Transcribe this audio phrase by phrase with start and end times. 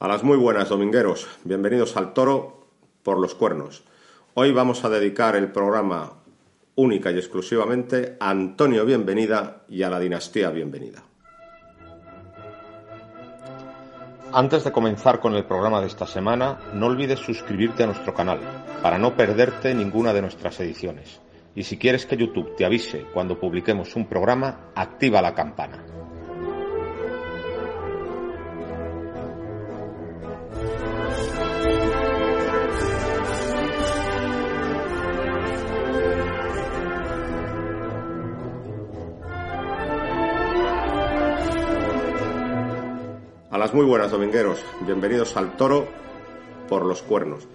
[0.00, 1.28] A las muy buenas, domingueros.
[1.44, 2.68] Bienvenidos al Toro
[3.02, 3.84] por los Cuernos.
[4.32, 6.14] Hoy vamos a dedicar el programa
[6.74, 11.02] única y exclusivamente a Antonio Bienvenida y a la dinastía Bienvenida.
[14.32, 18.40] Antes de comenzar con el programa de esta semana, no olvides suscribirte a nuestro canal
[18.82, 21.20] para no perderte ninguna de nuestras ediciones.
[21.54, 25.99] Y si quieres que YouTube te avise cuando publiquemos un programa, activa la campana.
[43.74, 44.58] Muy buenas, domingueros.
[44.80, 45.86] Bienvenidos al toro
[46.68, 47.46] por los cuernos.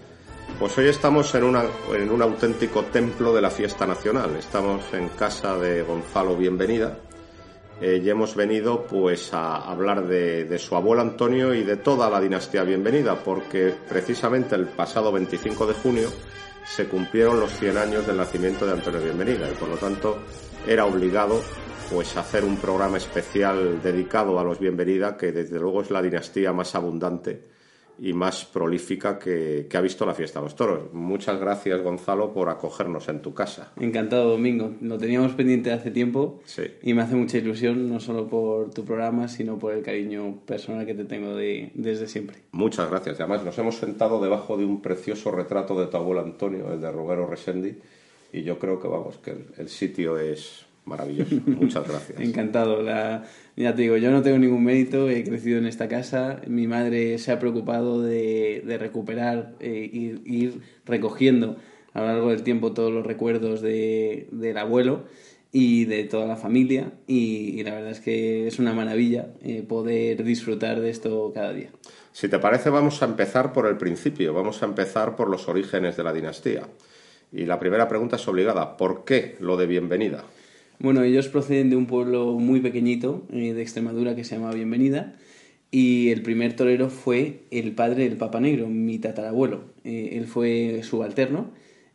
[0.60, 4.36] Pues hoy estamos en un auténtico templo de la fiesta nacional.
[4.36, 6.98] Estamos en casa de Gonzalo Bienvenida
[7.82, 12.10] eh, y hemos venido pues a hablar de, de su abuelo Antonio y de toda
[12.10, 16.10] la dinastía Bienvenida, porque precisamente el pasado 25 de junio
[16.66, 20.18] se cumplieron los 100 años del nacimiento de Antonio Bienvenida y por lo tanto
[20.68, 21.42] era obligado
[21.92, 26.52] pues hacer un programa especial dedicado a los Bienvenida, que desde luego es la dinastía
[26.52, 27.42] más abundante
[28.00, 30.94] y más prolífica que, que, ha visto la fiesta de los toros.
[30.94, 33.72] Muchas gracias, Gonzalo, por acogernos en tu casa.
[33.80, 34.74] Encantado, Domingo.
[34.82, 36.64] Lo teníamos pendiente hace tiempo sí.
[36.82, 40.86] y me hace mucha ilusión, no solo por tu programa, sino por el cariño personal
[40.86, 42.38] que te tengo de, desde siempre.
[42.52, 43.20] Muchas gracias.
[43.20, 46.92] Además, nos hemos sentado debajo de un precioso retrato de tu abuelo Antonio, el de
[46.92, 47.76] Roberto Resendi,
[48.34, 51.36] y yo creo que, vamos, que el, el sitio es maravilloso.
[51.46, 52.20] Muchas gracias.
[52.20, 52.82] Encantado.
[52.82, 53.24] La,
[53.56, 57.18] ya te digo, yo no tengo ningún mérito, he crecido en esta casa, mi madre
[57.18, 61.58] se ha preocupado de, de recuperar e ir, ir, recogiendo
[61.94, 65.06] a lo largo del tiempo todos los recuerdos de, del abuelo
[65.52, 69.64] y de toda la familia y, y, la verdad es que es una maravilla eh,
[69.64, 71.70] poder disfrutar de esto cada día.
[72.12, 75.96] Si te parece, vamos a empezar por el principio, vamos a empezar por los orígenes
[75.96, 76.68] de la dinastía.
[77.32, 80.26] Y la primera pregunta es obligada, ¿por qué lo de bienvenida?
[80.80, 85.16] Bueno, ellos proceden de un pueblo muy pequeñito eh, de Extremadura que se llama Bienvenida
[85.72, 89.64] y el primer torero fue el padre del Papa Negro, mi tatarabuelo.
[89.84, 91.52] Eh, él fue subalterno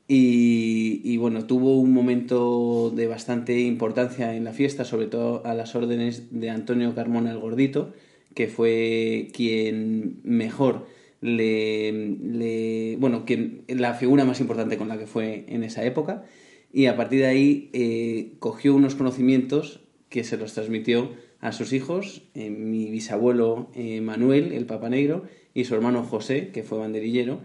[0.09, 5.55] y, y, bueno, tuvo un momento de bastante importancia en la fiesta, sobre todo a
[5.55, 7.93] las órdenes de Antonio Carmona el Gordito,
[8.35, 10.87] que fue quien mejor
[11.21, 16.25] le, le bueno, quien, la figura más importante con la que fue en esa época
[16.73, 21.11] y a partir de ahí eh, cogió unos conocimientos que se los transmitió
[21.41, 26.51] a sus hijos, eh, mi bisabuelo eh, Manuel, el Papa Negro, y su hermano José,
[26.51, 27.41] que fue banderillero,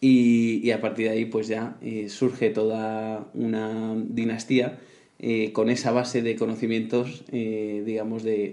[0.00, 1.78] y, a partir de ahí pues ya
[2.08, 4.78] surge toda una dinastía
[5.54, 8.52] con esa base de conocimientos, digamos, de,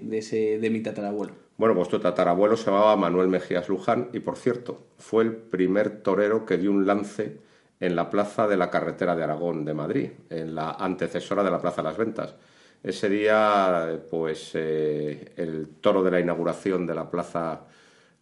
[0.61, 1.33] de mi tatarabuelo.
[1.57, 6.01] Bueno, pues tu tatarabuelo se llamaba Manuel Mejías Luján y, por cierto, fue el primer
[6.01, 7.37] torero que dio un lance
[7.83, 11.59] en la plaza de la carretera de Aragón de Madrid, en la antecesora de la
[11.59, 12.33] Plaza de las Ventas.
[12.81, 17.61] Ese día, pues eh, el toro de la inauguración de la plaza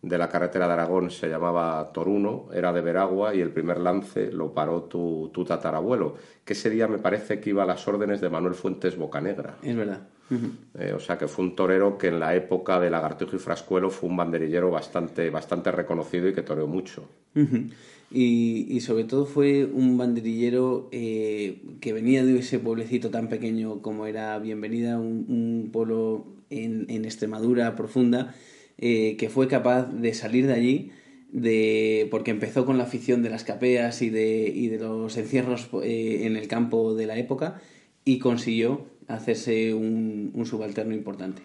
[0.02, 4.32] de la carretera de Aragón se llamaba Toruno, era de Veragua y el primer lance
[4.32, 8.20] lo paró tu, tu tatarabuelo, que ese día me parece que iba a las órdenes
[8.20, 9.58] de Manuel Fuentes Bocanegra.
[9.62, 10.08] Es verdad.
[10.32, 10.52] Uh -huh.
[10.80, 13.92] eh, o sea que fue un torero que en la época de Lagartijo y Frascuelo
[13.92, 17.04] fue un banderillero bastante, bastante reconocido y que toreó mucho.
[17.36, 17.72] Uh -huh.
[18.12, 23.82] Y, y, sobre todo fue un banderillero eh, que venía de ese pueblecito tan pequeño
[23.82, 28.36] como era Bienvenida, un, un pueblo en, en Extremadura profunda,
[28.78, 30.92] eh, que fue capaz de salir de allí
[31.32, 35.70] de, porque empezó con la afición de las capeas y de, y de los encierros
[35.84, 37.62] eh, en el campo de la época
[38.04, 41.42] y consiguió hacerse un, un, subalterno importante.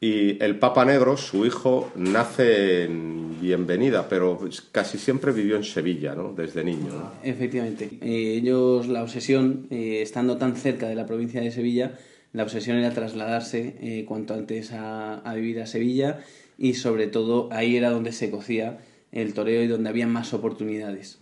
[0.00, 4.38] Y el Papa Negro, su hijo, nace en Bienvenida, pero
[4.72, 6.32] casi siempre vivió en Sevilla, ¿no?
[6.32, 6.88] Desde niño.
[6.92, 7.12] ¿no?
[7.22, 7.90] Efectivamente.
[8.02, 11.98] Eh, ellos, la obsesión, eh, estando tan cerca de la provincia de Sevilla,
[12.32, 16.20] la obsesión era trasladarse eh, cuanto antes a, a vivir a Sevilla
[16.58, 18.78] y sobre todo ahí era donde se cocía
[19.12, 21.18] el toreo y donde había más oportunidades.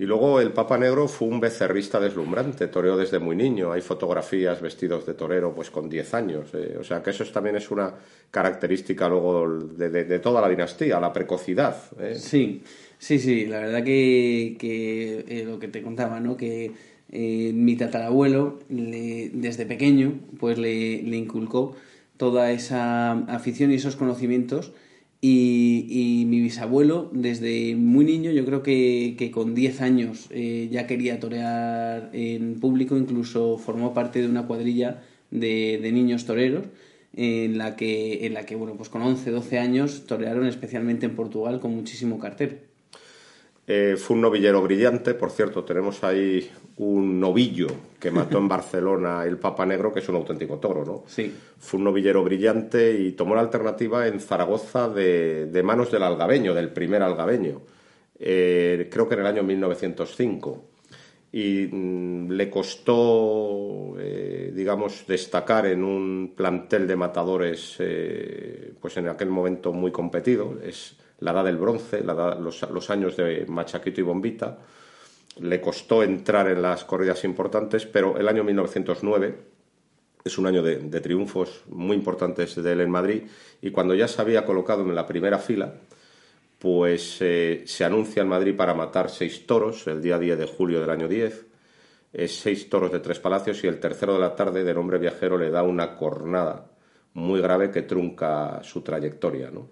[0.00, 3.72] Y luego el Papa Negro fue un becerrista deslumbrante, toreó desde muy niño.
[3.72, 6.50] Hay fotografías vestidos de torero pues con 10 años.
[6.54, 6.76] Eh.
[6.78, 7.94] O sea que eso también es una
[8.30, 11.76] característica luego de, de, toda la dinastía, la precocidad.
[11.98, 12.14] Eh.
[12.14, 12.62] Sí,
[12.96, 13.46] sí, sí.
[13.46, 16.36] La verdad que, que eh, lo que te contaba, ¿no?
[16.36, 16.70] Que
[17.10, 21.74] mi tatarabuelo le, desde pequeño pues le, le inculcó
[22.18, 24.72] toda esa afición y esos conocimientos
[25.20, 30.68] y, y, mi bisabuelo, desde muy niño, yo creo que, que con 10 años eh,
[30.70, 36.66] ya quería torear en público, incluso formó parte de una cuadrilla de, de niños toreros.
[37.16, 41.16] en la que, en la que bueno, pues con 11, 12 años torearon especialmente en
[41.16, 42.67] Portugal con muchísimo cartel.
[43.70, 47.66] Eh, fue un novillero brillante, por cierto, tenemos ahí un novillo
[48.00, 51.04] que mató en Barcelona el Papa Negro, que es un auténtico toro, ¿no?
[51.06, 51.30] Sí.
[51.58, 56.70] Fue un novillero brillante y tomó la alternativa en Zaragoza de, manos del algabeño, del
[56.70, 57.60] primer algabeño,
[58.18, 60.64] eh, creo que en el año 1905.
[61.30, 67.76] Y mm, le costó, eh, digamos, destacar en un plantel de matadores,
[68.80, 70.56] pues en aquel momento muy competido.
[70.64, 74.58] Es, la edad del bronce, los, años de Machaquito y Bombita.
[75.40, 79.36] Le costó entrar en las corridas importantes, pero el año 1909
[80.24, 83.22] es un año de, triunfos muy importantes de él en Madrid
[83.62, 85.74] y cuando ya se había colocado en la primera fila,
[86.58, 90.80] pues eh, se anuncia en Madrid para matar seis toros el día 10 de julio
[90.80, 91.46] del año 10,
[92.26, 95.50] seis toros de tres palacios y el tercero de la tarde de nombre viajero le
[95.50, 96.66] da una cornada
[97.14, 99.68] muy grave que trunca su trayectoria, ¿no?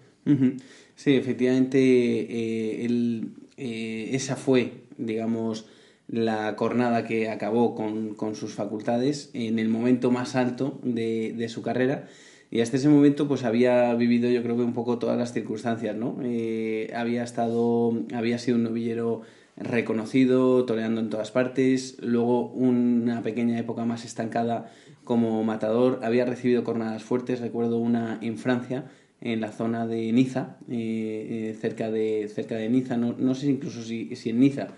[0.96, 3.20] Sí, efectivamente, eh,
[3.58, 5.66] eh, esa fue, digamos,
[6.08, 12.08] la cornada que acabó con, sus facultades en el momento más alto de, su carrera.
[12.50, 15.94] Y hasta ese momento, pues había vivido, yo creo que un poco todas las circunstancias,
[15.96, 16.16] ¿no?
[16.22, 19.22] Eh, había estado, había sido un novillero
[19.56, 21.98] reconocido, toreando en todas partes.
[22.00, 24.72] Luego, una pequeña época más estancada
[25.04, 26.00] como matador.
[26.02, 27.40] Había recibido cornadas fuertes.
[27.40, 28.86] Recuerdo una en Francia
[29.20, 33.46] en la zona de Niza, eh, eh, cerca, de, cerca de Niza, no, no sé
[33.48, 34.68] incluso si, si en Niza,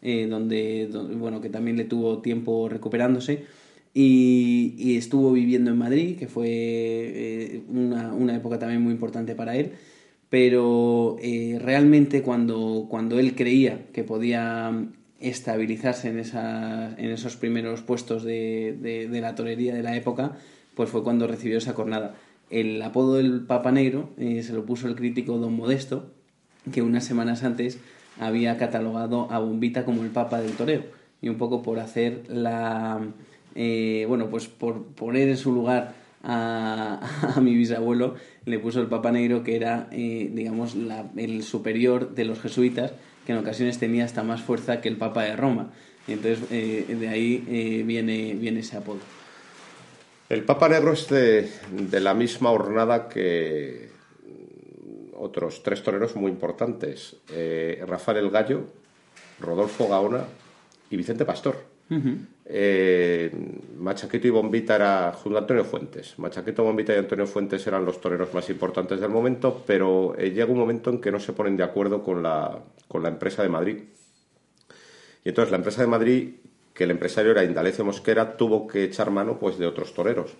[0.00, 3.44] eh, donde, bueno, que también le tuvo tiempo recuperándose.
[3.94, 9.54] Y, y estuvo viviendo en Madrid, que fue una, una, época también muy importante para
[9.54, 9.72] él.
[10.30, 11.18] Pero
[11.60, 14.72] realmente cuando, cuando él creía que podía
[15.20, 18.78] estabilizarse en, esa, en esos primeros puestos de,
[19.10, 20.38] de la torería de la época,
[20.74, 22.14] pues fue cuando recibió esa cornada
[22.52, 26.12] el apodo del Papa Negro eh, se lo puso el crítico Don Modesto,
[26.70, 27.78] que unas semanas antes
[28.20, 30.84] había catalogado a Bombita como el Papa del Toreo.
[31.22, 33.00] Y un poco por hacer la.
[33.54, 37.00] Eh, bueno, pues por poner en su lugar a,
[37.40, 40.76] mi bisabuelo, le puso el Papa Negro, que era, eh, digamos,
[41.16, 42.92] el superior de los jesuitas,
[43.24, 45.70] que en ocasiones tenía hasta más fuerza que el Papa de Roma.
[46.06, 49.21] entonces, de ahí viene, viene ese apodo.
[50.32, 53.90] El Papa Negro es de, la misma hornada que
[55.12, 58.62] otros tres toreros muy importantes, eh, Rafael el Gallo,
[59.40, 60.24] Rodolfo Gaona
[60.88, 61.58] y Vicente Pastor.
[62.46, 63.30] Eh,
[63.76, 66.18] Machaquito y Bombita era junto a Antonio Fuentes.
[66.18, 70.50] Machaquito, Bombita y Antonio Fuentes eran los toreros más importantes del momento, pero eh, llega
[70.50, 72.58] un momento en que no se ponen de acuerdo con la,
[72.88, 73.82] con la empresa de Madrid.
[75.24, 76.34] Y entonces la empresa de Madrid
[76.82, 80.32] que el empresario era Indalecio Mosquera, tuvo que echar mano pues de otros toreros.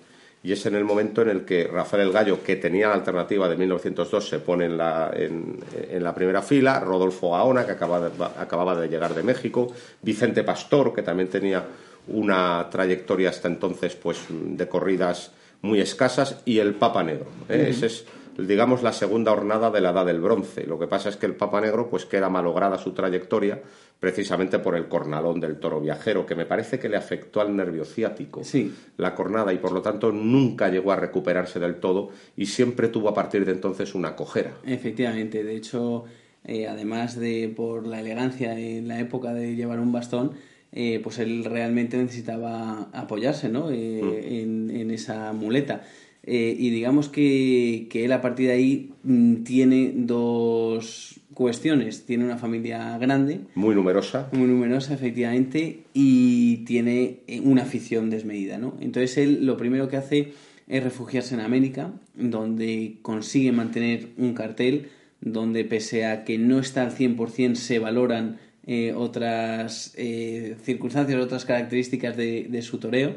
[0.43, 3.49] Y es en el momento en el que Rafael el Gallo, que tenía la alternativa
[3.49, 8.25] de 1902, se pone en la, en, la primera fila, Rodolfo Gaona, que acababa de,
[8.41, 9.73] acababa de llegar de México,
[10.03, 11.65] Vicente Pastor, que también tenía
[12.09, 15.31] una trayectoria hasta entonces pues de corridas
[15.61, 17.29] muy escasas, y el Papa Negro.
[17.49, 17.69] ¿eh?
[17.69, 18.05] Ese es
[18.39, 20.67] digamos, la segunda hornada de la Edad del Bronce.
[20.67, 23.63] Lo que pasa es que el Papa Negro, pues queda malograda su trayectoria
[24.01, 27.85] precisamente por el cornalón del toro viajero, que me parece que le afectó al nervio
[27.85, 28.75] ciático sí.
[28.97, 33.11] la cornada y por lo tanto nunca llegó a recuperarse del todo y siempre tuvo
[33.11, 34.55] a partir de entonces una cojera.
[34.67, 36.05] Efectivamente, de hecho,
[36.45, 40.33] eh, además de por la elegancia en la época de llevar un bastón,
[40.75, 43.71] eh, pues él realmente necesitaba apoyarse ¿no?
[43.71, 44.71] Eh, mm.
[44.71, 45.83] en, esa muleta.
[46.25, 52.05] Y digamos que, que, él a partir de ahí mm, tiene dos, cuestiones.
[52.05, 53.41] Tiene una familia grande.
[53.55, 54.29] Muy numerosa.
[54.33, 58.77] Muy numerosa, efectivamente, y tiene eh, una afición desmedida, ¿no?
[58.81, 60.33] Entonces él lo primero que hace
[60.69, 64.89] es refugiarse en América, donde consigue mantener un cartel,
[65.21, 71.45] donde pese a que no está al 100% se valoran eh, otras eh, circunstancias, otras
[71.45, 73.15] características de, de su toreo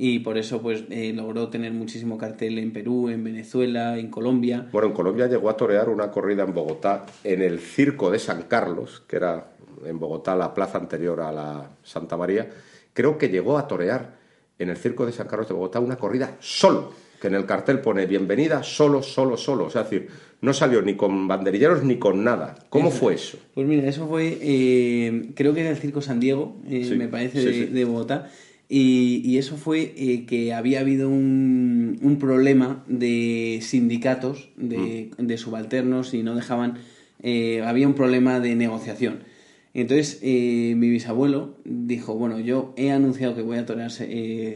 [0.00, 4.68] y por eso pues eh, logró tener muchísimo cartel en Perú, en Venezuela, en Colombia.
[4.70, 8.42] Bueno, en Colombia llegó a torear una corrida en Bogotá en el Circo de San
[8.42, 9.48] Carlos, que era
[9.84, 12.48] en Bogotá la plaza anterior a la Santa María.
[12.92, 14.14] Creo que llegó a torear
[14.56, 17.80] en el Circo de San Carlos de Bogotá una corrida solo, que en el cartel
[17.80, 19.64] pone bienvenida solo, solo, solo.
[19.64, 20.08] O sea, es decir,
[20.42, 22.54] no salió ni con banderilleros ni con nada.
[22.70, 23.38] ¿Cómo fue eso?
[23.52, 27.66] Pues mira, eso fue, eh, creo que era el Circo San Diego, eh, me parece,
[27.66, 28.30] de Bogotá
[28.68, 35.26] y, eso fue eh, que había habido un, un problema de sindicatos, de, mm.
[35.26, 36.78] de, subalternos y no dejaban,
[37.22, 39.20] eh, había un problema de negociación.
[39.74, 43.92] Entonces eh, mi bisabuelo dijo, bueno, yo he anunciado que voy a torear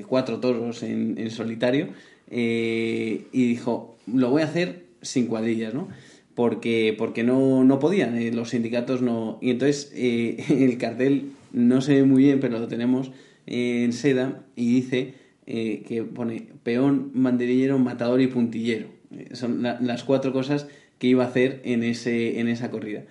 [0.09, 1.89] cuatro toros en, en solitario,
[2.35, 5.89] eh, y dijo, lo voy a hacer sin cuadrillas, ¿no?
[6.35, 9.39] Porque, porque no, no podían, eh, los sindicatos no...
[9.43, 13.13] Y entonces eh, el cartel no se ve muy bien, pero lo tenemos
[13.47, 18.87] en seda y dice que pone peón, banderillero, matador y puntillero.
[19.33, 20.69] son las cuatro cosas
[20.99, 23.05] que iba a hacer en, ese, en esa corrida.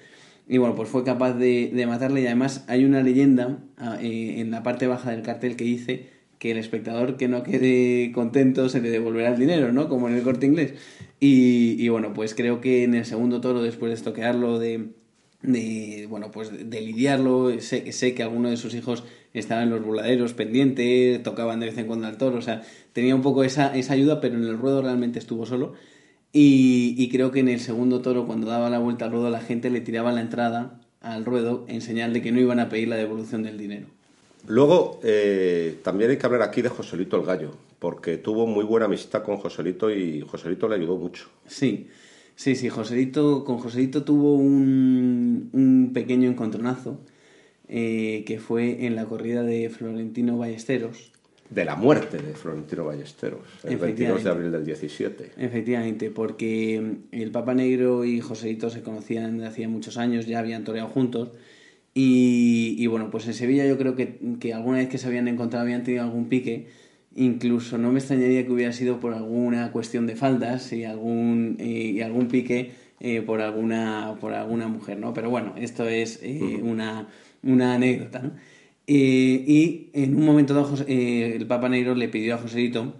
[0.48, 4.50] Y bueno, pues fue capaz de, de matarle y además hay una leyenda ah, en
[4.52, 6.10] la parte baja del cartel que dice
[6.42, 9.88] que el espectador que no quede contento se le devolverá el dinero, ¿no?
[9.88, 10.74] Como en el corte inglés.
[11.20, 14.88] Y, bueno, pues creo que en el segundo toro, después de estoquearlo, de,
[15.44, 20.34] de bueno, pues lidiarlo, sé, sé que alguno de sus hijos estaba en los voladeros
[20.34, 23.94] pendientes, tocaban de vez en cuando al toro, o sea, tenía un poco esa, esa
[23.94, 25.74] ayuda, pero en el ruedo realmente estuvo solo.
[26.34, 29.42] Y, y, creo que en el segundo toro, cuando daba la vuelta al ruedo, la
[29.42, 32.88] gente le tiraba la entrada al ruedo en señal de que no iban a pedir
[32.88, 33.88] la devolución del dinero.
[34.48, 38.86] Luego, eh, también hay que hablar aquí de Joselito el Gallo, porque tuvo muy buena
[38.86, 41.28] amistad con Joselito y Joselito le ayudó mucho.
[41.48, 41.88] Sí,
[42.36, 47.00] sí, sí, Joselito, con Joselito tuvo un, un pequeño encontronazo
[47.74, 51.14] eh, que fue en la corrida de Florentino Ballesteros.
[51.50, 55.32] De la muerte de Florentino Ballesteros, el 22 de abril del 17.
[55.38, 60.66] Efectivamente, porque el Papa Negro y Joselito se conocían de hacía muchos años, ya habían
[60.66, 61.32] toreado juntos
[61.94, 65.64] y, bueno, pues en Sevilla yo creo que, que, alguna vez que se habían encontrado
[65.64, 66.68] habían tenido algún pique.
[67.16, 72.02] Incluso no me extrañaría que hubiera sido por alguna cuestión de faldas y algún, y
[72.02, 75.14] algún pique eh, por, alguna, por alguna mujer, ¿no?
[75.14, 77.08] Pero bueno, esto es eh, una,
[77.44, 78.34] una, anécdota.
[78.88, 82.96] Eh, y en un momento dado el Papa Negro le pidió a Joselito,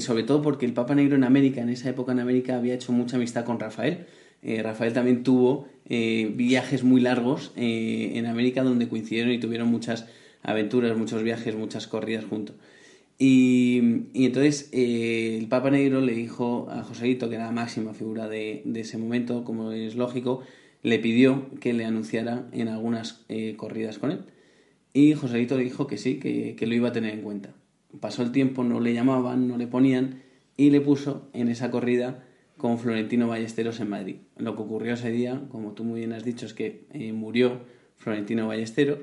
[0.00, 2.92] sobre todo porque el Papa Negro en América, en esa época en América, había hecho
[2.92, 4.06] mucha amistad con Rafael.
[4.42, 10.06] Rafael también tuvo eh, viajes muy largos eh, en América donde coincidieron y tuvieron muchas
[10.42, 12.56] aventuras, muchos viajes, muchas corridas juntos.
[13.18, 13.78] Y,
[14.14, 18.62] entonces eh, el Papa Negro le dijo a Joselito, que era la máxima figura de,
[18.74, 20.42] ese momento, como es lógico,
[20.86, 23.26] le pidió que le anunciara en algunas
[23.56, 24.20] corridas con él.
[24.92, 27.54] Y Joselito le dijo que sí, que, que lo iba a tener en cuenta.
[27.98, 30.22] Pasó el tiempo, no le llamaban, no le ponían,
[30.56, 32.24] y le puso en esa corrida
[32.56, 34.16] con Florentino Ballesteros en Madrid.
[34.36, 37.62] Lo que ocurrió ese día, como tú muy bien has dicho, es que eh, murió
[37.96, 39.00] Florentino Ballesteros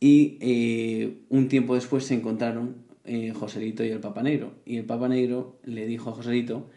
[0.00, 4.52] y eh, un tiempo después se encontraron eh, y el Papa Negro.
[4.64, 6.68] Y el Papa Negro le dijo a Joselito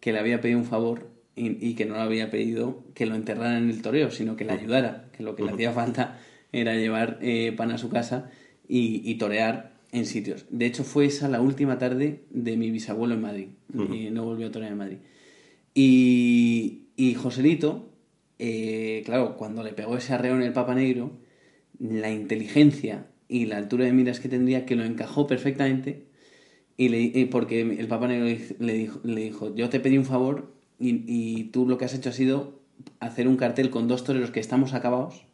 [0.00, 3.58] que le había pedido un favor y, que no le había pedido que lo enterrara
[3.58, 6.18] en el toreo, sino que le ayudara, que lo que le hacía falta
[6.52, 7.18] era llevar
[7.56, 8.30] pan a su casa
[8.68, 10.46] y, torear en sitios.
[10.50, 13.48] De hecho, fue esa la última tarde de mi bisabuelo en Madrid.
[13.72, 14.98] y no volvió a torear en Madrid.
[15.74, 17.88] Y, y Joselito,
[18.38, 21.12] eh, claro, cuando le pegó ese arreo en el Papa Negro,
[21.78, 26.06] la inteligencia y la altura de miras que tendría, que lo encajó perfectamente,
[26.76, 28.26] y le, porque el Papa Negro
[28.58, 31.94] le dijo, le dijo, yo te pedí un favor y, y, tú lo que has
[31.94, 32.60] hecho ha sido
[33.00, 35.24] hacer un cartel con dos toreros que estamos acabados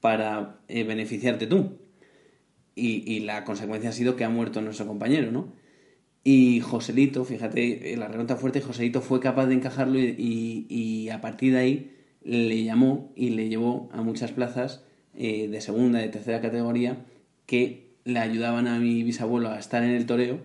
[0.00, 1.78] para eh, beneficiarte tú.
[2.74, 5.52] Y, y, la consecuencia ha sido que ha muerto nuestro compañero, ¿no?
[6.30, 11.58] Y Joselito, fíjate, la remonta fuerte, Joselito fue capaz de encajarlo y, a partir de
[11.58, 14.84] ahí le llamó y le llevó a muchas plazas
[15.16, 16.98] eh, de segunda, de tercera categoría
[17.46, 20.40] que le ayudaban a mi bisabuelo a estar en el toreo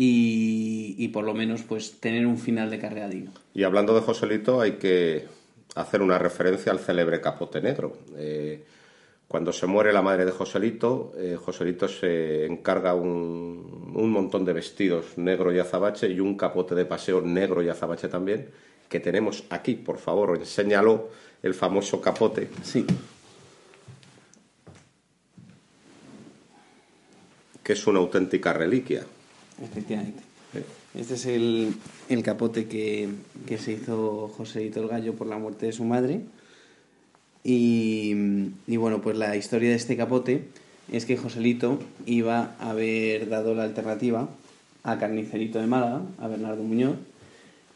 [0.00, 3.32] y, por lo menos pues tener un final de carrera digno.
[3.52, 5.26] Y hablando de Joselito hay que
[5.74, 7.98] hacer una referencia al célebre capote negro.
[8.16, 8.62] Eh,
[9.26, 14.52] cuando se muere la madre de Joselito, eh, Joselito se encarga un, un, montón de
[14.52, 18.48] vestidos negro y azabache y un capote de paseo negro y azabache también,
[18.88, 21.10] que tenemos aquí, por favor, enséñalo,
[21.42, 22.48] el famoso capote.
[22.62, 22.86] Sí.
[27.64, 29.04] Que es una auténtica reliquia.
[29.62, 30.22] Efectivamente.
[30.94, 31.74] Este es el,
[32.08, 33.08] el capote que,
[33.46, 36.22] que se hizo Joselito el Gallo por la muerte de su madre
[37.50, 40.44] y, bueno, pues la historia de este capote
[40.92, 44.28] es que Joselito iba a haber dado la alternativa
[44.82, 46.96] a Carnicerito de Málaga, a Bernardo Muñoz,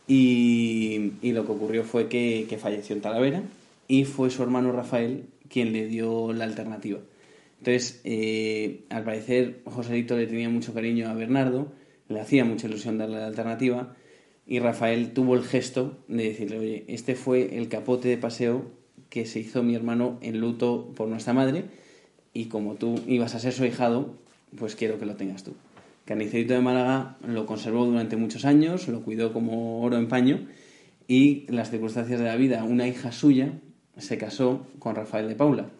[0.07, 3.43] y, lo que ocurrió fue que, falleció en Talavera
[3.89, 6.99] y fue su hermano Rafael quien le dio la alternativa.
[7.63, 11.71] Entonces, eh, al parecer, Joselito le tenía mucho cariño a Bernardo,
[12.09, 13.95] le hacía mucha ilusión darle la alternativa,
[14.49, 18.73] y Rafael tuvo el gesto de decirle, oye, este fue el capote de paseo
[19.11, 21.67] que se hizo mi hermano en luto por nuestra madre
[22.33, 24.17] y como tú ibas a ser su hijado,
[24.59, 25.53] pues quiero que lo tengas tú.
[26.05, 30.49] Carnicerito de Málaga lo conservó durante muchos años, lo cuidó como oro en paño
[31.07, 33.53] y las circunstancias de la vida, una hija suya
[33.99, 35.71] se casó con Rafael de Paula.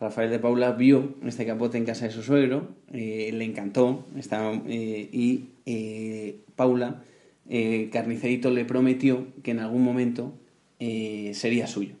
[0.00, 4.52] Rafael de Paula vio este capote en casa de su suegro, eh, le encantó estaba,
[4.68, 7.02] eh, y eh, Paula,
[7.48, 10.32] eh, Carnicerito le prometió que en algún momento
[10.78, 11.94] sería suyo.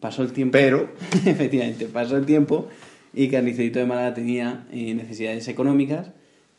[0.00, 0.52] Pasó el tiempo.
[0.52, 0.88] Pero.
[1.24, 2.68] efectivamente, pasó el tiempo
[3.14, 6.10] y Carnicerito de Málaga tenía necesidades económicas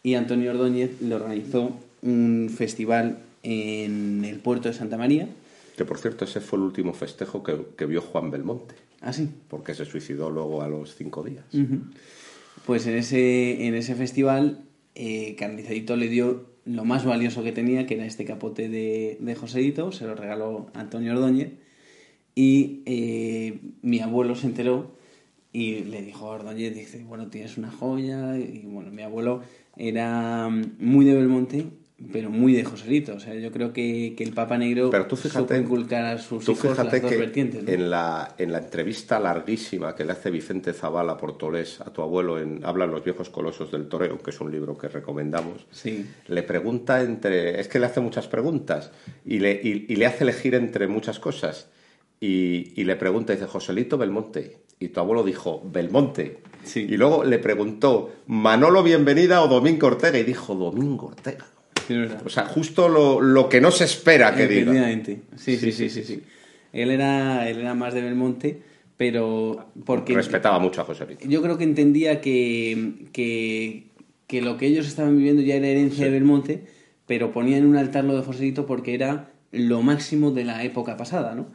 [0.04, 5.28] y Antonio Ordóñez le organizó un festival en el puerto de Santa María.
[5.76, 8.76] Que por cierto, ese fue el último festejo que, que vio Juan Belmonte.
[9.04, 9.30] Ah, sí.
[9.50, 11.46] Porque se suicidó luego a los cinco días.
[12.66, 14.64] Pues en ese, en ese festival,
[14.96, 19.36] eh, Carnicerito le dio lo más valioso que tenía, que era este capote de, de
[19.36, 21.52] Joséito, se lo regaló Antonio Ordóñez,
[22.36, 24.96] y eh, mi abuelo se enteró
[25.52, 29.42] y le dijo a Ordóñez, dice, bueno, tienes una joya, y bueno, mi abuelo
[29.76, 31.66] era muy de Belmonte,
[32.12, 35.16] pero muy de Joselito, o sea, yo creo que, que el Papa Negro Pero tú
[35.16, 37.70] supo fíjate, inculcar a sus tú hijos las dos que vertientes, ¿no?
[37.72, 42.02] en, la, en la entrevista larguísima que le hace Vicente Zavala por Tolés a tu
[42.02, 46.06] abuelo en Hablan los viejos colosos del toreo, que es un libro que recomendamos, Sí.
[46.28, 47.60] le pregunta entre...
[47.60, 48.92] Es que le hace muchas preguntas
[49.26, 51.70] y le, y, y le hace elegir entre muchas cosas.
[52.20, 54.60] Y, y le pregunta, dice, Joselito Belmonte.
[54.80, 56.40] Y tu abuelo dijo, Belmonte.
[56.64, 56.88] Sí.
[56.90, 60.18] Y luego le preguntó, Manolo Bienvenida o Domingo Ortega.
[60.18, 61.46] Y dijo, Domingo Ortega.
[61.88, 61.96] Sí.
[62.26, 64.74] O sea, justo lo, lo que no se espera que diga.
[65.36, 66.22] Sí, sí, sí, sí, sí.
[66.72, 68.62] Él era, él era más de Belmonte,
[68.98, 71.28] pero porque Respetaba mucho a Joselito.
[71.28, 73.88] yo creo que entendía que, que,
[74.28, 76.64] que lo que ellos estaban viviendo ya era herencia de Belmonte,
[77.06, 80.98] pero ponía en un altar lo de Joselito porque era lo máximo de la época
[80.98, 81.48] pasada, ¿no?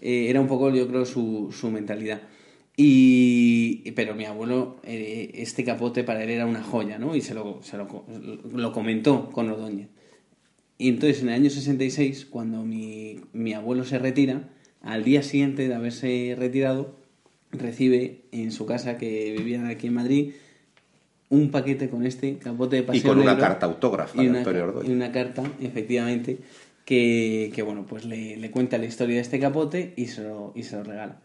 [0.00, 2.22] Eh, era un poco, yo creo, su, su mentalidad.
[2.76, 7.14] Y, pero mi abuelo, eh, este capote para él era una joya, ¿no?
[7.14, 8.04] Y se lo, se lo,
[8.50, 9.88] lo comentó con Ordóñez.
[10.78, 14.48] Y entonces en el año 66, cuando mi, mi abuelo se retira,
[14.80, 16.96] al día siguiente de haberse retirado,
[17.52, 20.32] recibe en su casa que vivía aquí en Madrid
[21.28, 24.38] un paquete con este capote de Y paseo con una negro carta autógrafa y de
[24.38, 24.90] Antonio Ordóñez.
[24.90, 26.38] y una carta, efectivamente,
[26.84, 30.52] que, que, bueno, pues le, le cuenta la historia de este capote y se lo,
[30.54, 31.20] y se lo regala.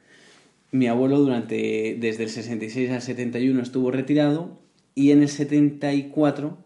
[0.72, 4.60] Mi abuelo durante desde el 66 al 71 estuvo retirado
[4.96, 6.58] y en el 74,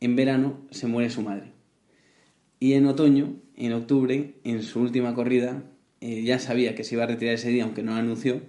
[0.00, 1.52] en verano, se muere su madre.
[2.58, 5.62] Y en otoño, en octubre, en su última corrida,
[6.00, 8.40] eh, ya sabía que se iba a retirar ese día, aunque no lo anunció,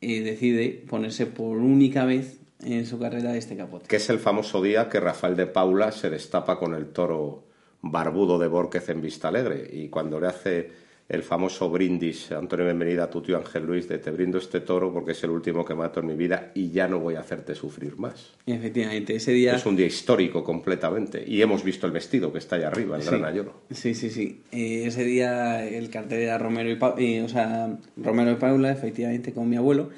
[0.00, 3.86] eh, decide ponerse por única vez en su carrera este capote.
[3.86, 7.44] Que es el famoso día que Rafael de Paula se destapa con el toro
[7.80, 9.68] barbudo de Borquez en Vista Alegre.
[9.72, 10.70] Y cuando le hace
[11.08, 14.92] el famoso brindis Antonio Bienvenida a tu tío Ángel Luis de te brindo este toro
[14.92, 17.54] porque es el último que mato en mi vida y ya no voy a hacerte
[17.54, 18.32] sufrir más.
[18.44, 19.54] Efectivamente, ese día...
[19.54, 21.22] Es un día histórico completamente.
[21.24, 23.10] Y hemos visto el vestido que está allá arriba, el Sí.
[23.10, 23.62] gran ayoro.
[23.70, 24.42] Sí, sí, sí.
[24.50, 28.72] Eh, ese día el cartel era Romero y, Pa- eh, o sea, Romero y Paula,
[28.72, 29.90] efectivamente, con mi abuelo.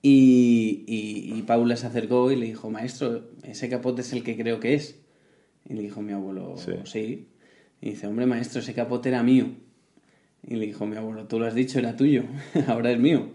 [0.00, 4.36] Y, y- y Paula se acercó y le dijo, maestro, ese capote es el que
[4.38, 4.98] creo que es.
[5.68, 6.72] Y le dijo mi abuelo, Sí.
[6.84, 7.26] sí.
[7.82, 9.48] Y dice, hombre, maestro, ese capote era mío.
[10.48, 12.24] Y le dijo mi abuelo, tú lo has dicho, era tuyo,
[12.68, 13.30] ahora es mío.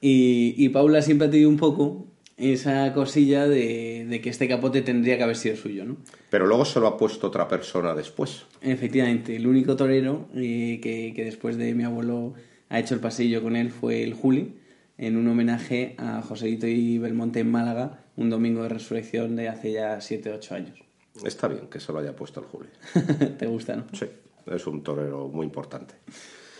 [0.00, 2.06] Y, y Paula siempre ha tenido un poco
[2.40, 5.98] esa cosilla de, de que este capote tendría que haber sido suyo, ¿no?
[6.30, 8.46] Pero luego se lo ha puesto otra persona después.
[8.62, 12.32] Efectivamente, el único torero eh, que, que después de mi abuelo
[12.70, 14.54] ha hecho el pasillo con él fue el Juli,
[14.96, 19.72] en un homenaje a Joselito y Belmonte en Málaga, un domingo de resurrección de hace
[19.72, 20.78] ya 7-8 años.
[21.24, 22.68] Está bien que se lo haya puesto el Juli.
[23.38, 23.84] ¿Te gusta, no?
[23.92, 24.06] Sí,
[24.46, 25.94] es un torero muy importante.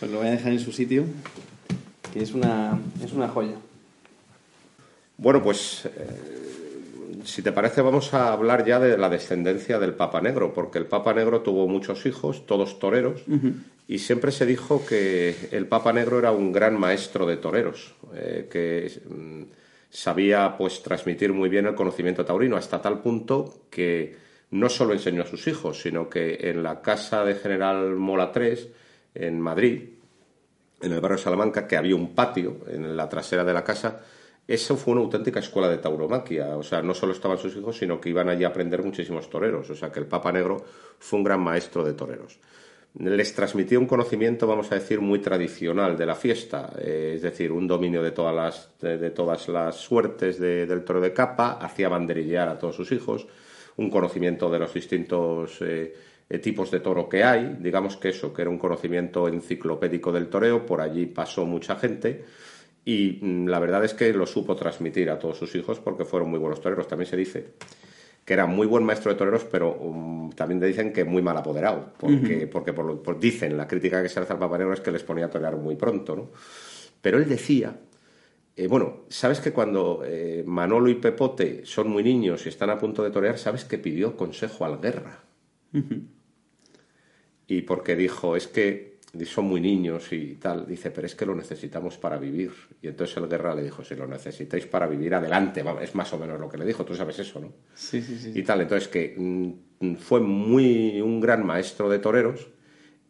[0.01, 1.05] Pues lo voy a dejar en su sitio,
[2.11, 3.53] que es una, es una joya.
[5.15, 10.19] Bueno, pues eh, si te parece vamos a hablar ya de la descendencia del Papa
[10.19, 13.21] Negro, porque el Papa Negro tuvo muchos hijos, todos toreros,
[13.87, 18.47] y siempre se dijo que el Papa Negro era un gran maestro de toreros, eh,
[18.51, 19.43] que mm,
[19.91, 24.15] sabía pues transmitir muy bien el conocimiento taurino, hasta tal punto que
[24.49, 28.80] no solo enseñó a sus hijos, sino que en la casa de General Mola III,
[29.13, 29.89] en Madrid,
[30.81, 34.01] en el barrio de Salamanca, que había un patio en la trasera de la casa.
[34.47, 36.57] Eso fue una auténtica escuela de tauromaquia.
[36.57, 39.69] O sea, no solo estaban sus hijos, sino que iban allí a aprender muchísimos toreros.
[39.69, 40.65] O sea, que el Papa Negro
[40.99, 42.39] fue un gran maestro de toreros.
[42.97, 47.51] Les transmitía un conocimiento, vamos a decir, muy tradicional de la fiesta, eh, es decir,
[47.53, 51.87] un dominio de todas las, de, todas las suertes de- del toro de capa, hacía
[51.87, 53.27] banderillear a todos sus hijos,
[53.77, 55.95] un conocimiento de los distintos eh,
[56.39, 60.65] tipos de toro que hay, digamos que eso, que era un conocimiento enciclopédico del toreo,
[60.65, 62.23] por allí pasó mucha gente
[62.85, 66.29] y mm, la verdad es que lo supo transmitir a todos sus hijos porque fueron
[66.29, 66.87] muy buenos toreros.
[66.87, 67.53] También se dice
[68.25, 71.37] que era muy buen maestro de toreros, pero um, también te dicen que muy mal
[71.37, 74.73] apoderado, porque, porque por lo- por- dicen, la crítica que se hace al Papa Negro
[74.73, 76.29] es que les ponía a torear muy pronto, ¿no?
[77.01, 77.75] Pero él decía
[78.55, 82.77] eh, bueno, sabes que cuando eh, Manolo y Pepote son muy niños y están a
[82.77, 85.19] punto de torear, sabes que pidió consejo al guerra.
[87.51, 91.35] Y porque dijo, es que son muy niños y tal, dice, pero es que lo
[91.35, 92.53] necesitamos para vivir.
[92.81, 96.17] Y entonces el guerra le dijo, si lo necesitáis para vivir, adelante, es más o
[96.17, 97.51] menos lo que le dijo, tú sabes eso, ¿no?
[97.75, 98.31] Sí, sí, sí.
[98.33, 102.47] Y tal, entonces que mm, fue muy un gran maestro de toreros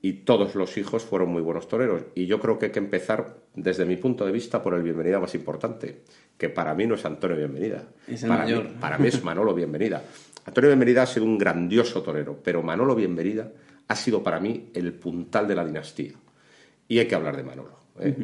[0.01, 2.01] y todos los hijos fueron muy buenos toreros.
[2.15, 5.19] Y yo creo que hay que empezar, desde mi punto de vista, por el bienvenida
[5.19, 6.01] más importante,
[6.39, 7.89] que para mí no es Antonio Bienvenida.
[8.07, 8.63] Es el para, mayor.
[8.63, 10.01] Mí, para mí es Manolo Bienvenida.
[10.45, 13.51] Antonio Bienvenida ha sido un grandioso torero, pero Manolo Bienvenida
[13.91, 16.13] ha sido para mí el puntal de la dinastía.
[16.87, 17.75] Y hay que hablar de Manolo.
[17.99, 18.15] ¿eh?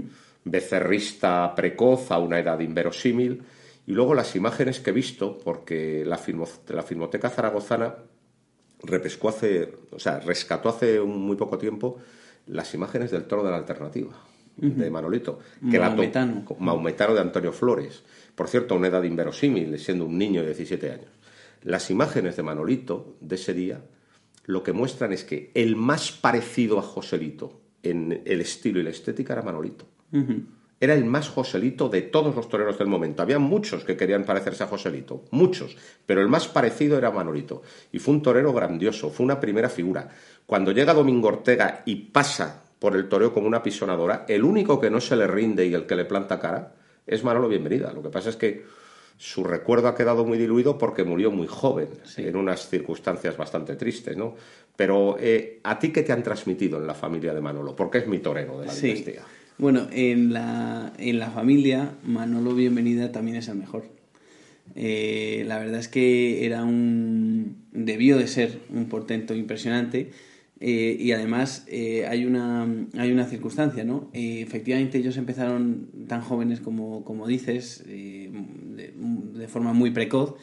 [0.46, 3.44] Becerrista precoz a una edad inverosímil.
[3.86, 7.96] Y luego las imágenes que he visto, porque la, filmo, la Filmoteca Zaragozana
[8.84, 11.98] repescó hace, o sea, rescató hace un muy poco tiempo
[12.48, 14.14] las imágenes del toro de la alternativa
[14.56, 16.46] de Manolito, que Maometano.
[16.50, 18.04] la Maometano de Antonio Flores.
[18.34, 21.12] Por cierto, a una edad inverosímil, siendo un niño de 17 años.
[21.64, 23.82] Las imágenes de Manolito de ese día
[24.48, 28.90] lo que muestran es que el más parecido a Joselito en el estilo y la
[28.90, 29.86] estética era Manolito.
[30.80, 33.22] Era el más Joselito de todos los toreros del momento.
[33.22, 37.62] Había muchos que querían parecerse a Joselito, muchos, pero el más parecido era Manolito.
[37.92, 40.10] Y fue un torero grandioso, fue una primera figura.
[40.46, 44.90] Cuando llega Domingo Ortega y pasa por el toreo como una pisonadora, el único que
[44.90, 46.74] no se le rinde y el que le planta cara
[47.06, 47.92] es Manolo Bienvenida.
[47.92, 48.64] Lo que pasa es que
[49.18, 52.22] su recuerdo ha quedado muy diluido porque murió muy joven, Sí.
[52.24, 54.36] en unas circunstancias bastante tristes, ¿no?
[54.76, 57.76] Pero eh, ¿a ti qué te han transmitido en la familia de Manolo?
[57.76, 58.88] Porque es mi torero de la Sí.
[58.88, 59.22] dinastía.
[59.58, 63.86] Bueno, en la, en la familia, Manolo Bienvenida también es el mejor.
[64.76, 67.56] Eh, la verdad es que era un.
[67.72, 70.12] debió de ser un portento impresionante.
[70.60, 72.68] Eh, y además eh, hay, una,
[72.98, 74.10] hay una circunstancia, ¿no?
[74.14, 78.32] Eh, efectivamente, ellos empezaron tan jóvenes como, como dices, de,
[79.34, 80.36] de forma muy precoz.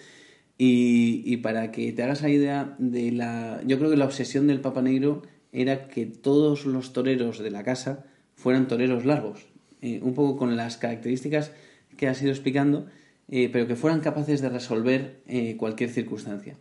[0.56, 3.60] Y, y para que te hagas la idea de la.
[3.66, 7.64] Yo creo que la obsesión del Papa Negro era que todos los toreros de la
[7.64, 9.46] casa fueran toreros largos,
[9.82, 11.52] un poco con las características
[11.96, 12.86] que has ido explicando,
[13.28, 15.22] pero que fueran capaces de resolver
[15.56, 16.56] cualquier circunstancia.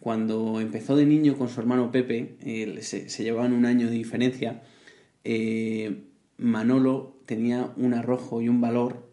[0.00, 3.94] Cuando empezó de niño con su hermano Pepe, eh, se, se llevaban un año de
[3.94, 4.62] diferencia,
[5.24, 6.04] eh,
[6.36, 9.10] Manolo tenía un arrojo y un valor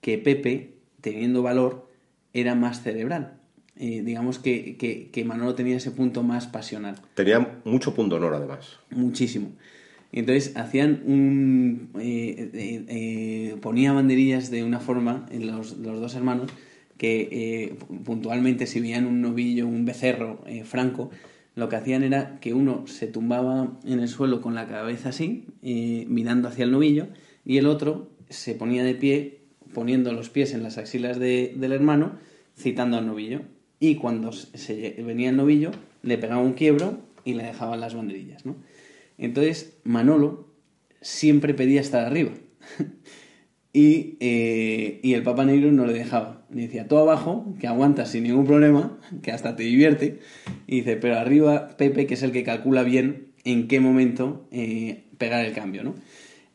[0.00, 1.90] que Pepe, teniendo valor,
[2.32, 3.40] era más cerebral.
[3.76, 6.96] Eh, digamos que, que, que Manolo tenía ese punto más pasional.
[7.14, 8.78] Tenía mucho punto honor, además.
[8.90, 9.52] Muchísimo.
[10.12, 11.90] Entonces hacían un.
[11.98, 16.52] eh, eh, eh, ponía banderillas de una forma en los, los dos hermanos
[17.30, 21.10] eh, puntualmente, si veían un novillo, un becerro eh, franco,
[21.54, 25.46] lo que hacían era que uno se tumbaba en el suelo con la cabeza así,
[25.62, 27.08] eh, mirando hacia el novillo,
[27.44, 29.40] y el otro se ponía de pie,
[29.72, 32.12] poniendo los pies en las axilas de- del hermano,
[32.56, 33.42] citando al novillo.
[33.80, 38.46] Y cuando se venía el novillo, le pegaba un quiebro y le dejaban las banderillas,
[38.46, 38.56] ¿no?
[39.18, 40.48] Entonces, Manolo
[41.00, 42.32] siempre pedía estar arriba.
[43.72, 46.43] y, eh, y el Papa Negro no le dejaba.
[46.54, 50.20] Le decía, tú abajo, que aguantas sin ningún problema, que hasta te divierte.
[50.66, 55.04] Y dice, pero arriba Pepe, que es el que calcula bien en qué momento eh,
[55.18, 55.94] pegar el cambio, ¿no?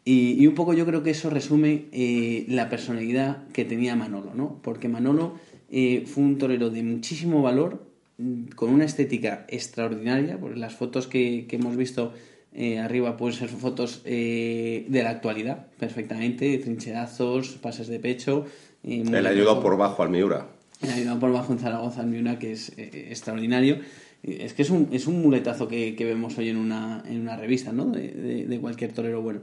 [0.06, 4.34] Y, y un poco yo creo que eso resume eh, la personalidad que tenía Manolo,
[4.34, 4.60] ¿no?
[4.64, 5.36] Porque Manolo
[5.70, 7.86] eh, fue un torero de muchísimo valor,
[8.18, 12.14] mm, con una estética extraordinaria, porque las fotos que, que hemos visto
[12.52, 18.46] eh, arriba pueden ser fotos eh, de la actualidad, perfectamente, trincherazos, pases de pecho.
[18.84, 19.64] Eh, Él ayudó lejos.
[19.64, 20.48] por bajo al Miura.
[20.82, 23.80] Le ayudó por bajo en Zaragoza, en Miura, que es eh, extraordinario.
[24.24, 27.38] Es que es un, es un muletazo que, que vemos hoy en una, en una
[27.38, 27.86] revista, ¿no?
[27.86, 29.42] De, de- de cualquier torero bueno.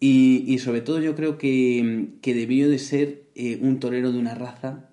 [0.00, 4.18] Y, y sobre todo yo creo que, que debió de ser eh, un torero de
[4.18, 4.88] una raza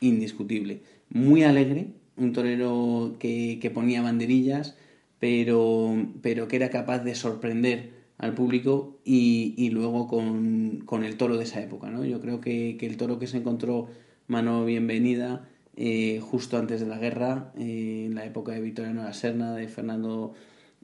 [0.00, 0.82] indiscutible.
[1.08, 4.76] Muy alegre, un torero que, que ponía banderillas,
[5.18, 11.16] pero, pero que era capaz de sorprender al público y, y luego con, con el
[11.16, 11.90] toro de esa época.
[11.90, 12.04] ¿no?
[12.04, 13.88] Yo creo que, que el toro que se encontró
[14.26, 19.14] Mano Bienvenida eh, justo antes de la guerra, eh, en la época de Victoriano La
[19.14, 20.34] Serna, de Fernando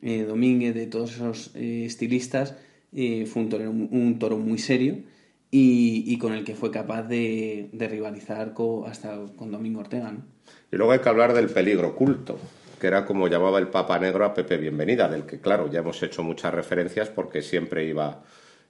[0.01, 2.57] eh, Domínguez, de todos esos estilistas,
[2.93, 5.03] fue un, torero, un toro muy serio
[5.51, 8.55] y, y con el que fue capaz de, rivalizar
[8.87, 10.13] hasta con Domingo Ortega.
[10.13, 10.25] ¿no?
[10.73, 12.39] Y luego hay que hablar del peligro oculto,
[12.87, 16.01] que era como llamaba el Papa Negro a Pepe Bienvenida, del que, claro, ya hemos
[16.05, 18.23] hecho muchas referencias porque siempre iba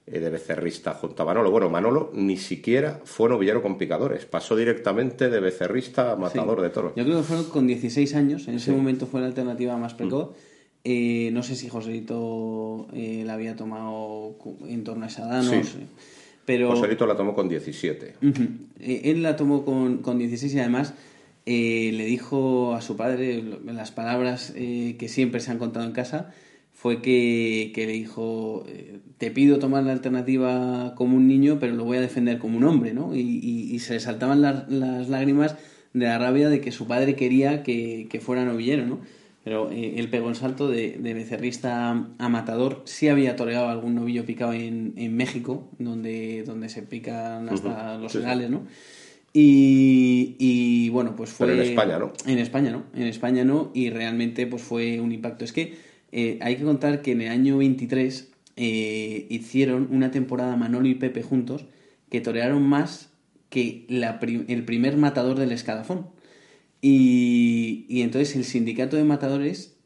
[0.07, 1.51] eh, de becerrista junto a Manolo.
[1.51, 6.63] Bueno, Manolo ni siquiera fue novillero con picadores, pasó directamente de becerrista a matador Sí.
[6.63, 6.93] de toros.
[6.95, 10.29] Yo creo que fueron con 16 años, en ese momento fue la alternativa más precoz.
[10.83, 14.35] Eh, no sé si Joselito eh, la había tomado
[14.67, 15.63] en torno a esa edad, no Sí.
[15.63, 15.77] sé.
[16.45, 18.15] Pero, Joselito la tomó con 17.
[18.23, 18.43] Ujú.
[18.79, 20.95] Eh, Él la tomó con, con 16 y además
[21.47, 25.93] eh, le dijo a su padre las palabras eh, que siempre se han contado en
[25.93, 26.29] casa
[26.73, 31.73] fue que, que le dijo eh, te pido tomar la alternativa como un niño pero
[31.75, 33.15] lo voy a defender como un hombre ¿no?
[33.15, 35.55] y, y- y se le saltaban las, las lágrimas
[35.93, 38.99] de la rabia de que su padre quería que, que fuera novillero ¿no?
[39.43, 42.81] pero él pegó el salto de, de becerrista a matador.
[42.83, 48.11] Sí había toreado algún novillo picado en, en México, donde, donde se pican hasta los
[48.11, 48.23] sí, sí.
[48.25, 48.63] legales, ¿no?
[49.39, 51.45] Y, y, bueno, pues fue...
[51.45, 52.11] Pero en España, ¿no?
[52.25, 55.45] En España no, en España no, y realmente pues fue un impacto.
[55.45, 55.77] Es que
[56.11, 60.95] eh, hay que contar que en el año 23 eh, hicieron una temporada Manolo y
[60.95, 61.65] Pepe juntos
[62.09, 63.11] que torearon más
[63.49, 66.07] que la el primer matador del escalafón.
[66.81, 69.76] Y, y entonces el sindicato de matadores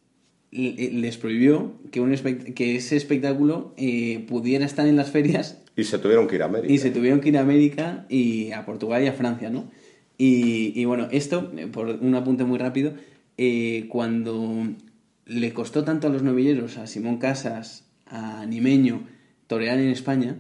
[0.52, 5.86] les prohibió que, un espect- que ese espectáculo eh, pudiera estar en las ferias Y
[5.86, 6.74] se tuvieron que ir a América.
[6.74, 9.72] y se tuvieron que ir a América y a Portugal y a Francia, ¿no?
[10.18, 12.94] Y, y bueno, esto, eh, por un apunte muy rápido,
[13.38, 14.68] eh, cuando
[15.26, 19.08] le costó tanto a los novilleros, a Simón Casas, a Nimeño,
[19.48, 20.36] torear en España,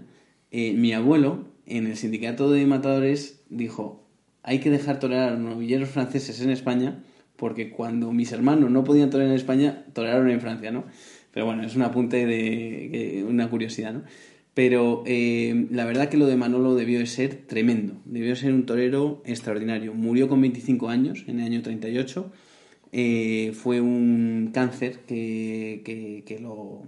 [0.51, 4.05] eh, mi abuelo, en el sindicato de matadores, dijo,
[4.43, 7.01] hay que dejar torear a los novilleros franceses en España,
[7.41, 10.85] porque cuando mis hermanos no podían torear en España, torearon en Francia, ¿no?
[11.33, 14.03] Pero bueno, es un apunte de una curiosidad, ¿no?
[14.53, 17.95] Pero eh, la verdad que lo de Manolo debió de ser tremendo.
[18.05, 19.95] Debió de ser un torero extraordinario.
[19.95, 22.31] Murió con 25 años, en el año 38.
[22.91, 26.83] Eh, fue un cáncer que, que, que lo,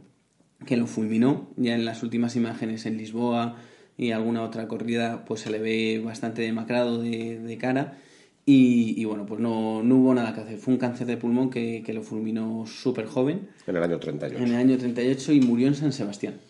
[0.67, 1.49] que lo fulminó.
[1.55, 3.57] Ya en las últimas imágenes en Lisboa
[3.97, 7.97] y alguna otra corrida, pues se le ve bastante demacrado de, de cara.
[8.45, 10.58] Y, y bueno, pues no, no hubo nada que hacer.
[10.58, 14.38] Fue un cáncer de pulmón que, que lo fulminó súper joven En el año 38.
[14.38, 16.41] en el año 38 y murió en San Sebastián.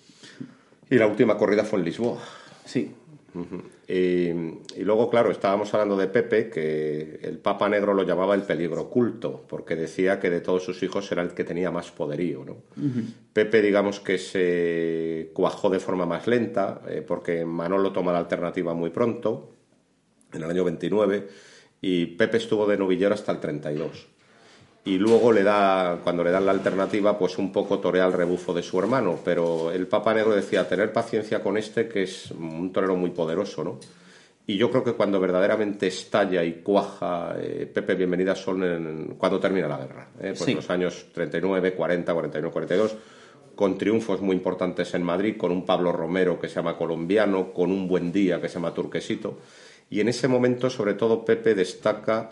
[0.90, 2.18] Y la última corrida fue en Lisboa.
[2.66, 2.92] Sí,
[3.36, 3.62] Ujú.
[3.88, 3.94] y,
[4.80, 8.82] y luego, claro, estábamos hablando de Pepe, que el Papa Negro lo llamaba el peligro
[8.84, 12.44] oculto, porque decía que de todos sus hijos era el que tenía más poderío.
[12.46, 12.58] ¿no?
[13.34, 18.74] Pepe, digamos que se cuajó de forma más lenta, eh, porque Manolo toma la alternativa
[18.74, 19.52] muy pronto,
[20.32, 21.28] en el año 29,
[21.84, 24.08] y Pepe estuvo de novillero hasta el 32.
[24.86, 28.54] Y luego le da, cuando le dan la alternativa, pues un poco torea el rebufo
[28.54, 29.20] de su hermano.
[29.24, 33.64] Pero el Papa Negro decía, tener paciencia con este, que es un torero muy poderoso,
[33.64, 33.80] ¿no?
[34.48, 39.40] Y yo creo que cuando verdaderamente estalla y cuaja, eh, Pepe, bienvenidas son en- cuando
[39.40, 40.08] termina la guerra.
[40.20, 40.34] ¿eh?
[40.38, 40.54] Pues Sí.
[40.54, 42.96] los años 39, 40, 41, 42,
[43.56, 47.72] con triunfos muy importantes en Madrid, con un Pablo Romero que se llama colombiano, con
[47.72, 49.38] un buen día que se llama turquesito.
[49.94, 52.32] Y en ese momento, sobre todo, Pepe destaca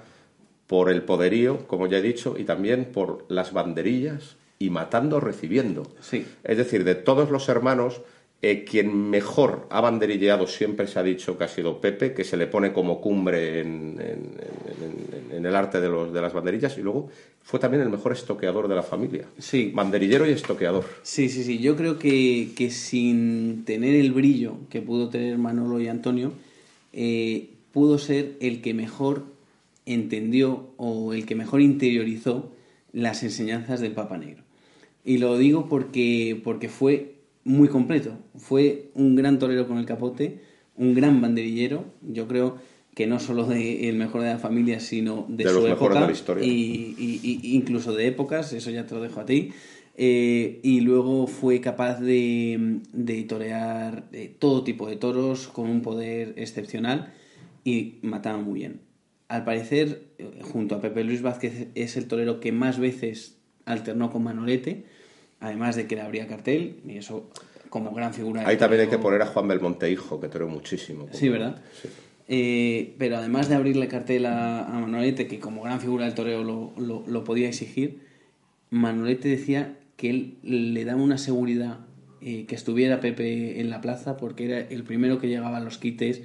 [0.65, 5.83] por el poderío, como ya he dicho, y también por las banderillas y matando recibiendo.
[6.01, 6.25] sí.
[6.43, 8.01] Es decir, de todos los hermanos,
[8.41, 12.35] eh, quien mejor ha banderilleado siempre se ha dicho que ha sido Pepe, que se
[12.37, 14.31] le pone como cumbre en, en-
[14.81, 17.09] en- en- en el arte de, los, de las banderillas, y luego
[17.43, 19.25] fue también el mejor estoqueador de la familia.
[19.37, 19.71] Sí.
[19.75, 20.85] Banderillero y estoqueador.
[21.03, 21.59] Sí, sí, sí.
[21.59, 26.31] Yo creo que, que sin tener el brillo que pudo tener Manolo y Antonio,
[26.93, 29.25] eh, pudo ser el que mejor
[29.85, 32.51] entendió o el que mejor interiorizó
[32.93, 34.43] las enseñanzas del Papa Negro.
[35.03, 38.17] Y lo digo porque, porque fue muy completo.
[38.37, 40.39] Fue un gran torero con el capote,
[40.77, 41.85] un gran banderillero.
[42.07, 42.57] Yo creo
[42.93, 46.01] que no solo de el mejor de la familia, sino de, De su los época
[46.01, 46.45] de la historia.
[46.45, 49.49] y, y- y- incluso de épocas, eso ya te lo dejo a ti.
[49.97, 55.81] Eh, y luego fue capaz de, de torear eh, todo tipo de toros con un
[55.81, 57.13] poder excepcional
[57.63, 58.81] y mataba muy bien.
[59.27, 64.11] Al parecer, eh, junto a Pepe Luis Vázquez, es el torero que más veces alternó
[64.11, 64.85] con Manolete,
[65.39, 67.29] además de que le abría cartel, y eso
[67.69, 68.45] como gran figura.
[68.45, 71.07] Ahí también hay torero- que poner a Juan Belmonte Hijo, que toreó muchísimo.
[71.11, 71.61] Sí, ¿verdad?
[71.81, 71.87] Sí.
[72.27, 76.43] Eh, pero además de abrirle cartel a, a Manolete, que como gran figura del toreo
[76.43, 77.99] lo, lo- lo podía exigir,
[78.69, 81.79] Manolete decía que él le daba una seguridad
[82.21, 85.77] eh, que estuviera Pepe en la plaza, porque era el primero que llegaba a los
[85.77, 86.21] quites,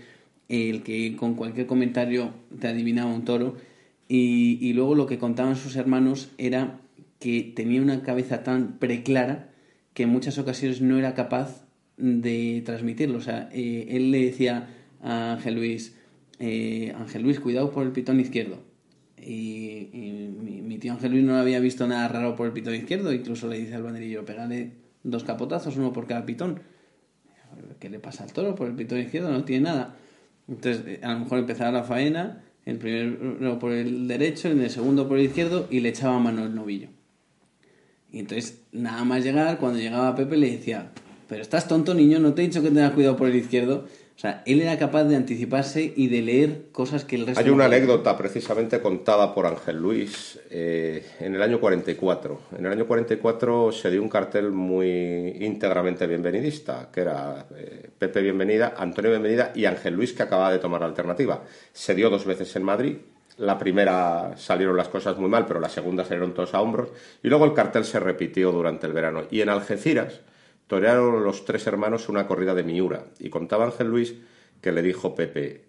[0.48, 3.56] el que con cualquier comentario te adivinaba un toro,
[4.08, 6.80] y, y luego lo que contaban sus hermanos era
[7.18, 9.50] que tenía una cabeza tan preclara
[9.94, 13.18] que en muchas ocasiones no era capaz de transmitirlo.
[13.18, 14.68] O sea, eh, él le decía
[15.02, 15.96] a Ángel Luis,
[16.38, 18.62] eh, Ángel Luis, cuidado por el pitón izquierdo.
[19.16, 19.88] Y,
[20.62, 23.58] mi tío Ángel Luis no había visto nada raro por el pitón izquierdo, incluso le
[23.58, 26.60] dice al banderillo, pégale dos capotazos, uno por cada pitón.
[27.78, 29.30] ¿Qué le pasa al toro por el pitón izquierdo?
[29.30, 29.96] No tiene nada.
[30.48, 34.70] Entonces, eh, a lo mejor empezaba la faena, el primero por el derecho, en el
[34.70, 36.88] segundo por el izquierdo, y le echaba mano el novillo.
[38.12, 40.90] Y entonces, nada más llegar, cuando llegaba Pepe le decía,
[41.28, 43.86] pero estás tonto, niño, no te he dicho que tengas cuidado por el izquierdo.
[44.16, 47.38] O sea, él era capaz de anticiparse y de leer cosas que el resto...
[47.38, 52.40] Hay una anécdota precisamente contada por Ángel Luis eh, en el año 44.
[52.58, 58.22] En el año 44 se dio un cartel muy íntegramente bienvenidista, que era eh, Pepe
[58.22, 61.42] Bienvenida, Antonio Bienvenida y Ángel Luis, que acababa de tomar la alternativa.
[61.74, 62.96] Se dio dos veces en Madrid.
[63.36, 66.88] La primera salieron las cosas muy mal, pero la segunda salieron todos a hombros.
[67.22, 69.24] Y luego el cartel se repitió durante el verano.
[69.30, 70.22] Y en Algeciras
[70.66, 73.06] torearon los tres hermanos una corrida de Miura.
[73.18, 74.14] Y contaba Ángel Luis
[74.60, 75.64] que le dijo Pepe,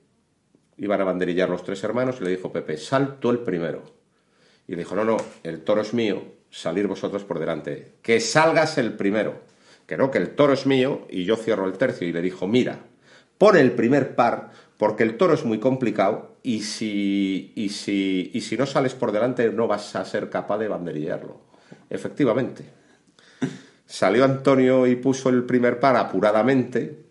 [0.77, 3.83] iban a banderillar los tres hermanos, y le dijo Pepe, salto el primero.
[4.67, 7.93] Y le dijo, no, no, el toro es mío, salir vosotros por delante.
[8.01, 9.41] Que salgas el primero.
[9.85, 12.07] Que no, que el toro es mío y yo cierro el tercio.
[12.07, 12.79] Y le dijo, mira,
[13.37, 18.41] pon el primer par, porque el toro es muy complicado y si, y si, y
[18.41, 21.39] si no sales por delante no vas a ser capaz de banderillarlo.
[21.89, 22.65] Efectivamente.
[23.87, 27.07] Salió Antonio y puso el primer par apuradamente.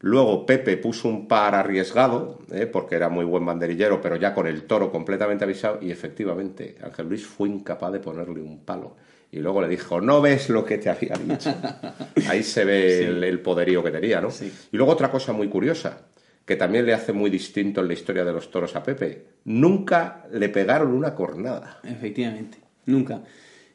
[0.00, 2.66] Luego Pepe puso un par arriesgado, ¿eh?
[2.66, 5.78] porque era muy buen banderillero, pero ya con el toro completamente avisado.
[5.80, 8.96] Y efectivamente, Ángel Luis fue incapaz de ponerle un palo.
[9.32, 11.54] Y luego le dijo, no ves lo que te había dicho.
[12.28, 14.28] Ahí se ve el, poderío que tenía, ¿no?
[14.72, 16.08] Y luego otra cosa muy curiosa,
[16.44, 19.26] que también le hace muy distinto en la historia de los toros a Pepe.
[19.44, 21.80] Nunca le pegaron una cornada.
[21.84, 23.22] Efectivamente, nunca.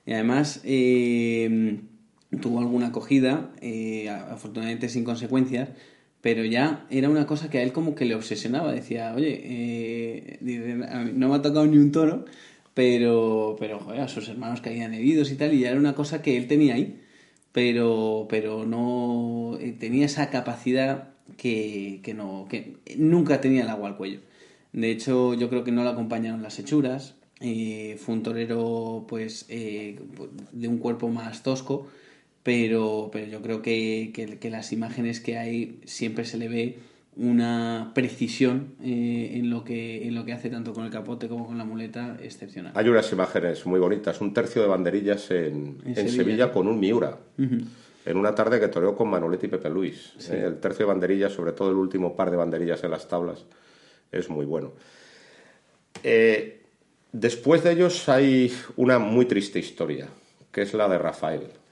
[0.06, 1.80] Y además, eh,
[2.41, 5.69] tuvo alguna acogida, eh, afortunadamente sin consecuencias,
[6.21, 8.71] pero ya era una cosa que a él como que le obsesionaba.
[8.71, 12.26] Decía, oye, eh, no me ha tocado ni un toro,
[12.74, 16.21] pero, pero joder, a sus hermanos caían heridos y tal, y ya era una cosa
[16.21, 17.02] que él tenía ahí,
[17.52, 23.89] pero, pero no eh, tenía esa capacidad que, que, no, que nunca tenía el agua
[23.89, 24.19] al cuello.
[24.74, 27.15] De hecho, yo creo que no le acompañaron las hechuras.
[27.39, 31.88] fue un torero pues de un cuerpo más tosco
[32.45, 36.77] pero, pero yo creo que, que, las imágenes que hay siempre se le ve
[37.15, 41.47] una precisión eh, en, lo que, en lo que hace tanto con el capote como
[41.47, 42.71] con la muleta excepcional.
[42.75, 46.51] Hay unas imágenes muy bonitas, un tercio de banderillas en, en, Sevilla.
[46.51, 47.17] con un Miura.
[47.39, 50.13] En una tarde que toreó con Manoletti y Pepe Luis.
[50.29, 53.43] Eh, el tercio de banderillas, sobre todo el último par de banderillas en las tablas,
[54.12, 54.73] es muy bueno.
[56.03, 56.62] Eh,
[57.12, 60.10] después de ellos hay una muy triste historia,
[60.51, 61.64] que es la de Rafael.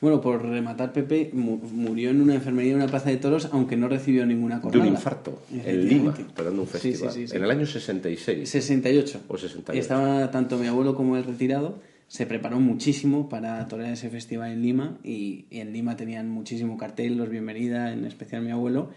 [0.00, 3.88] Bueno, por rematar, Pepe murió en una enfermería en una plaza de toros, aunque no
[3.88, 4.84] recibió ninguna cornada.
[4.84, 7.14] De un infarto, en Lima, esperando un festival.
[7.16, 8.48] en el año 66.
[8.48, 9.20] 68.
[9.28, 9.80] O 68.
[9.80, 11.80] Estaba tanto mi abuelo como él retirado.
[12.08, 17.16] Se preparó muchísimo para torear ese festival en Lima y, en Lima tenían muchísimo cartel,
[17.16, 18.90] los bienvenida, en especial mi abuelo.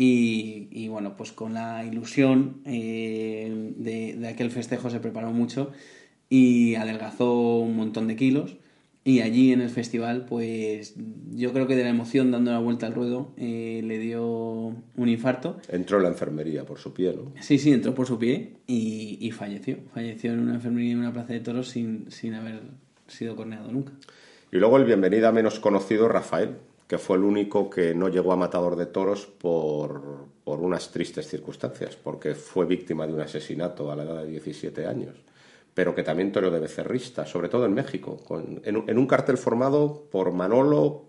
[0.00, 5.72] Y, bueno, pues con la ilusión eh, de, de aquel festejo se preparó mucho
[6.30, 8.57] y adelgazó un montón de kilos
[9.08, 10.94] y allí en el festival, pues
[11.30, 15.08] yo creo que de la emoción dando la vuelta al ruedo eh, le dio un
[15.08, 15.56] infarto.
[15.70, 17.32] Entró en la enfermería por su pie, ¿no?
[17.40, 19.78] Sí, sí, entró por su pie y, falleció.
[19.94, 22.60] Falleció en una enfermería en una plaza de toros sin, sin haber
[23.06, 23.94] sido corneado nunca.
[24.52, 28.36] Y luego el bienvenida menos conocido, Rafael, que fue el único que no llegó a
[28.36, 33.96] matador de toros por, por unas tristes circunstancias, porque fue víctima de un asesinato a
[33.96, 35.14] la edad de 17 años
[35.78, 38.20] pero que también toreo de becerrista, sobre todo en México,
[38.64, 41.04] en, un cartel formado por Manolo,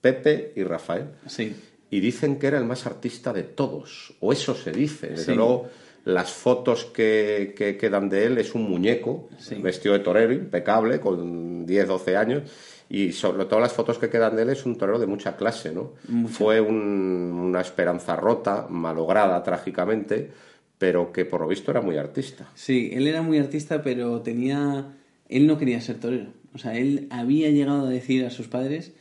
[0.00, 1.10] Pepe y Rafael.
[1.28, 1.54] Sí.
[1.88, 5.10] Y dicen que era el más artista de todos, o eso se dice.
[5.10, 5.68] Desde luego,
[6.04, 9.28] las fotos que, quedan de él es un muñeco,
[9.62, 12.42] vestido de torero, impecable, con 10, 12 años.
[12.88, 15.70] Y sobre todo las fotos que quedan de él es un torero de mucha clase,
[15.70, 15.92] ¿no?
[16.26, 20.32] Fue una esperanza rota, malograda trágicamente,
[20.78, 22.48] pero que por lo visto era muy artista.
[22.54, 24.94] Sí, él era muy artista, pero tenía...
[25.28, 26.28] Él no quería ser torero.
[26.54, 28.92] O sea, él había llegado a decir a sus padres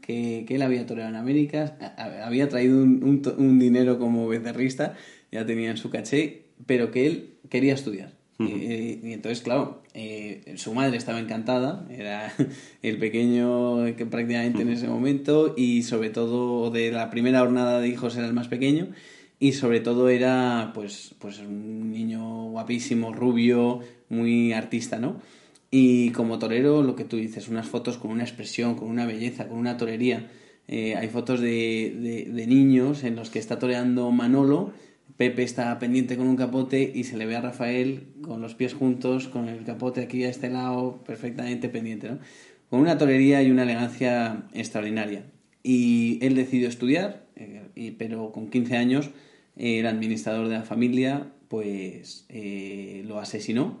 [0.00, 1.76] que, que él había toreado en América,
[2.24, 4.94] había traído un, un, dinero como becerrista,
[5.30, 8.12] ya tenía en su caché, pero que él quería estudiar.
[8.38, 12.32] y, entonces, claro, eh, su madre estaba encantada, era
[12.82, 17.88] el pequeño que prácticamente en ese momento, y sobre todo de la primera jornada de
[17.88, 18.88] hijos era el más pequeño,
[19.38, 25.20] y sobre todo era pues, pues un niño guapísimo, rubio, muy artista, ¿no?
[25.70, 29.48] Y como torero, lo que tú dices, unas fotos con una expresión, con una belleza,
[29.48, 30.30] con una torería.
[30.68, 34.72] Eh, hay fotos de, de, niños en los que está toreando Manolo,
[35.16, 38.74] Pepe está pendiente con un capote y se le ve a Rafael con los pies
[38.74, 42.18] juntos, con el capote aquí a este lado, perfectamente pendiente, ¿no?
[42.68, 45.24] Con una torería y una elegancia extraordinaria.
[45.62, 49.10] Y él decidió estudiar, eh, pero con 15 años
[49.56, 53.78] el administrador de la familia pues eh, lo asesinó.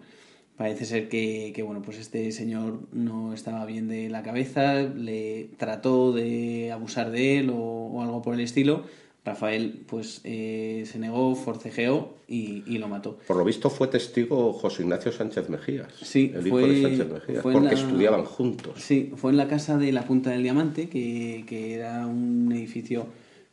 [0.56, 6.12] Parece ser que, bueno, pues este señor no estaba bien de la cabeza, le trató
[6.12, 8.84] de abusar de él o, algo por el estilo,
[9.22, 13.18] Rafael pues eh, se negó, forcejeó y, lo mató.
[13.26, 17.42] Por lo visto fue testigo José Ignacio Sánchez Mejías, sí, el hijo de Sánchez Mejías,
[17.42, 18.80] porque estudiaban juntos.
[18.80, 23.08] Sí, fue en la casa de la Punta del Diamante, que, que era un edificio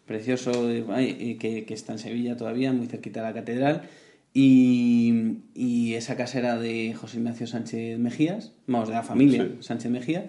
[0.06, 3.90] precioso que, que, está en Sevilla todavía, muy cerquita de la catedral.
[4.34, 9.92] Y, y, esa casa era de José Ignacio Sánchez Mejías, vamos, de la familia Sánchez
[9.92, 10.26] Mejías.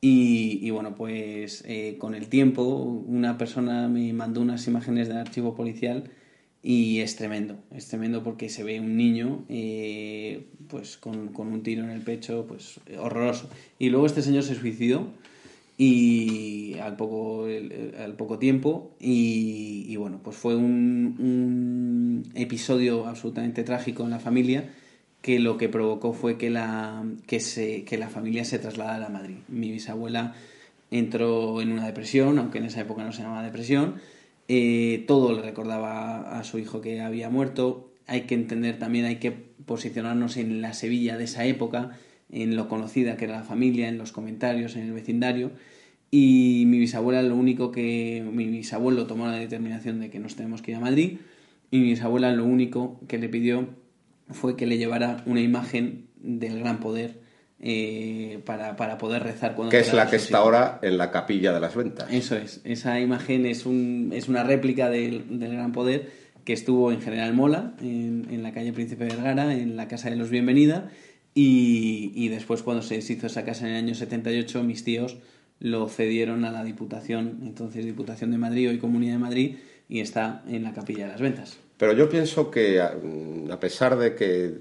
[0.00, 5.54] Y, bueno, pues eh, con el tiempo una persona me mandó unas imágenes del archivo
[5.54, 6.04] policial
[6.62, 11.82] y es tremendo, es tremendo porque se ve un niño eh, pues con, un tiro
[11.82, 13.48] en el pecho, pues horroroso.
[13.78, 15.08] Y luego este señor se suicidó
[15.78, 24.04] y al poco, al poco tiempo y, bueno, pues fue un, un episodio absolutamente trágico
[24.04, 24.70] en la familia
[25.26, 29.08] que lo que provocó fue que la, que se, que la familia se trasladara a
[29.08, 29.38] Madrid.
[29.48, 30.34] Mi bisabuela
[30.92, 33.96] entró en una depresión, aunque en esa época no se llamaba depresión.
[34.46, 37.90] Eh, todo le recordaba a su hijo que había muerto.
[38.06, 41.98] Hay que entender también, hay que posicionarnos en la Sevilla de esa época,
[42.30, 45.52] en lo conocida que era la familia, en los comentarios, en el vecindario.
[46.10, 48.24] Y mi bisabuela lo único que...
[48.32, 51.18] Mi bisabuelo tomó la determinación de que nos tenemos que ir a Madrid
[51.70, 53.68] y mi bisabuela lo único que le pidió
[54.30, 57.20] fue que le llevara una imagen del gran poder
[57.60, 59.70] eh, para, poder rezar cuando...
[59.70, 62.10] Que es la que está ahora en la capilla de las ventas.
[62.12, 66.10] Eso es, esa imagen es, un, es una réplica del, gran poder
[66.44, 70.30] que estuvo en General Mola, en, la calle Príncipe Vergara, en la Casa de los
[70.30, 70.90] Bienvenida,
[71.36, 75.18] y, y, después cuando se deshizo esa casa en el año 78, mis tíos
[75.60, 79.56] lo cedieron a la Diputación, entonces Diputación de Madrid, hoy Comunidad de Madrid,
[79.88, 81.58] y está en la capilla de las ventas.
[81.76, 84.54] Pero yo pienso que, a pesar de que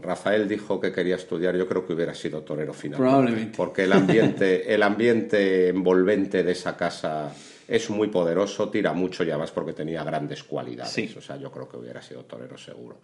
[0.00, 2.98] Rafael dijo que quería estudiar, yo creo que hubiera sido torero final.
[2.98, 3.56] Probablemente.
[3.56, 7.34] Porque el ambiente, el ambiente envolvente de esa casa
[7.66, 11.16] es muy poderoso, tira mucho ya más porque tenía grandes cualidades.
[11.16, 12.98] O sea, yo creo que hubiera sido torero seguro.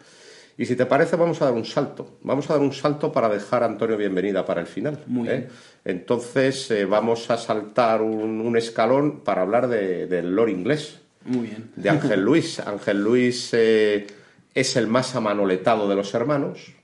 [0.61, 2.19] Y si te parece, vamos a dar un salto.
[2.21, 4.99] Vamos a dar un salto para dejar a Antonio bienvenida para el final.
[5.07, 5.49] Muy ¿eh?
[5.87, 10.99] Entonces, eh, vamos a saltar un, escalón para hablar del lore inglés.
[11.25, 11.71] Muy bien.
[11.77, 12.61] De Ángel Luis.
[12.67, 14.07] Ángel Luis eh,
[14.55, 16.75] es el más amanoletado de los hermanos.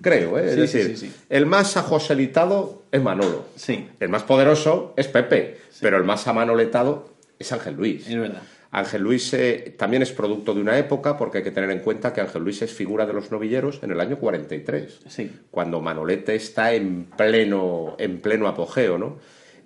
[0.00, 0.48] Creo, ¿eh?
[0.48, 3.44] Es decir, el más ajoselitado es Manolo.
[3.56, 3.88] Sí.
[4.00, 5.58] El más poderoso es Pepe.
[5.82, 8.08] Pero el más amanoletado es Ángel Luis.
[8.08, 8.40] Es verdad.
[8.72, 12.14] Ángel Luis eh, también es producto de una época, porque hay que tener en cuenta
[12.14, 15.30] que Ángel Luis es figura de los novilleros en el año 43, sí.
[15.50, 19.18] cuando Manolete está en pleno, en pleno apogeo, ¿no?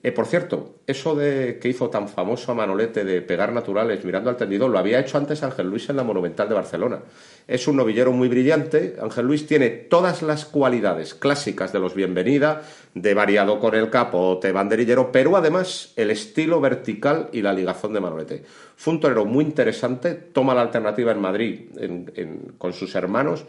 [0.06, 4.30] Eh, por cierto, eso de que hizo tan famoso a Manolete de pegar naturales mirando
[4.30, 7.00] al tendidor, lo había hecho antes Ángel Luis en la Monumental de Barcelona.
[7.48, 8.94] Es un novillero muy brillante.
[9.02, 12.62] Ángel Luis tiene todas las cualidades clásicas de los Bienvenida,
[12.94, 17.98] de variado con el capote, banderillero, pero además el estilo vertical y la ligazón de
[17.98, 18.44] Manolete.
[18.76, 21.60] Fue un torero muy interesante, toma la alternativa en Madrid
[22.58, 23.44] con sus hermanos,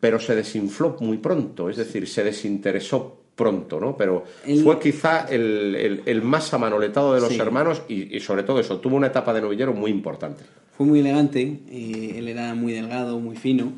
[0.00, 3.96] pero se desinfló muy pronto, es decir, se desinteresó pronto, ¿no?
[3.96, 4.24] Pero
[4.62, 9.32] fue quizá el, más amanoletado de los hermanos y, sobre todo eso, tuvo una etapa
[9.32, 10.42] de novillero muy importante.
[10.76, 13.72] Fue muy elegante, eh, él era muy delgado, muy fino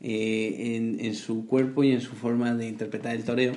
[0.00, 3.52] eh, en, su cuerpo y en su forma de interpretar el toreo.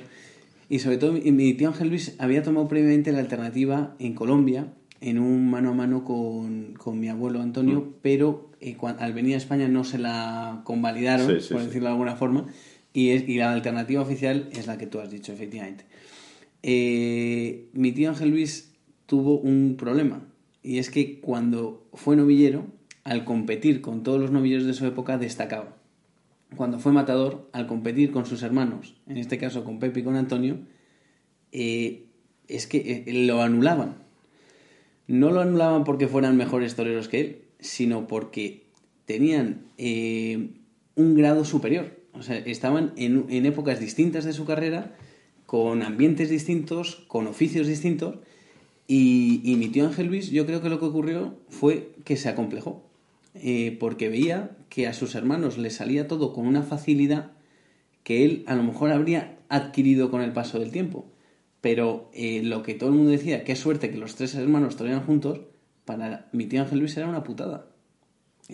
[0.68, 5.18] Y sobre todo, mi tío Ángel Luis había tomado previamente la alternativa en Colombia, en
[5.18, 7.94] un mano a mano con, mi abuelo Antonio, mm.
[8.02, 12.46] pero eh, al venir a España no se la convalidaron, por decirlo de alguna forma
[12.96, 15.84] y, la alternativa oficial es la que tú has dicho, efectivamente.
[16.62, 18.72] Eh, mi tío Ángel Luis
[19.04, 20.26] tuvo un problema,
[20.62, 22.64] y es que cuando fue novillero,
[23.04, 25.76] al competir con todos los novilleros de su época, destacaba.
[26.56, 30.16] Cuando fue matador, al competir con sus hermanos, en este caso con Pepe y con
[30.16, 30.60] Antonio,
[31.52, 32.06] eh,
[32.48, 33.98] es que eh, lo anulaban.
[35.06, 38.68] No lo anulaban porque fueran mejores toreros que él, sino porque
[39.04, 42.05] tenían un grado superior.
[42.28, 44.96] Estaban en, épocas distintas de su carrera,
[45.46, 48.16] con ambientes distintos, con oficios distintos.
[48.88, 52.82] Y, mi tío Ángel Luis, yo creo que lo que ocurrió fue que se acomplejó.
[53.34, 57.32] Eh, porque veía que a sus hermanos les salía todo con una facilidad
[58.02, 61.06] que él a lo mejor habría adquirido con el paso del tiempo.
[61.60, 65.04] Pero eh, lo que todo el mundo decía, qué suerte que los tres hermanos torean
[65.04, 65.40] juntos,
[65.84, 67.66] para mi tío Ángel Luis era una putada.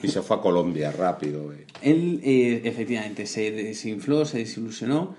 [0.01, 1.53] Y se fue a Colombia rápido.
[1.53, 1.67] Eh.
[1.83, 5.15] Él, eh, efectivamente, se desinfló, se desilusionó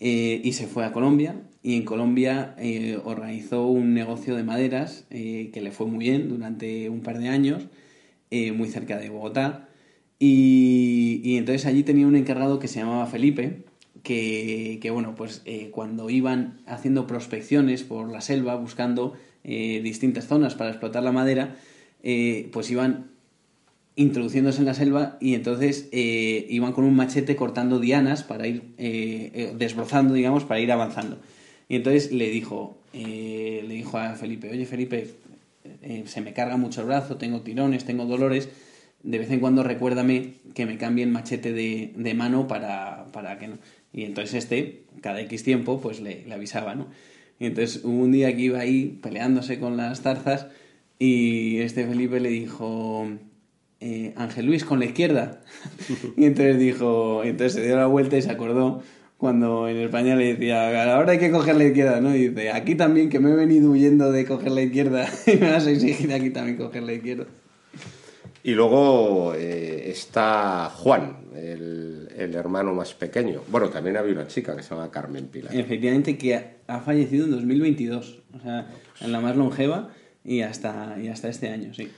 [0.00, 1.42] eh, y se fue a Colombia.
[1.62, 2.56] Y en Colombia
[3.04, 7.68] organizó un negocio de maderas que le fue muy bien durante un par de años,
[8.30, 9.70] muy cerca de Bogotá.
[10.18, 13.62] Y, y, entonces allí tenía un encargado que se llamaba Felipe,
[14.02, 20.68] que, que bueno, pues cuando iban haciendo prospecciones por la selva, buscando distintas zonas para
[20.68, 21.56] explotar la madera,
[22.06, 23.13] eh, pues iban
[23.96, 28.62] introduciéndose en la selva y entonces eh, iban con un machete cortando dianas para ir
[28.78, 31.18] eh, desbrozando, digamos, para ir avanzando.
[31.68, 35.08] Y entonces le dijo, le dijo a Felipe, oye Felipe,
[36.04, 38.50] se me carga mucho el brazo, tengo tirones, tengo dolores,
[39.04, 43.38] de vez en cuando recuérdame que me cambie el machete de, de mano para, para,
[43.38, 43.58] que no.
[43.92, 46.88] Y entonces este, cada X tiempo, pues le, le avisaba, ¿no?
[47.38, 50.46] Y entonces hubo un día que iba ahí peleándose con las zarzas
[50.98, 53.08] y este Felipe le dijo,
[53.86, 55.42] eh, Ángel Luis, con la izquierda.
[56.16, 58.82] y entonces dijo, entonces se dio la vuelta y se acordó
[59.18, 62.14] cuando en España le decía, ahora hay que coger la izquierda, ¿no?
[62.16, 65.50] Y dice, aquí también, que me he venido huyendo de coger la izquierda y me
[65.50, 67.26] vas a exigir aquí también coger la izquierda.
[68.42, 73.42] Y luego eh, está Juan, el, hermano más pequeño.
[73.48, 75.54] Bueno, también había una chica que se llama Carmen Pilar.
[75.54, 76.34] Efectivamente, que
[76.66, 78.66] ha, fallecido en 2022, o sea,
[79.02, 79.90] en la más longeva
[80.24, 81.90] y hasta, y hasta este año, sí.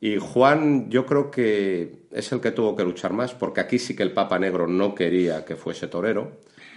[0.00, 3.96] Y Juan yo creo que es el que tuvo que luchar más, porque aquí sí
[3.96, 6.32] que el Papa Negro no quería que fuese torero.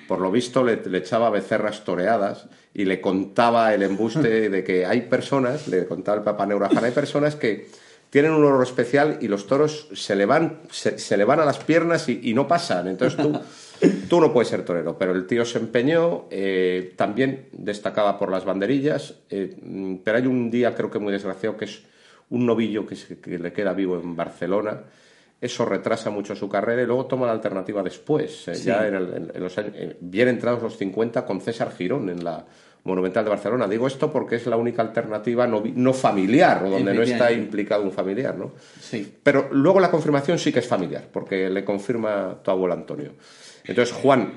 [0.07, 4.85] Por lo visto le, le echaba becerras toreadas y le contaba el embuste de que
[4.85, 7.67] hay personas, le contaba el Papa Negro a Juan, hay personas que
[8.09, 11.59] tienen un oro especial y los toros se le van, se, le van a las
[11.59, 12.87] piernas y, no pasan.
[12.87, 13.39] Entonces tú,
[14.09, 14.97] tú no puedes ser torero.
[14.97, 19.55] Pero el tío se empeñó, eh, también destacaba por las banderillas, eh,
[20.03, 21.83] pero hay un día creo que muy desgraciado que es
[22.29, 24.83] un novillo que, le queda vivo en Barcelona.
[25.41, 29.57] Eso retrasa mucho su carrera y luego toma la alternativa después, eh, ya en, los
[29.57, 32.45] años, bien entrados los 50 con César Girón en la
[32.83, 33.67] Monumental de Barcelona.
[33.67, 37.91] Digo esto porque es la única alternativa no, familiar, o donde no está implicado un
[37.91, 38.53] familiar, ¿no?
[38.81, 39.15] Sí.
[39.23, 43.13] Pero luego la confirmación sí que es familiar, porque le confirma tu abuelo Antonio.
[43.65, 44.33] Entonces, Juan,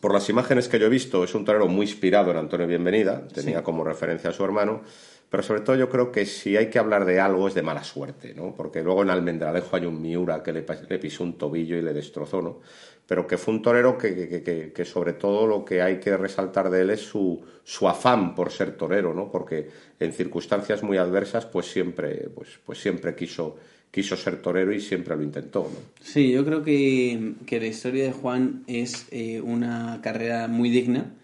[0.00, 3.26] por las imágenes que yo he visto, es un torero muy inspirado en Antonio Bienvenida,
[3.28, 4.82] tenía como referencia a su hermano,
[5.30, 7.84] pero sobre todo yo creo que si hay que hablar de algo es de mala
[7.84, 8.54] suerte, ¿no?
[8.54, 11.92] Porque luego en Almendralejo hay un Miura que le, le pisó un tobillo y le
[11.92, 12.60] destrozó, ¿no?
[13.08, 16.82] pero que fue un torero que, que, sobre todo lo que hay que resaltar de
[16.82, 19.32] él es su, su, afán por ser torero, ¿no?
[19.32, 23.56] Porque en circunstancias muy adversas, pues siempre, pues, pues siempre quiso,
[23.90, 25.78] quiso ser torero y siempre lo intentó, ¿no?
[26.02, 31.14] Sí, yo creo que, la historia de Juan es eh, una carrera muy digna.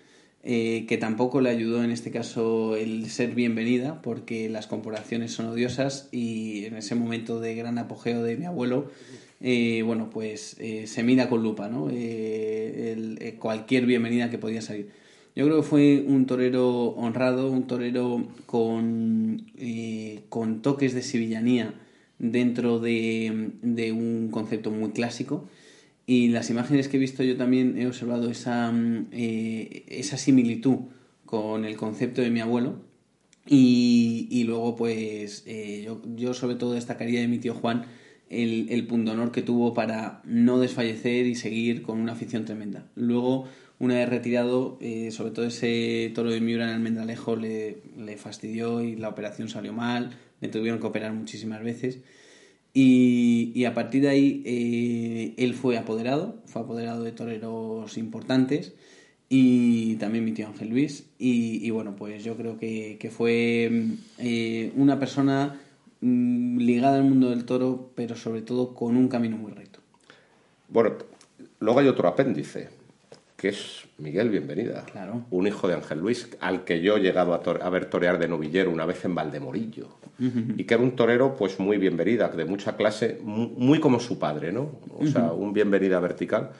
[0.46, 5.46] Eh, que tampoco le ayudó en este caso el ser bienvenida, porque las comparaciones son
[5.46, 8.90] odiosas y en ese momento de gran apogeo de mi abuelo,
[9.40, 11.88] eh, bueno, pues eh, se mira con lupa, ¿no?
[13.38, 14.90] Cualquier bienvenida que podía salir.
[15.34, 19.50] Yo creo que fue un torero honrado, un torero con,
[20.28, 21.72] con toques de sevillanía
[22.18, 25.48] dentro de, de, un concepto muy clásico.
[26.06, 28.72] Y las imágenes que he visto yo también he observado esa,
[29.12, 30.78] esa similitud
[31.24, 32.80] con el concepto de mi abuelo.
[33.46, 37.86] Y, y luego, pues, yo, yo sobre todo destacaría de mi tío Juan,
[38.30, 42.86] el, el honor que tuvo para no desfallecer y seguir con una afición tremenda.
[42.94, 43.46] Luego,
[43.78, 48.16] una vez retirado, eh, sobre todo ese toro de Miura en el Mendalejo le, le,
[48.16, 52.00] fastidió y la operación salió mal, le tuvieron que operar muchísimas veces.
[52.74, 58.74] Y, y a partir de ahí eh, él fue apoderado, fue apoderado de toreros importantes
[59.28, 61.06] y también mi tío Ángel Luis.
[61.18, 63.70] Y, y bueno, pues yo creo que, que fue
[64.18, 65.60] eh, una persona
[66.06, 69.80] Mm, ligada al mundo del toro, pero sobre todo con un camino muy recto.
[70.68, 70.96] Bueno,
[71.60, 72.68] luego hay otro apéndice,
[73.38, 75.24] que es Miguel Bienvenida, claro.
[75.30, 78.70] un hijo de Ángel Luis, al que yo he llegado a, ver torear de novillero
[78.70, 79.88] una vez en Valdemorillo,
[80.18, 84.52] y que era un torero pues muy bienvenida, de mucha clase, muy, como su padre,
[84.52, 84.80] ¿no?
[84.98, 86.50] O sea, un bienvenida vertical.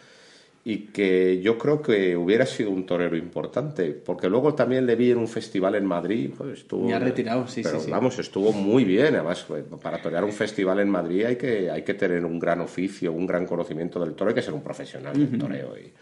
[0.67, 5.11] Y que yo creo que hubiera sido un torero importante, porque luego también le vi
[5.11, 6.87] en un festival en Madrid, pues estuvo...
[6.87, 10.33] Me ha retirado, sí, pero, sí, vamos, estuvo muy bien, además, pues, para torear un
[10.33, 14.15] festival en Madrid hay que, hay que tener un gran oficio, un gran conocimiento del
[14.15, 15.93] toro, hay que ser un profesional del toreo, y,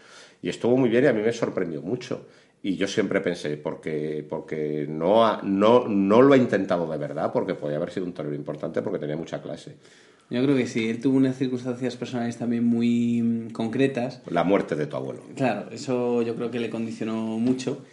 [0.43, 2.27] y, estuvo muy bien y a mí me sorprendió mucho.
[2.61, 7.55] Y yo siempre pensé, porque, porque no, no, no lo ha intentado de verdad, porque
[7.55, 9.75] podía haber sido un torero importante, porque tenía mucha clase.
[10.29, 14.21] Yo creo que sí, él tuvo unas circunstancias personales también muy mm, concretas.
[14.29, 15.21] La muerte de tu abuelo.
[15.35, 17.83] Claro, eso yo creo que le condicionó mucho.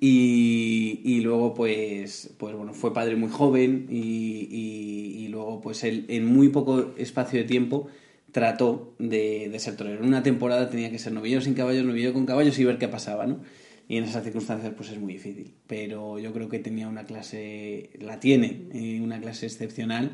[0.00, 6.06] Y, y luego, pues, pues bueno, fue padre muy joven y, y, luego, pues él
[6.08, 7.88] en muy poco espacio de tiempo
[8.32, 10.00] trató de, de, ser torero.
[10.00, 12.88] En una temporada tenía que ser novillo sin caballos, novillo con caballos y ver qué
[12.88, 13.40] pasaba, ¿no?
[13.88, 15.52] Y en esas circunstancias, pues es muy difícil.
[15.66, 20.12] Pero yo creo que tenía una clase, la tiene, eh, una clase excepcional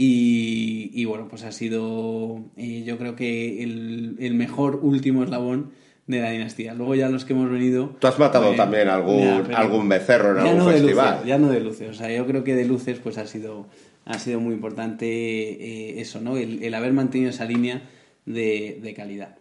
[0.00, 5.72] y, bueno, pues ha sido eh, yo creo que el, el, mejor último eslabón
[6.06, 6.74] de la dinastía.
[6.74, 7.96] Luego ya los que hemos venido...
[7.98, 11.24] Tú has matado pues, también algún, algún becerro en algún festival.
[11.26, 13.66] ya no de luces, o sea, yo creo que de luces pues ha sido,
[14.08, 16.38] ha sido muy importante eh, eso, ¿no?
[16.38, 17.82] El, haber mantenido esa línea
[18.24, 19.36] de, calidad.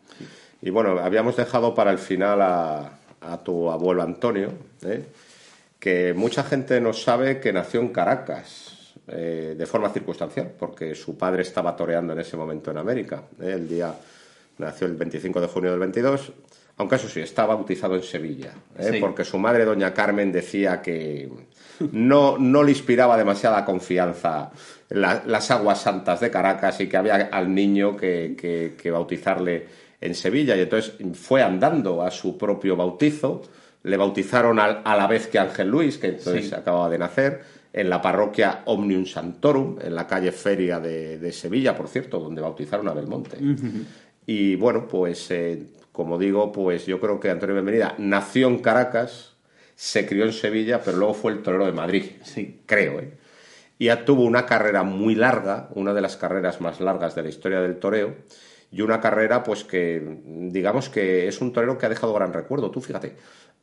[0.62, 2.94] Y bueno, habíamos dejado para el final a,
[3.44, 4.52] tu abuelo Antonio,
[4.84, 5.06] ¿eh?
[5.80, 11.18] que mucha gente no sabe que nació en Caracas eh, de forma circunstancial, porque su
[11.18, 13.24] padre estaba toreando en ese momento en América.
[13.40, 13.94] El día
[14.58, 16.32] nació el 25 de junio del 22,
[16.78, 18.54] aunque eso sí, está bautizado en Sevilla,
[19.00, 21.30] porque su madre, doña Carmen, decía que
[21.92, 24.52] no, no le inspiraba demasiada confianza
[24.90, 29.68] las aguas santas de Caracas y que había al niño que, bautizarle
[30.00, 30.56] en Sevilla.
[30.56, 33.42] Y entonces fue andando a su propio bautizo,
[33.84, 37.42] le bautizaron a, la vez que Ángel Luis, que entonces acababa de nacer,
[37.74, 42.88] en la parroquia Omnium Santorum, en la calle Feria de, Sevilla, por cierto, donde bautizaron
[42.88, 43.38] a Belmonte.
[44.26, 45.68] Y bueno, pues eh,
[45.98, 49.37] como digo, pues yo creo que Antonio Bienvenida nació en Caracas,
[49.78, 52.04] se crió en Sevilla, pero luego fue el torero de Madrid.
[52.24, 52.62] Sí.
[52.66, 53.14] Creo, ¿eh?
[53.78, 57.62] Y tuvo una carrera muy larga, una de las carreras más largas de la historia
[57.62, 58.16] del toreo,
[58.72, 62.72] y una carrera, pues que, digamos que es un torero que ha dejado gran recuerdo.
[62.72, 63.18] Tú fíjate,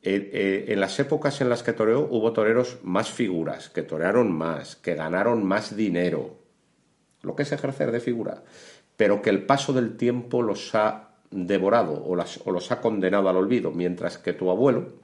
[0.05, 4.31] eh, eh, en las épocas en las que toreó hubo toreros más figuras, que torearon
[4.31, 6.39] más, que ganaron más dinero,
[7.23, 8.45] lo que es ejercer de figura,
[8.97, 13.37] pero que el paso del tiempo los ha devorado o, o los ha condenado al
[13.37, 15.04] olvido, mientras que tu abuelo,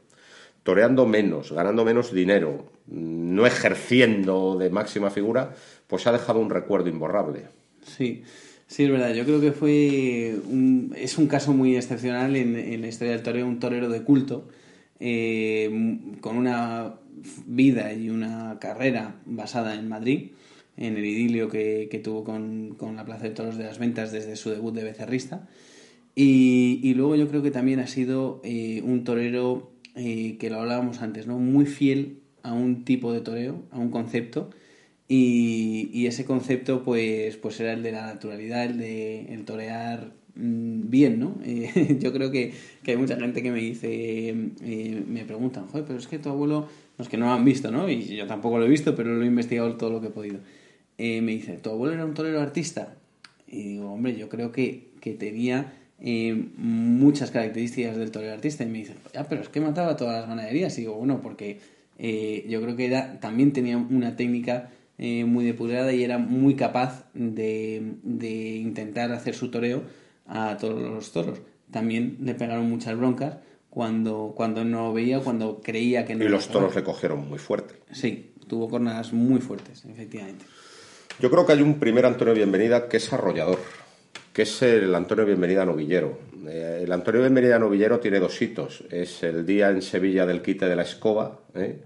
[0.63, 5.55] toreando menos, ganando menos dinero, no ejerciendo de máxima figura,
[5.87, 7.45] pues ha dejado un recuerdo imborrable.
[7.83, 8.23] Sí,
[8.67, 9.15] sí, es verdad.
[9.15, 10.37] Yo creo que fue
[10.97, 14.49] es un caso muy excepcional en, la historia del toreo, un torero de culto,
[14.99, 16.95] eh, con una
[17.47, 20.31] vida y una carrera basada en Madrid,
[20.77, 24.51] en el idilio que, tuvo con, la Plaza de Toros de las Ventas desde su
[24.51, 25.49] debut de becerrista.
[26.15, 29.71] Y, luego yo creo que también ha sido eh, un torero
[30.03, 31.39] eh, que lo hablábamos antes, ¿no?
[31.39, 34.49] Muy fiel a un tipo de toreo, a un concepto,
[35.09, 40.89] y, ese concepto pues, pues era el de la naturalidad, el de el torear mm,
[40.89, 41.37] bien, ¿no?
[41.45, 42.55] Eh, yo creo que,
[42.87, 44.31] hay mucha gente que me dice,
[44.63, 47.71] eh, me preguntan, joder, pero es que tu abuelo, los que no lo han visto,
[47.71, 47.91] ¿no?
[47.91, 50.39] Y yo tampoco lo he visto, pero lo he investigado todo lo que he podido.
[50.97, 52.97] me dice, ¿tu abuelo era un torero artista?
[53.47, 58.65] Y digo, hombre, yo creo que, que tenía muchas características del torero artista.
[58.65, 60.77] Y me dice, ya, pero es que mataba todas las ganaderías.
[60.79, 61.61] Y digo, bueno, porque
[61.99, 66.57] eh, yo creo que era, también tenía una técnica eh, muy depurada y era muy
[66.57, 69.83] capaz de, de, intentar hacer su toreo
[70.27, 71.41] a todos los toros.
[71.71, 73.37] También le pegaron muchas broncas
[73.71, 76.25] cuando, cuando no veía, cuando creía que no.
[76.25, 77.75] Y los toros le cogieron muy fuerte.
[77.93, 80.45] Sí, tuvo cornadas muy fuertes, efectivamente.
[81.21, 83.59] Yo creo que hay un primer Antonio Bienvenida que es arrollador
[84.41, 86.19] es el Antonio Bienvenida Novillero.
[86.47, 88.85] Eh, el Antonio Bienvenida Novillero tiene dos hitos.
[88.91, 91.83] Es el día en Sevilla del quite de la escoba, ¿eh?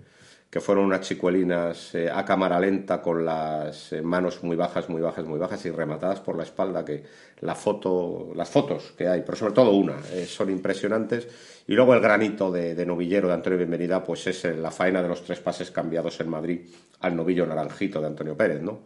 [0.50, 5.24] que fueron unas chicuelinas eh, a cámara lenta con las manos muy bajas, muy bajas,
[5.24, 7.02] muy bajas y rematadas por la espalda, que
[7.40, 9.96] la foto, las fotos que hay, pero sobre todo una,
[10.26, 11.26] son impresionantes.
[11.66, 15.08] Y luego el granito de, de, novillero de Antonio Bienvenida, pues es la faena de
[15.08, 16.60] los tres pases cambiados en Madrid
[17.00, 18.82] al novillo naranjito de Antonio Pérez, ¿no?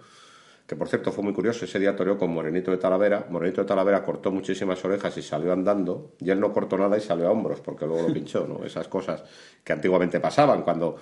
[0.68, 3.66] Que por cierto fue muy curioso, ese día toreó con Morenito de Talavera, Morenito de
[3.66, 7.30] Talavera cortó muchísimas orejas y salió andando, y él no cortó nada y salió a
[7.30, 8.62] hombros, porque luego lo pinchó, ¿no?
[8.66, 9.24] Esas cosas
[9.64, 10.96] que antiguamente pasaban, cuando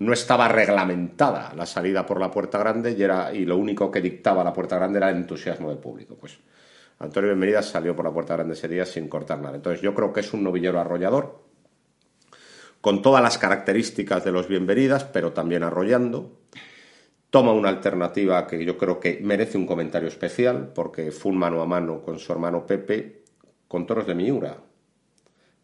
[0.00, 4.02] no estaba reglamentada la salida por la puerta grande y, era, y lo único que
[4.02, 6.14] dictaba la puerta grande era el entusiasmo del público.
[6.14, 6.36] Pues
[6.98, 9.56] Antonio Bienvenida salió por la puerta grande ese día sin cortar nada.
[9.56, 11.40] Entonces yo creo que es un novillero arrollador,
[12.82, 16.32] con todas las características de los Bienvenidas, pero también arrollando
[17.36, 21.60] toma una alternativa que yo creo que merece un comentario especial, porque fue un mano
[21.60, 23.24] a mano con su hermano Pepe
[23.68, 24.56] con toros de Miura.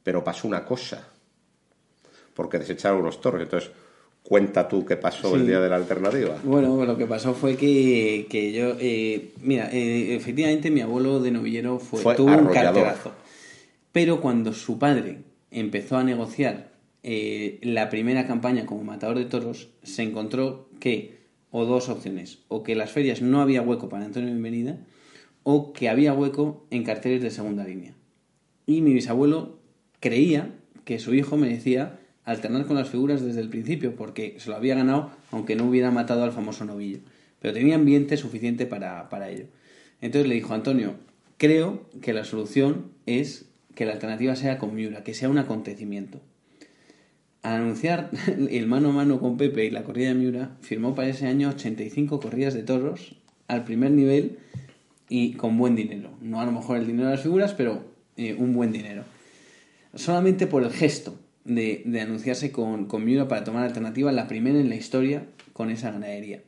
[0.03, 1.09] Pero pasó una cosa,
[2.35, 3.41] porque desecharon unos toros.
[3.41, 3.70] Entonces,
[4.23, 6.37] cuenta tú qué pasó el día de la alternativa.
[6.45, 8.77] Bueno, lo que pasó fue que, yo.
[8.79, 13.12] Eh, mira, eh, efectivamente, mi abuelo de novillero fue, tuvo un carterazo.
[13.93, 15.20] Pero cuando su padre
[15.51, 16.68] empezó a negociar
[17.03, 21.22] eh, la primera campaña como matador de toros, se encontró que
[21.53, 24.78] o dos opciones, o que las ferias no había hueco para Antonio Bienvenida,
[25.44, 27.94] o que había hueco en carteles de segunda línea.
[28.66, 29.59] Y mi bisabuelo
[30.00, 34.57] creía que su hijo merecía alternar con las figuras desde el principio, porque se lo
[34.57, 37.00] había ganado aunque no hubiera matado al famoso novillo.
[37.40, 39.46] Pero tenía ambiente suficiente para, para ello.
[40.00, 40.94] Entonces le dijo, Antonio,
[41.36, 46.20] creo que la solución es que la alternativa sea con Miura, que sea un acontecimiento.
[47.43, 48.11] Al anunciar
[48.51, 51.49] el mano a mano con Pepe y la corrida de Miura, firmó para ese año
[51.51, 53.16] 85 corridas de toros
[53.49, 54.38] al primer nivel
[55.09, 56.11] y con buen dinero.
[56.20, 57.84] No a lo mejor el dinero de las figuras, pero
[58.16, 59.05] eh, un buen dinero.
[59.95, 64.76] Solamente por el gesto de, anunciarse con, Miura para tomar alternativa, la primera en la
[64.76, 66.43] historia con esa ganadería.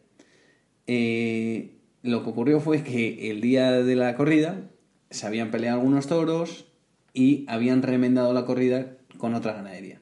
[0.87, 1.73] Eh,
[2.03, 4.71] lo que ocurrió fue que el día de la corrida
[5.11, 6.67] se habían peleado algunos toros
[7.13, 10.01] y habían remendado la corrida con otra ganadería.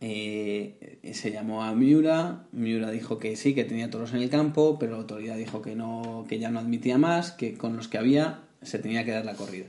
[0.00, 4.78] Eh, se llamó a Miura, Miura dijo que sí, que tenía toros en el campo,
[4.78, 7.98] pero la autoridad dijo que no, que ya no admitía más, que con los que
[7.98, 9.66] había se tenía que dar la corrida.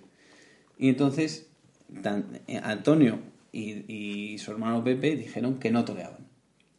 [0.78, 1.50] Y entonces
[2.48, 3.20] eh, Antonio
[3.52, 6.28] y, su hermano Pepe dijeron que no toreaban.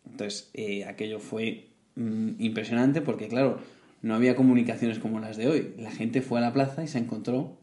[0.09, 3.61] Entonces eh, aquello fue mm, impresionante porque claro,
[4.03, 5.74] no había comunicaciones como las de hoy.
[5.78, 7.57] La gente fue a la plaza y se encontró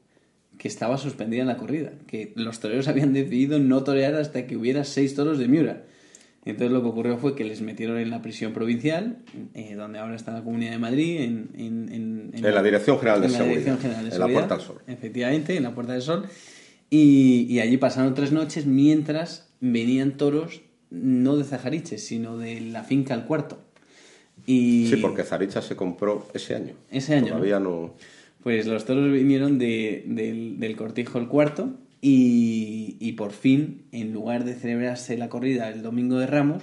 [0.58, 4.58] que estaba suspendida en la corrida, que los toreros habían decidido no torear hasta que
[4.58, 5.84] hubiera seis toros de Miura.
[6.46, 9.18] Entonces lo que ocurrió fue que les metieron en la prisión provincial,
[9.56, 13.30] eh, donde ahora está la Comunidad de Madrid, en, en, en, la Dirección General de
[13.30, 13.80] Seguridad.
[13.84, 14.82] en la Puerta del Sol.
[14.86, 16.28] Efectivamente, en la Puerta del Sol.
[16.92, 22.84] Y, y, allí pasaron tres noches mientras venían toros no de Zajariches, sino de la
[22.84, 23.60] finca al cuarto.
[24.46, 24.88] Y...
[24.88, 26.76] Sí, porque Zaricha se compró ese año.
[26.92, 27.30] Ese año.
[27.30, 27.96] Todavía no...
[28.46, 34.54] Pues los toros vinieron de, del, cortijo el cuarto y, por fin, en lugar de
[34.54, 36.62] celebrarse la corrida el domingo de Ramos,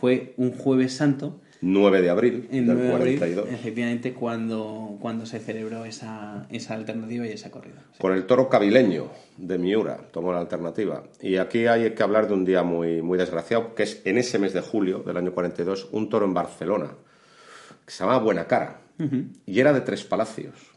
[0.00, 1.40] fue un jueves santo.
[1.60, 3.48] 9 de abril del 42.
[3.52, 7.84] efectivamente, cuando, cuando se celebró esa, esa alternativa y esa corrida.
[8.00, 9.06] Con el toro cabileño
[9.36, 11.04] de Miura tomó la alternativa.
[11.20, 14.40] Y aquí hay que hablar de un día muy, muy desgraciado, que es en ese
[14.40, 16.90] mes de julio del año 42, un toro en Barcelona,
[17.86, 18.80] que se llamaba Buena Cara,
[19.46, 20.71] y era de Tres Palacios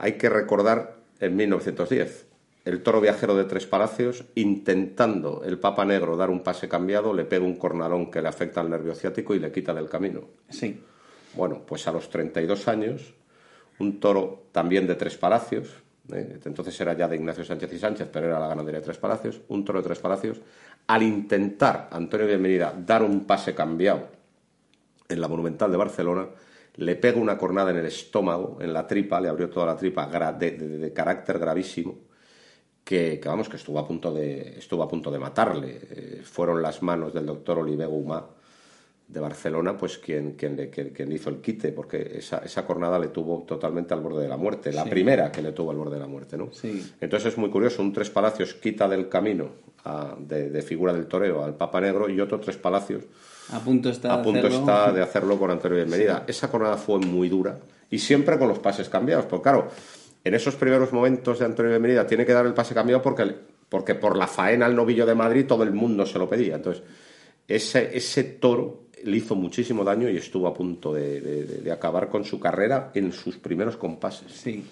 [0.00, 2.26] hay que recordar en 1910,
[2.64, 7.26] el toro viajero de Tres Palacios, intentando el Papa Negro dar un pase cambiado, le
[7.26, 10.22] pega un cornalón que le afecta al nervio ciático y le quita del camino.
[10.48, 10.82] Sí.
[11.34, 13.12] Bueno, pues a los 32 años,
[13.78, 15.68] un toro también de Tres Palacios,
[16.10, 16.38] ¿eh?
[16.46, 19.42] entonces era ya de Ignacio Sánchez y Sánchez, pero era la ganadería de Tres Palacios,
[19.48, 20.40] un toro de Tres Palacios,
[20.86, 24.08] al intentar Antonio Bienvenida dar un pase cambiado
[25.10, 26.26] en la Monumental de Barcelona,
[26.76, 30.06] le pega una cornada en el estómago, en la tripa, le abrió toda la tripa
[30.32, 31.98] de, carácter gravísimo,
[32.84, 35.78] que, vamos, que estuvo a punto de, estuvo a punto de matarle.
[35.90, 38.26] Eh, fueron las manos del doctor Oliver Gumá
[39.10, 43.42] de Barcelona, pues quien, quien, quien, hizo el quite, porque esa, esa, cornada le tuvo
[43.42, 46.06] totalmente al borde de la muerte, la primera que le tuvo al borde de la
[46.06, 46.50] muerte, ¿no?
[47.00, 49.48] Entonces es muy curioso, un Tres Palacios quita del camino
[50.18, 53.04] de, figura del toreo al Papa Negro y otro Tres Palacios
[53.52, 56.24] a punto está, a punto está de hacerlo con Antonio Bienvenida.
[56.26, 57.58] Esa jornada fue muy dura
[57.90, 59.68] y siempre con los pases cambiados, porque claro,
[60.22, 63.34] en esos primeros momentos de Antonio Bienvenida tiene que dar el pase cambiado porque,
[63.68, 66.56] porque por la faena al novillo de Madrid todo el mundo se lo pedía.
[66.56, 66.82] Entonces,
[67.48, 72.38] ese, ese toro le hizo muchísimo daño y estuvo a punto de, acabar con su
[72.38, 74.32] carrera en sus primeros compases.
[74.32, 74.64] Sí,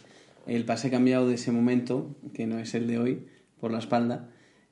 [0.47, 3.27] el pase cambiado de ese momento, que no es el de hoy,
[3.61, 4.29] por la espalda,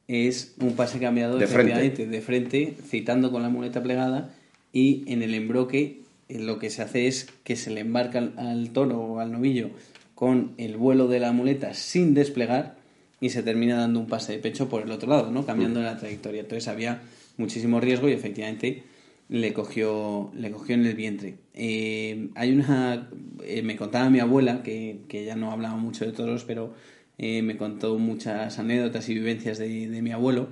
[0.09, 2.07] es un pase cambiado de frente.
[2.07, 4.34] de frente, citando con la muleta plegada
[4.72, 8.70] y en el embroque eh, lo que se hace es que se le embarca al,
[8.70, 9.70] toro o al novillo
[10.14, 12.76] con el vuelo de la muleta sin desplegar
[13.20, 15.44] y se termina dando un pase de pecho por el otro lado, ¿no?
[15.44, 16.42] cambiando la trayectoria.
[16.42, 17.02] Entonces había
[17.36, 18.82] muchísimo riesgo y efectivamente
[19.28, 21.34] le cogió, le cogió en el vientre.
[21.54, 23.11] Eh, hay una.
[23.44, 26.74] Eh, me contaba mi abuela, que, que ya no hablaba mucho de toros, pero
[27.18, 30.48] eh, me contó muchas anécdotas y vivencias de, mi abuelo,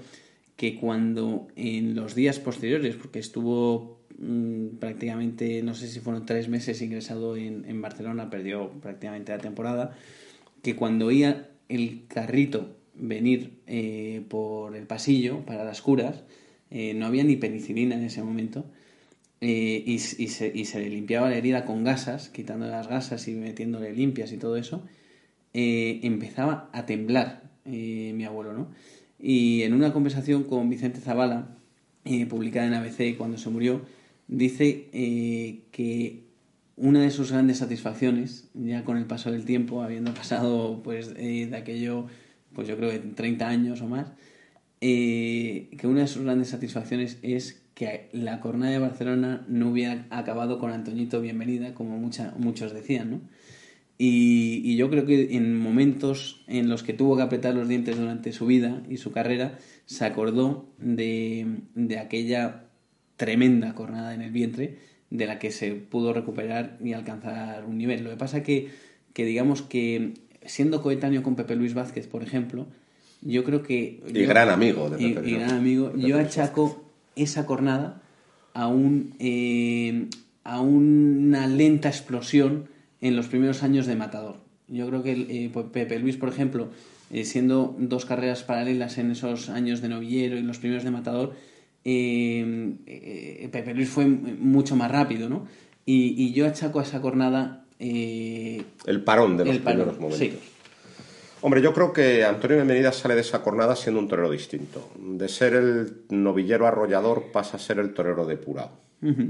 [0.56, 6.48] que cuando en los días posteriores, porque estuvo mm, prácticamente, no sé si fueron tres
[6.48, 9.96] meses ingresado en, Barcelona, perdió prácticamente la temporada,
[10.62, 16.22] que cuando oía el carrito venir eh, por el pasillo para las curas,
[16.70, 18.64] eh, no había ni penicilina en ese momento,
[19.40, 23.92] y, se, y, se, le limpiaba la herida con gasas, quitándole las gasas y metiéndole
[23.92, 24.82] limpias y todo eso,
[25.55, 28.68] eh, empezaba a temblar eh, mi abuelo, ¿no?
[29.20, 31.57] Y en una conversación con Vicente Zavala,
[32.05, 33.82] eh, publicada en ABC cuando se murió,
[34.26, 34.88] dice
[35.70, 36.24] que
[36.76, 41.57] una de sus grandes satisfacciones, ya con el paso del tiempo, habiendo pasado pues de
[41.57, 42.07] aquello,
[42.52, 44.09] pues yo creo que 30 años o más,
[44.80, 50.59] que una de sus grandes satisfacciones es que la corona de Barcelona no hubiera acabado
[50.59, 53.20] con Antoñito Bienvenida, como mucha, muchos decían, ¿no?
[53.97, 58.32] Y, yo creo que en momentos en los que tuvo que apretar los dientes durante
[58.32, 61.47] su vida y su carrera, se acordó de,
[62.01, 62.64] aquella
[63.16, 64.78] tremenda cornada en el vientre
[65.11, 68.03] de la que se pudo recuperar y alcanzar un nivel.
[68.03, 68.70] Lo que pasa que,
[69.12, 70.14] que digamos que
[70.45, 72.66] siendo coetáneo con Pepe Luis Vázquez, por ejemplo,
[73.22, 74.03] yo creo que...
[74.12, 75.92] Y gran amigo de Pepe y, gran amigo.
[75.97, 76.84] yo achaco
[77.14, 78.03] esa cornada
[78.55, 80.09] a, un, eh,
[80.42, 82.68] a una lenta explosión
[83.05, 84.36] en los primeros años de Matador.
[84.66, 86.70] Yo creo que eh, pues, Pepe Luis, por ejemplo,
[87.11, 91.34] eh, siendo dos carreras paralelas en esos años de novillero y los primeros de Matador,
[91.84, 95.46] eh, Pepe Luis fue mucho más rápido, ¿no?
[95.84, 97.66] Y, y yo achaco a esa cornada...
[97.78, 100.18] El parón de los parón, primeros momentos.
[100.18, 100.38] sí.
[101.42, 104.88] Hombre, yo creo que Antonio Bienvenida sale de esa cornada siendo un torero distinto.
[104.98, 108.84] De ser el novillero arrollador pasa a ser el torero depurado.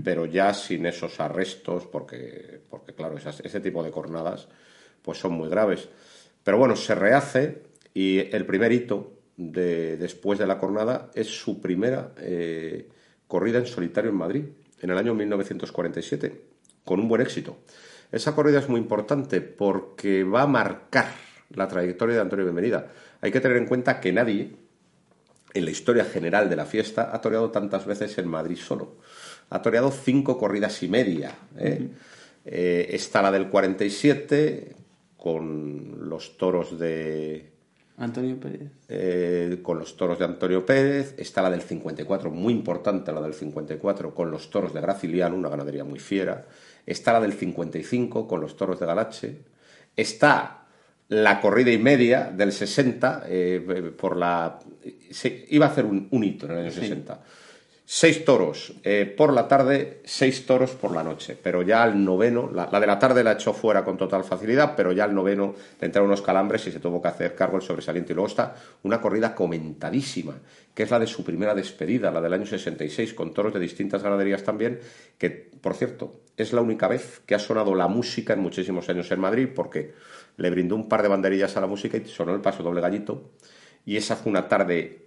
[0.05, 4.49] Pero ya sin esos arrestos, porque, porque claro, esas- ese tipo de cornadas
[5.03, 5.89] pues son muy graves.
[6.43, 7.63] Pero bueno, se rehace
[7.93, 12.89] y el primer hito de, después de la cornada es su primera eh,
[13.27, 14.45] corrida en solitario en Madrid,
[14.81, 16.41] en el año 1947,
[16.85, 17.59] con un buen éxito.
[18.13, 21.07] Esa corrida es muy importante porque va a marcar
[21.55, 22.93] la trayectoria de Antonio Bienvenida.
[23.21, 24.53] Hay que tener en cuenta que nadie
[25.55, 28.97] en la historia general de la fiesta ha toreado tantas veces en Madrid solo.
[29.51, 31.35] Ha toreado cinco corridas y media.
[31.59, 31.89] ¿eh?
[32.45, 34.75] Eh, está la del 47
[35.17, 37.51] con los toros de
[37.97, 38.71] Antonio Pérez.
[38.89, 43.33] eh, con los toros de Antonio Pérez, está la del 54, muy importante la del
[43.35, 46.45] 54, con los toros de Graciliano, una ganadería muy fiera,
[46.85, 49.37] está la del 55 con los toros de Galache,
[49.97, 50.67] está
[51.09, 54.59] la corrida y media del 60, eh, por la...
[55.11, 57.21] se- iba a hacer un, un hito en el año 60.
[57.87, 61.37] Seis toros eh, por la tarde, seis toros por la noche.
[61.41, 64.75] Pero ya al noveno, la, la de la tarde la echó fuera con total facilidad,
[64.75, 67.63] pero ya al noveno le entraron unos calambres y se tuvo que hacer cargo el
[67.63, 68.13] sobresaliente.
[68.13, 68.55] Y luego está
[68.85, 70.41] una corrida comentadísima,
[70.75, 74.03] que es la de su primera despedida, la del año 66, con toros de distintas
[74.03, 74.81] ganaderías también,
[75.19, 79.11] que, por cierto, es la única vez que ha sonado la música en muchísimos años
[79.13, 79.93] en Madrid, porque
[80.39, 83.31] le brindó un par de banderillas a la música y sonó el paso doble gallito.
[83.85, 85.04] Y esa fue una tarde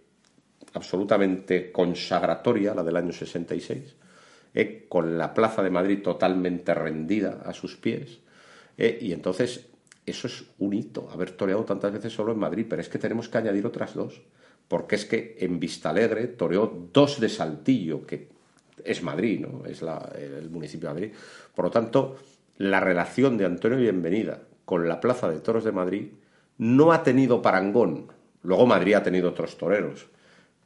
[0.74, 3.96] absolutamente consagratoria, la del año 66,
[4.54, 8.20] eh, con la Plaza de Madrid totalmente rendida a sus pies.
[8.78, 9.68] eh, y entonces,
[10.06, 13.28] eso es un hito, haber toreado tantas veces solo en Madrid, pero es que tenemos
[13.28, 14.22] que añadir otras dos,
[14.68, 18.30] porque es que en Vistalegre toreó dos de Saltillo, que
[18.84, 19.66] es Madrid, ¿no?
[19.66, 21.14] es el municipio de Madrid.
[21.54, 22.18] Por lo tanto,
[22.58, 26.12] la relación de Antonio Bienvenida con la Plaza de Toros de Madrid
[26.58, 28.12] no ha tenido parangón.
[28.44, 30.08] Luego Madrid ha tenido otros toreros,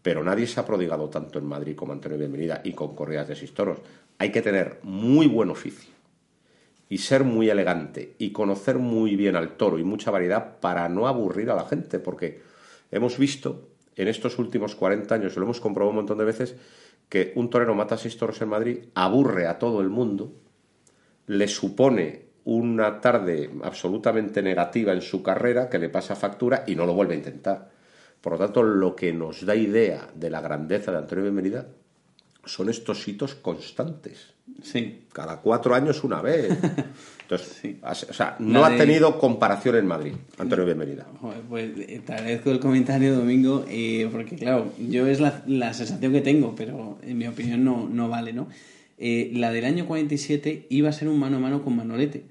[0.01, 3.35] pero nadie se ha prodigado tanto en Madrid como Antonio Bienvenida y con corridas de
[3.35, 3.79] seis toros.
[4.17, 5.91] Hay que tener muy buen oficio
[6.89, 11.07] y ser muy elegante y conocer muy bien al toro y mucha variedad para no
[11.07, 12.41] aburrir a la gente, porque
[12.91, 16.55] hemos visto en estos últimos 40 años, lo hemos comprobado un montón de veces,
[17.07, 20.33] que un torero mata seis toros en Madrid, aburre a todo el mundo,
[21.27, 26.85] le supone una tarde absolutamente negativa en su carrera que le pasa factura y no
[26.85, 27.69] lo vuelve a intentar.
[28.21, 31.67] Por lo tanto, lo que nos da idea de la grandeza de Antonio Bienvenida
[32.45, 34.33] son estos hitos constantes.
[34.63, 35.01] Sí.
[35.13, 36.49] Cada cuatro años una vez.
[37.21, 37.79] Entonces, Sí.
[37.81, 41.07] o sea, no ha tenido comparación en Madrid, Antonio Bienvenida.
[41.49, 46.11] Pues eh, te agradezco el comentario, Domingo, eh, porque claro, yo es la, la sensación
[46.11, 48.49] que tengo, pero en mi opinión no, no vale, ¿no?
[48.97, 52.25] Eh, la del año 47 iba a ser un mano a mano con Manolete.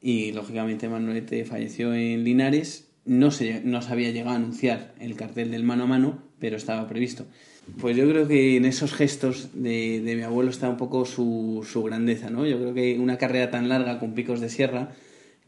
[0.00, 2.88] Y lógicamente Manolete falleció en Linares.
[3.04, 6.56] No se, no se había llegado a anunciar el cartel del mano a mano, pero
[6.56, 7.26] estaba previsto.
[7.80, 11.66] Pues yo creo que en esos gestos de, de mi abuelo está un poco su,
[11.70, 12.46] su grandeza, ¿no?
[12.46, 14.92] Yo creo que una carrera tan larga con picos de sierra,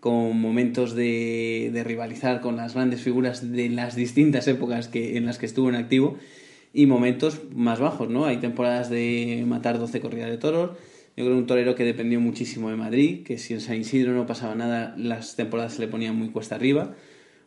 [0.01, 5.27] con momentos de, de rivalizar con las grandes figuras de las distintas épocas que, en
[5.27, 6.17] las que estuvo en activo,
[6.75, 8.25] y momentos más bajos, ¿no?
[8.25, 10.71] Hay temporadas de matar 12 corridas de toros.
[11.17, 14.27] Yo creo un torero que dependió muchísimo de Madrid, que si en San Isidro no
[14.27, 16.95] pasaba nada, las temporadas se le ponían muy cuesta arriba.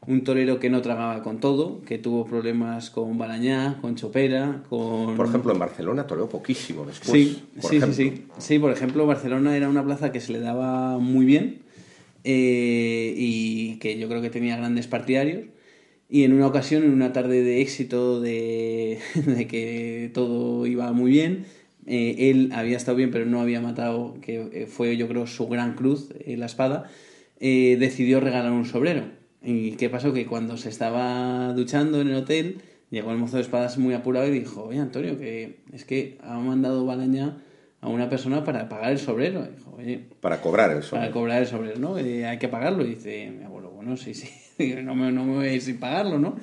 [0.08, 5.16] Un torero que no tragaba con todo, que tuvo problemas con Balañá, con Chopera, con...
[5.16, 7.12] Por ejemplo, en Barcelona toreó poquísimo después.
[7.12, 7.96] Sí, por sí, ejemplo.
[7.96, 8.24] sí, sí.
[8.38, 11.64] Sí, por ejemplo, Barcelona era una plaza que se le daba muy bien
[12.24, 15.46] eh, y que yo creo que tenía grandes partidarios.
[16.08, 21.10] Y en una ocasión, en una tarde de éxito, de, de que todo iba muy
[21.12, 21.46] bien,
[21.88, 25.48] eh, él había estado bien, pero no había matado, que eh, fue yo creo su
[25.48, 26.90] gran cruz, eh, la espada,
[27.40, 29.04] decidió regalar un sobrero.
[29.46, 30.12] ¿Y qué pasó?
[30.12, 34.28] Que cuando se estaba duchando en el hotel, llegó el mozo de espadas muy apurado
[34.28, 37.38] y dijo, oye Antonio, que es que ha mandado Balaña
[37.82, 39.44] a una persona para pagar el sobrero.
[39.44, 41.00] Dijo, oye, Para cobrar el sol.
[41.00, 41.98] para cobrar el sobrero, ¿no?
[42.00, 42.84] Eh, hay que pagarlo.
[42.84, 44.30] Y dice mi abuelo, bueno, sí, sí,
[44.84, 46.36] no me, no me voy a ir sin pagarlo, ¿no?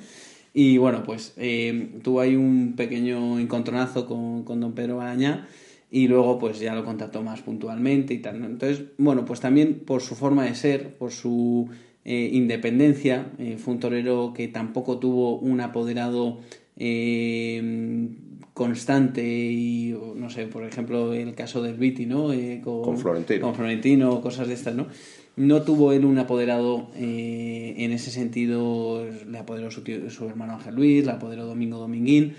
[0.53, 5.47] Y bueno, pues eh, tuvo ahí un pequeño encontronazo con, con don Pedro Balañá
[5.89, 8.39] y luego pues ya lo contactó más puntualmente y tal.
[8.39, 8.45] ¿no?
[8.45, 11.69] Entonces, bueno, pues también por su forma de ser, por su
[12.05, 16.39] eh, independencia, eh, fue un torero que tampoco tuvo un apoderado
[16.77, 18.09] eh,
[18.53, 22.31] constante y no sé, por ejemplo, el caso del Viti, ¿no?
[22.33, 23.41] Eh, Con Florentino.
[23.41, 24.87] Con Florentino, cosas de estas, ¿no?
[25.35, 30.75] No tuvo él un apoderado en ese sentido, le apoderó su, tío- su hermano Ángel
[30.75, 32.33] Luis, le apoderó Domingo Dominguín,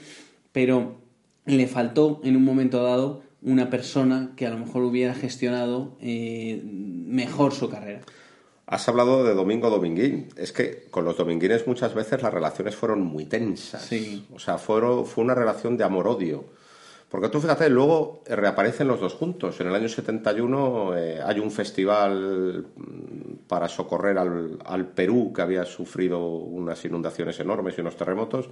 [0.53, 0.95] pero
[1.45, 6.63] le faltó en un momento dado una persona que a lo mejor hubiera gestionado eh,
[6.65, 8.01] mejor su carrera.
[8.67, 10.29] Has hablado de Domingo Dominguín.
[10.37, 13.83] Es que con los dominguines muchas veces las relaciones fueron muy tensas.
[13.83, 14.27] Sí.
[14.35, 16.45] O sea, fueron, fue una relación de amor-odio.
[17.11, 19.61] Porque tú fíjate, luego reaparecen los dos juntos.
[19.61, 25.43] En el año 71 eh, hay un festival mm, para socorrer al, al, Perú que
[25.43, 28.49] había sufrido unas inundaciones enormes y unos terremotos.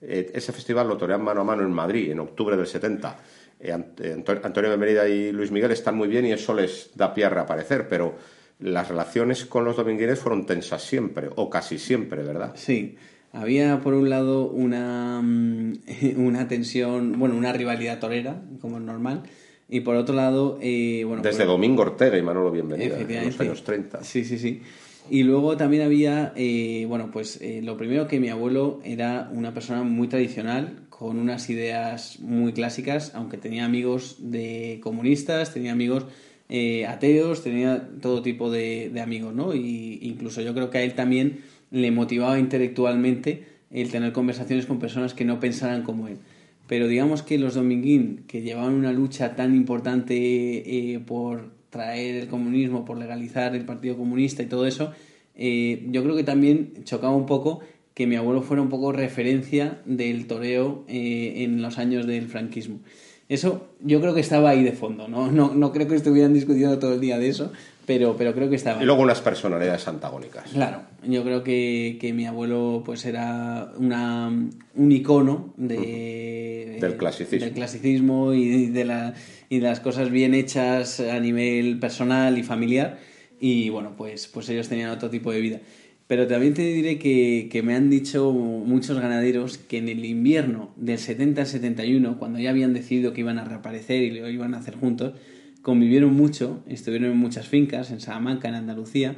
[0.00, 3.16] Eh, ese festival lo torean mano a mano en Madrid en octubre del 70.
[3.60, 7.30] Eh, Antonio Benvenida y Luis Miguel están muy bien y eso les da pie a
[7.30, 8.14] reaparecer, pero
[8.58, 12.52] las relaciones con los dominguines fueron tensas siempre, o casi siempre, ¿verdad?
[12.56, 12.96] Sí.
[13.32, 15.72] Había por un lado una, mm,
[16.16, 19.22] una tensión, bueno, una rivalidad torera, como es normal,
[19.68, 21.22] y por otro lado, eh, bueno...
[21.22, 24.02] Desde pues, Domingo Ortega y Manolo Bienvenida, en los años 30.
[24.02, 24.62] Sí, sí, sí.
[25.10, 29.54] Y luego también había, eh, bueno, pues eh, lo primero que mi abuelo era una
[29.54, 36.06] persona muy tradicional, con unas ideas muy clásicas, aunque tenía amigos de comunistas, tenía amigos
[36.48, 39.54] eh, ateos, tenía todo tipo de, amigos, ¿no?
[39.54, 41.40] Y incluso yo creo que a él también
[41.70, 46.18] le motivaba intelectualmente el tener conversaciones con personas que no pensaran como él.
[46.66, 52.28] Pero digamos que los dominguín, que llevaban una lucha tan importante eh, por traer el
[52.28, 54.92] comunismo, por legalizar el Partido Comunista y todo eso,
[55.34, 57.60] eh, yo creo que también chocaba un poco
[57.94, 62.80] que mi abuelo fuera un poco referencia del toreo eh, en los años del franquismo.
[63.28, 65.30] Eso yo creo que estaba ahí de fondo, ¿no?
[65.30, 67.52] No, no creo que estuvieran discutiendo todo el día de eso,
[67.84, 68.82] pero, pero creo que estaba.
[68.82, 70.50] Y luego unas personalidades antagónicas.
[70.50, 77.44] Claro, yo creo que, que mi abuelo pues era una, un icono de, del clasicismo,
[77.44, 79.14] del clasicismo y, de la,
[79.50, 82.98] y de las cosas bien hechas a nivel personal y familiar.
[83.40, 85.60] Y bueno, pues, pues ellos tenían otro tipo de vida.
[86.08, 90.72] Pero también te diré que, que, me han dicho muchos ganaderos que en el invierno
[90.76, 94.54] del 70 al 71, cuando ya habían decidido que iban a reaparecer y lo iban
[94.54, 95.12] a hacer juntos,
[95.60, 99.16] convivieron mucho, estuvieron en muchas fincas, en Salamanca, en Andalucía,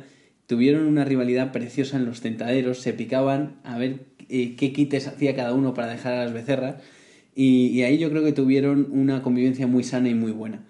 [0.49, 5.37] tuvieron una rivalidad preciosa en los tentaderos, se picaban a ver eh, qué quites hacía
[5.37, 6.83] cada uno para dejar a las becerras,
[7.37, 10.67] y, ahí yo creo que tuvieron una convivencia muy sana y muy buena.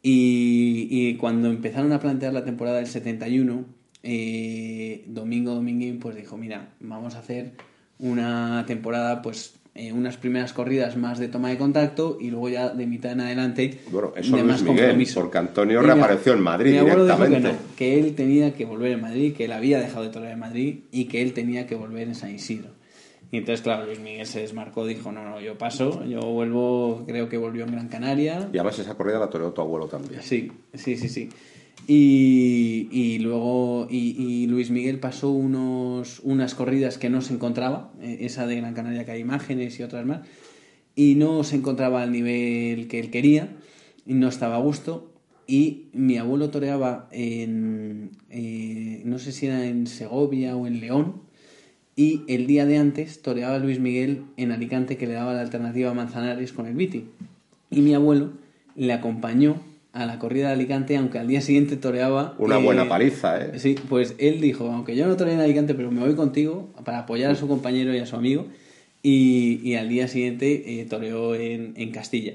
[0.00, 3.66] Y, y cuando empezaron a plantear la temporada del 71,
[4.08, 7.52] eh, Domingo Dominguín pues dijo, mira, vamos a hacer
[7.98, 12.68] una temporada, pues eh, unas primeras corridas más de toma de contacto y luego ya
[12.68, 15.20] de mitad en adelante bueno, eso de más Miguel, compromiso.
[15.20, 17.38] Porque Antonio reapareció en Madrid mi directamente.
[17.38, 20.10] Dijo que, no, que él tenía que volver en Madrid, que él había dejado de
[20.10, 22.70] torear en Madrid y que él tenía que volver en San Isidro.
[23.32, 27.28] Y entonces, claro, Luis Miguel se desmarcó, dijo, no, no, yo paso, yo vuelvo, creo
[27.28, 28.48] que volvió en Gran Canaria.
[28.52, 30.22] Y además esa corrida la toreó tu abuelo también.
[30.22, 31.28] Sí, sí, sí, sí.
[31.88, 38.46] Y, luego y, Luis Miguel pasó unos, unas corridas que no se encontraba, eh, esa
[38.46, 40.26] de Gran Canaria que hay imágenes y otras más,
[40.96, 43.56] y no se encontraba al nivel que él quería,
[44.04, 45.12] y no estaba a gusto.
[45.46, 51.22] Y mi abuelo toreaba en, eh, no sé si era en Segovia o en León,
[51.94, 55.90] y el día de antes toreaba Luis Miguel en Alicante que le daba la alternativa
[55.90, 57.06] a Manzanares con el Viti.
[57.70, 58.32] Y mi abuelo
[58.74, 59.62] le acompañó
[59.96, 62.34] a la corrida de Alicante, aunque al día siguiente toreaba...
[62.38, 63.58] Una eh, buena paliza, ¿eh?
[63.58, 67.00] Sí, pues él dijo, aunque yo no toreé en Alicante, pero me voy contigo para
[67.00, 68.46] apoyar a su compañero y a su amigo,
[69.02, 72.34] y, y al día siguiente eh, toreó en, en Castilla.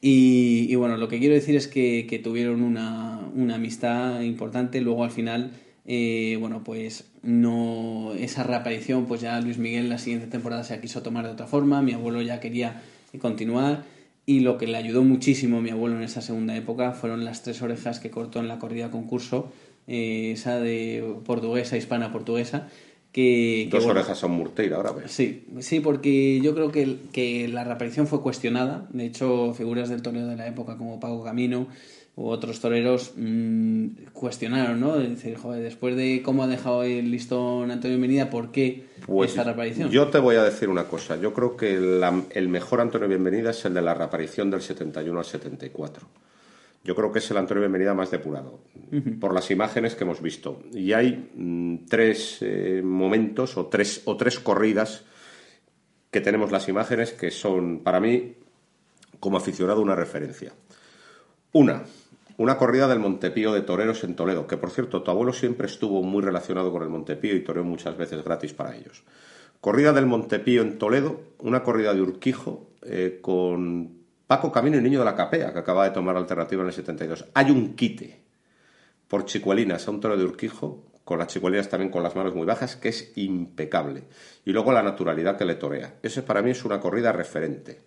[0.00, 4.80] Y, y, bueno, lo que quiero decir es que, que tuvieron una, una, amistad importante,
[4.80, 5.50] luego al final...
[5.84, 11.02] Eh, bueno, pues no esa reaparición, pues ya Luis Miguel la siguiente temporada se quiso
[11.02, 12.80] tomar de otra forma, mi abuelo ya quería
[13.18, 13.82] continuar
[14.24, 17.42] y lo que le ayudó muchísimo a mi abuelo en esa segunda época fueron las
[17.42, 19.50] tres orejas que cortó en la corrida concurso,
[19.86, 22.68] eh, esa de portuguesa, hispana, portuguesa.
[23.10, 25.12] Que, Dos que, orejas son Murteira ahora, ¿ves?
[25.12, 28.86] Sí, sí, porque yo creo que, que la reaparición fue cuestionada.
[28.90, 31.66] De hecho, figuras del torneo de la época como Pago Camino
[32.14, 34.98] u otros toreros mmm, cuestionaron, ¿no?
[34.98, 39.44] Decir, joder, después de cómo ha dejado el listón Antonio Bienvenida, ¿por qué pues esta
[39.44, 39.90] reaparición?
[39.90, 41.16] Yo te voy a decir una cosa.
[41.16, 45.18] Yo creo que la, el mejor Antonio Bienvenida es el de la reaparición del 71
[45.18, 46.06] al 74.
[46.84, 49.18] Yo creo que es el Antonio Bienvenida más depurado, uh -huh.
[49.18, 50.62] por las imágenes que hemos visto.
[50.74, 55.04] Y hay mmm, tres eh, momentos o tres, o tres corridas
[56.10, 58.34] que tenemos las imágenes que son, para mí,
[59.18, 60.52] como aficionado, una referencia.
[61.52, 61.84] Una,
[62.36, 66.02] una corrida del Montepío de toreros en Toledo, que por cierto, tu abuelo siempre estuvo
[66.02, 69.04] muy relacionado con el Montepío y toreó muchas veces gratis para ellos.
[69.60, 74.98] Corrida del Montepío en Toledo, una corrida de Urquijo eh, con Paco Camino y Niño
[74.98, 77.26] de la Capea, que acaba de tomar alternativa en el 72.
[77.34, 78.22] Hay un quite
[79.06, 82.46] por chicuelinas a un toro de Urquijo, con las chicuelinas también con las manos muy
[82.46, 84.04] bajas, que es impecable.
[84.44, 85.96] Y luego la naturalidad que le torea.
[86.02, 87.82] Ese para mí es una corrida referente.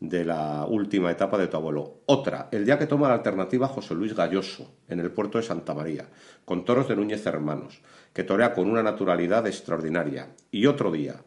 [0.00, 2.00] De la última etapa de tu abuelo.
[2.06, 5.74] Otra, el día que toma la alternativa José Luis Galloso, en el puerto de Santa
[5.74, 6.08] María,
[6.46, 7.82] con toros de Núñez Hermanos,
[8.14, 10.28] que torea con una naturalidad extraordinaria.
[10.50, 11.22] Y otro día,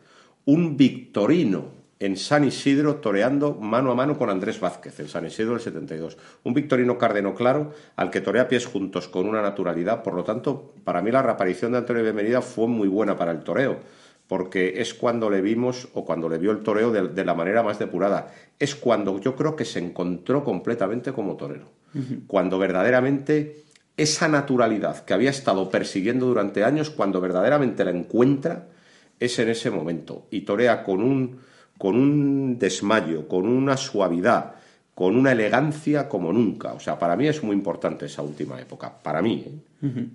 [0.45, 5.51] un victorino en San Isidro toreando mano a mano con Andrés Vázquez, en San Isidro
[5.51, 6.17] del 72.
[6.43, 10.03] Un victorino cárdeno claro al que torea pies juntos con una naturalidad.
[10.03, 13.43] Por lo tanto, para mí la reaparición de Antonio Bienvenida fue muy buena para el
[13.43, 13.80] toreo
[14.34, 17.77] porque es cuando le vimos o cuando le vio el toreo de, la manera más
[17.77, 18.34] depurada.
[18.57, 21.67] Es cuando yo creo que se encontró completamente como torero.
[22.25, 23.63] Cuando verdaderamente
[23.95, 28.69] esa naturalidad que había estado persiguiendo durante años, cuando verdaderamente la encuentra,
[29.19, 30.25] es en ese momento.
[30.31, 31.38] Y torea con un,
[31.77, 34.55] con un desmayo, con una suavidad,
[34.95, 36.73] con una elegancia como nunca.
[36.73, 38.93] O sea, para mí es muy importante esa última época.
[39.01, 40.09] Para mí, ¿eh?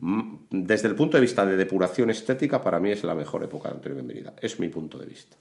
[0.50, 3.76] desde el punto de vista de depuración estética, para mí es la mejor época de
[3.76, 4.34] Antonio Bienvenida.
[4.40, 5.36] Es mi punto de vista.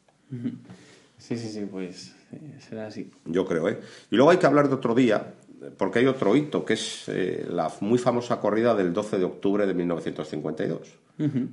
[1.17, 3.11] Sí, sí, sí, pues eh, será así.
[3.25, 3.79] Yo creo, ¿eh?
[4.11, 5.33] Y luego hay que hablar de otro día,
[5.77, 9.65] porque hay otro hito, que es eh, la muy famosa corrida del 12 de octubre
[9.65, 10.93] de 1952.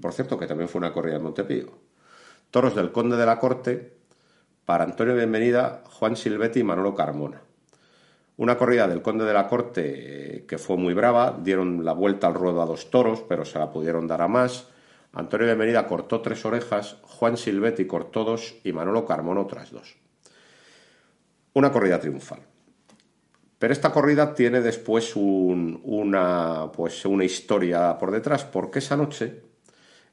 [0.03, 1.73] Por cierto, que también fue una corrida en Montepío.
[2.51, 3.95] Toros del Conde de la Corte,
[4.67, 7.41] para Antonio Bienvenida, Juan Silvetti y Manolo Carmona.
[8.37, 9.83] Una corrida del conde de la corte
[10.39, 13.61] eh, que fue muy brava, dieron la vuelta al ruedo a dos toros, pero se
[13.61, 14.69] la pudieron dar a más.
[15.13, 19.97] Antonio Bienvenida cortó tres orejas, Juan Silvetti cortó dos y Manolo Carmona otras dos.
[21.53, 22.41] Una corrida triunfal.
[23.61, 29.43] Pero esta corrida tiene después una, pues una historia por detrás, porque esa noche,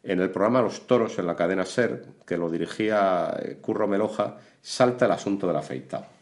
[0.04, 4.38] en el programa Los Toros en la cadena SER, que lo dirigía eh, Curro Meloja,
[4.62, 6.21] salta el asunto del afeitado.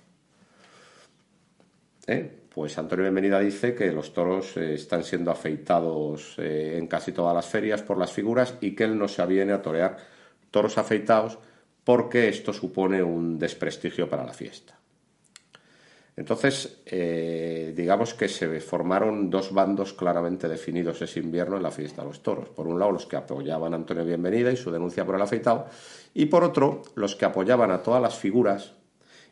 [2.09, 2.31] ¿Eh?
[2.49, 7.35] Pues Antonio Bienvenida dice que los toros eh, están siendo afeitados eh, en casi todas
[7.35, 9.97] las ferias por las figuras y que él no se aviene a torear
[10.51, 11.37] toros afeitados
[11.83, 14.75] porque esto supone un desprestigio para la fiesta.
[16.15, 22.09] Entonces, digamos que se formaron dos bandos claramente definidos ese invierno en la fiesta de
[22.09, 22.49] los toros.
[22.49, 25.67] Por un lado, los que apoyaban a Antonio Bienvenida y su denuncia por el afeitado,
[26.13, 28.73] y por otro, los que apoyaban a todas las figuras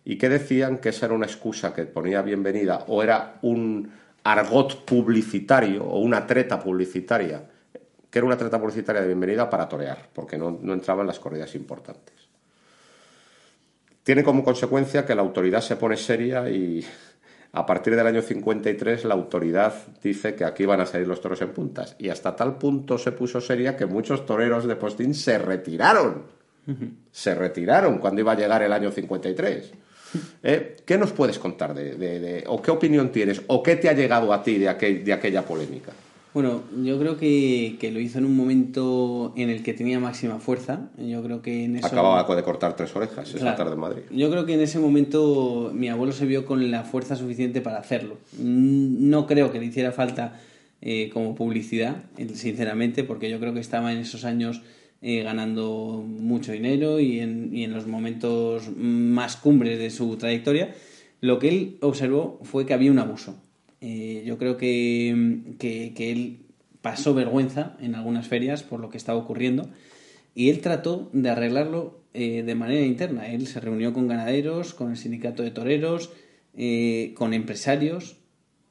[0.09, 3.91] y que decían que esa era una excusa que ponía bienvenida o era un
[4.23, 7.43] argot publicitario o una treta publicitaria,
[8.09, 11.53] que era una treta publicitaria de bienvenida para torear, porque no, no entraban las corridas
[11.55, 12.15] importantes.
[14.01, 16.85] Tiene como consecuencia que la autoridad se pone seria y
[17.51, 21.41] a partir del año 53 la autoridad dice que aquí van a salir los toros
[21.41, 21.97] en puntas.
[21.99, 26.37] Y hasta tal punto se puso seria que muchos toreros de postín se retiraron.
[27.11, 29.73] Se retiraron cuando iba a llegar el año 53.
[30.43, 30.77] ¿Eh?
[30.85, 34.43] ¿Qué nos puedes contar de, o qué opinión tienes o qué te ha llegado a
[34.43, 35.91] ti de, aquella polémica?
[36.33, 40.89] Bueno, yo creo que, lo hizo en un momento en el que tenía máxima fuerza.
[40.97, 41.87] Yo creo que en eso...
[41.87, 44.01] Acababa de cortar tres orejas esa tarde en Madrid.
[44.11, 47.79] Yo creo que en ese momento mi abuelo se vio con la fuerza suficiente para
[47.79, 48.17] hacerlo.
[48.37, 50.39] No creo que le hiciera falta
[50.81, 52.03] eh, como publicidad,
[52.35, 54.61] sinceramente, porque yo creo que estaba en esos años
[54.99, 60.73] eh, ganando mucho dinero y en, los momentos más cumbres de su trayectoria,
[61.21, 63.39] lo que él observó fue que había un abuso.
[63.79, 66.39] Eh, yo creo que, que, él
[66.81, 69.69] pasó vergüenza en algunas ferias por lo que estaba ocurriendo
[70.33, 73.31] y él trató de arreglarlo eh, de manera interna.
[73.31, 76.09] Él se reunió con ganaderos, con el sindicato de toreros,
[77.13, 78.17] con empresarios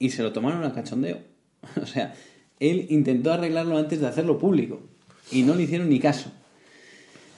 [0.01, 1.21] y se lo tomaron a cachondeo.
[1.81, 2.15] o sea,
[2.59, 4.96] él intentó arreglarlo antes de hacerlo público
[5.31, 6.31] y no le hicieron ni caso.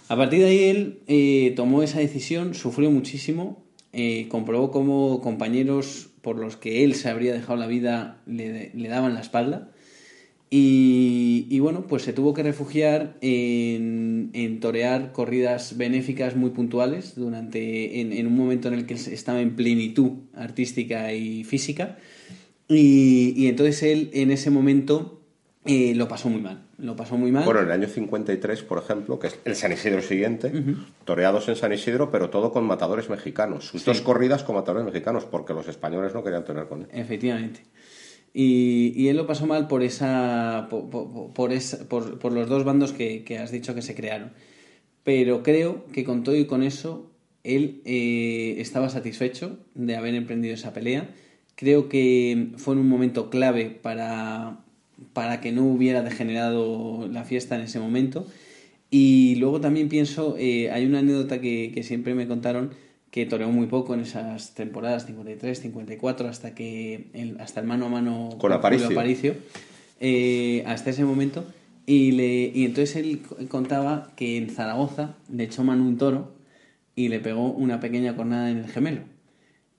[0.09, 3.63] A partir de ahí él eh, tomó esa decisión, sufrió muchísimo,
[3.93, 9.15] eh, comprobó cómo compañeros por los que él se habría dejado la vida le, daban
[9.15, 9.71] la espalda.
[10.51, 18.27] Y, bueno, pues se tuvo que refugiar en, torear corridas benéficas muy puntuales durante en,
[18.27, 21.99] un momento en el que estaba en plenitud artística y física.
[22.67, 25.21] Y, y entonces él en ese momento
[25.67, 27.45] eh, lo pasó muy mal lo pasó muy mal.
[27.45, 30.53] Bueno, en el año 53, por ejemplo, que es el San Isidro siguiente,
[31.05, 33.67] toreados en San Isidro, pero todo con matadores mexicanos.
[33.67, 36.89] Sus dos corridas con matadores mexicanos, porque los españoles no querían tener con él.
[36.93, 37.63] Efectivamente.
[38.33, 43.51] Y, él lo pasó mal por esa por, por, por, los dos bandos que, has
[43.51, 44.33] dicho que se crearon.
[45.03, 47.11] Pero creo que con todo y con eso,
[47.43, 51.11] él eh, estaba satisfecho de haber emprendido esa pelea.
[51.57, 54.61] Creo que fue en un momento clave para,
[55.13, 58.27] para que no hubiera degenerado la fiesta en ese momento.
[58.91, 62.71] Y luego también pienso, eh, hay una anécdota que, siempre me contaron
[63.11, 67.87] que toreó muy poco en esas temporadas 53, 54, hasta que el, hasta el mano
[67.87, 69.35] a mano con Aparicio,
[70.01, 71.45] eh, hasta ese momento.
[71.87, 76.35] Y, le, y entonces él contaba que en Zaragoza le echó mano un toro
[76.95, 79.03] y le pegó una pequeña cornada en el gemelo.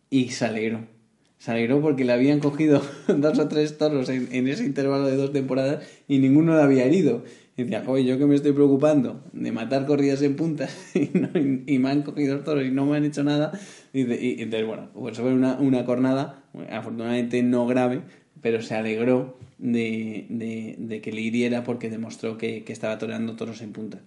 [0.10, 0.99] y se alegró.
[1.40, 5.16] Se alegró porque le habían cogido dos o tres toros en, en ese intervalo de
[5.16, 7.24] dos temporadas y ninguno le había herido.
[7.58, 11.30] Y decía, oye, yo que me estoy preocupando de matar corridas en puntas y, no-
[11.66, 13.52] y me han cogido toros y no me han hecho nada.
[13.94, 18.02] Y, y- entonces, bueno, pues fue una, una cornada, afortunadamente no grave,
[18.42, 23.36] pero se alegró de, de- de que le hiriera porque demostró que, que estaba toreando
[23.36, 24.02] toros en puntas.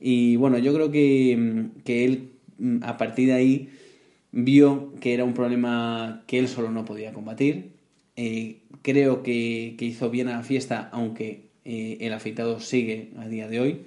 [0.00, 3.70] Y bueno, yo creo que, que él mm, a partir de ahí
[4.34, 7.72] vio que era un problema que él solo no podía combatir.
[8.16, 13.28] Eh, creo que, que hizo bien a la fiesta, aunque eh, el afeitado sigue a
[13.28, 13.86] día de hoy,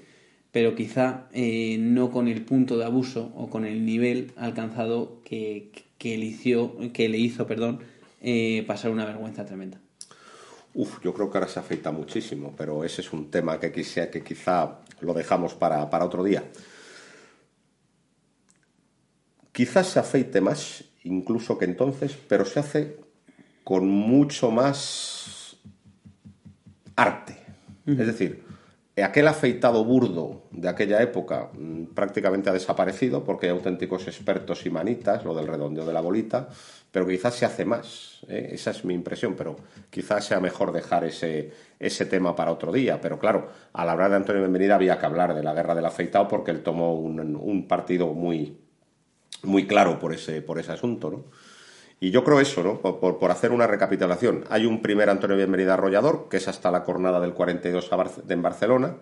[0.52, 5.72] pero quizá eh, no con el punto de abuso o con el nivel alcanzado que,
[5.98, 7.80] que le hizo, que le hizo perdón,
[8.66, 9.80] pasar una vergüenza tremenda.
[10.74, 14.24] Uf, yo creo que ahora se afeita muchísimo, pero ese es un tema que, que
[14.24, 16.44] quizá lo dejamos para, para otro día.
[19.58, 22.98] Quizás se afeite más, incluso que entonces, pero se hace
[23.64, 25.58] con mucho más
[26.96, 27.40] arte.
[27.88, 28.44] Es decir,
[29.04, 34.70] aquel afeitado burdo de aquella época mm, prácticamente ha desaparecido porque hay auténticos expertos y
[34.70, 36.50] manitas, lo del redondeo de la bolita,
[36.92, 38.20] pero quizás se hace más.
[38.28, 38.50] ¿eh?
[38.52, 39.56] Esa es mi impresión, pero
[39.90, 43.02] quizás sea mejor dejar ese, ese tema para otro día.
[43.02, 46.28] Pero claro, al hablar de Antonio Benvenida había que hablar de la guerra del afeitado
[46.28, 48.67] porque él tomó un, un partido muy,
[49.44, 51.24] muy claro por ese, por ese asunto, ¿no?
[52.00, 52.80] Y yo creo eso, ¿no?
[52.80, 54.44] Por, por- hacer una recapitulación.
[54.50, 58.22] Hay un primer Antonio Bienvenida Arrollador, que es hasta la cornada del 42 a Barce-
[58.30, 58.96] en Barcelona.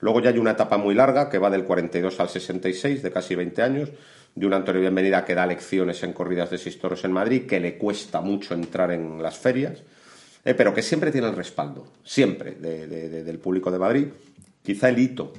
[0.00, 3.34] Luego ya hay una etapa muy larga, que va del 42 al 66, de casi
[3.34, 3.90] 20 años,
[4.36, 7.58] de un Antonio Bienvenida que da lecciones en corridas de seis toros en Madrid, que
[7.58, 9.82] le cuesta mucho entrar en las ferias,
[10.44, 14.06] eh, pero que siempre tiene el respaldo, siempre, de- de- de- del público de Madrid.
[14.62, 15.32] Quizá el hito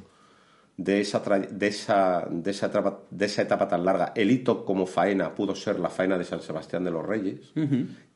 [0.79, 4.85] de esa, de, esa, de, esa etapa, de esa etapa tan larga, el hito como
[4.85, 7.51] faena pudo ser la faena de San Sebastián de los Reyes,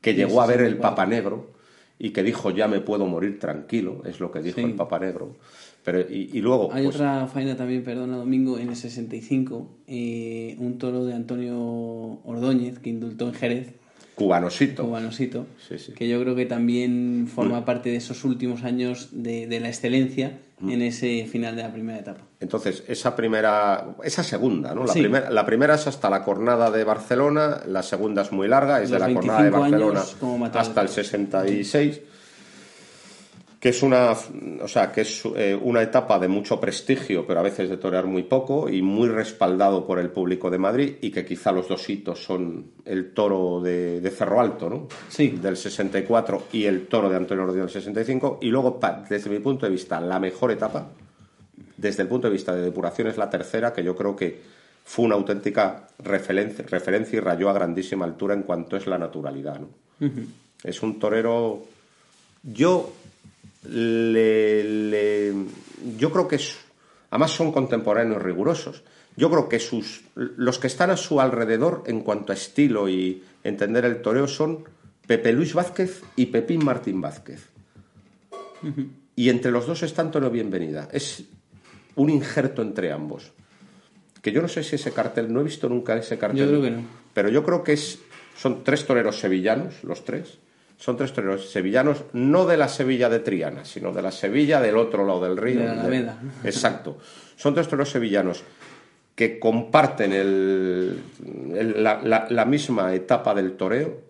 [0.00, 0.80] que llegó a ver el 64.
[0.80, 1.50] Papa Negro
[1.98, 4.64] y que dijo ya me puedo morir tranquilo, es lo que dijo Sí.
[4.64, 5.36] el Papa Negro.
[5.84, 10.56] Pero, y, y luego, Hay pues, otra faena también, perdona, Domingo, en el 65, eh,
[10.58, 11.54] un toro de Antonio
[12.24, 13.74] Ordóñez que indultó en Jerez,
[14.14, 14.84] cubanosito.
[14.84, 15.92] cubanosito, Sí, sí.
[15.92, 20.38] que yo creo que también forma parte de esos últimos años de, de la excelencia
[20.60, 20.70] Mm.
[20.70, 22.20] en ese final de la primera etapa.
[22.38, 24.84] Entonces, esa primera, esa segunda, ¿no?
[24.86, 25.00] La, Sí.
[25.00, 28.88] primera, la primera es hasta la cornada de Barcelona, la segunda es muy larga, es
[28.88, 29.60] Los de la cornada de 25
[29.98, 32.00] Barcelona hasta el 66,
[33.64, 34.10] que es una,
[34.60, 38.04] o sea, que es eh, una etapa de mucho prestigio, pero a veces de torear
[38.04, 41.88] muy poco y muy respaldado por el público de Madrid y que quizá los dos
[41.88, 44.88] hitos son el toro de, de Cerro Alto, ¿no?
[45.08, 45.38] Sí.
[45.40, 48.78] Del 64 y el toro de Antonio Rodríguez del 65 y luego,
[49.08, 50.86] desde mi punto de vista, la mejor etapa
[51.78, 54.42] desde el punto de vista de depuración es la tercera, que yo creo que
[54.84, 59.58] fue una auténtica referencia, referencia y rayó a grandísima altura en cuanto es la naturalidad.
[59.58, 59.68] ¿no?
[60.62, 61.62] Es un torero.
[62.42, 62.92] Yo
[63.68, 65.34] le, le-
[65.98, 66.56] yo creo que es,
[67.10, 68.82] además son contemporáneos rigurosos.
[69.16, 73.22] Yo creo que sus los que están a su alrededor en cuanto a estilo y
[73.44, 74.64] entender el toreo son
[75.06, 77.48] Pepe Luis Vázquez y Pepín Martín Vázquez.
[79.14, 80.88] Y entre los dos está Antonio Bienvenida.
[80.90, 81.24] Es
[81.96, 83.30] un injerto entre ambos.
[84.22, 86.40] Que yo no sé si ese cartel, no he visto nunca ese cartel.
[86.40, 86.82] Yo creo que no.
[87.12, 87.98] Pero yo creo que es,
[88.36, 90.38] son tres toreros sevillanos, los tres.
[90.76, 94.76] Son tres toreros sevillanos, no de la Sevilla de Triana, sino de la Sevilla del
[94.76, 95.60] otro lado del río.
[95.60, 96.18] De la Alameda.
[96.44, 96.98] Exacto.
[97.36, 98.42] Son tres toreros sevillanos
[99.14, 101.00] que comparten el-
[101.54, 104.00] el- la, la- la misma etapa del toreo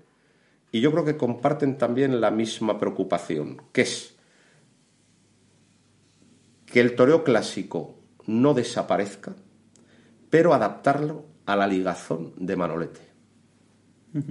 [0.72, 4.14] y yo creo que comparten también la misma preocupación, que es
[6.66, 7.94] que el toreo clásico
[8.26, 9.34] no desaparezca,
[10.30, 13.00] pero adaptarlo a la ligazón de Manolete.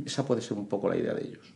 [0.06, 1.53] Esa puede ser un poco la idea de ellos.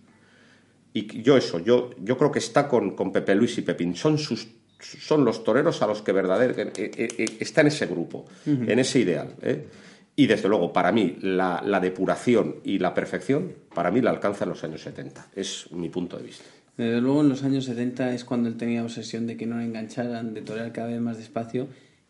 [0.94, 3.96] Y yo eso, yo, yo creo que está con, con Pepe Luis y Pepín.
[3.96, 4.48] Son, sus,
[4.80, 8.80] son los toreros a los que verdaderamente eh, eh, eh, está en ese grupo, en
[8.80, 9.36] ese ideal.
[9.42, 9.68] ¿eh?
[10.16, 14.46] Y desde luego, para mí, la, la depuración y la perfección, para mí la alcanza
[14.46, 15.28] en los años 70.
[15.36, 16.46] Es mi punto de vista.
[16.78, 19.66] Desde luego en los años 70 es cuando él tenía obsesión de que no le
[19.66, 21.68] engancharan, de torear cada vez más despacio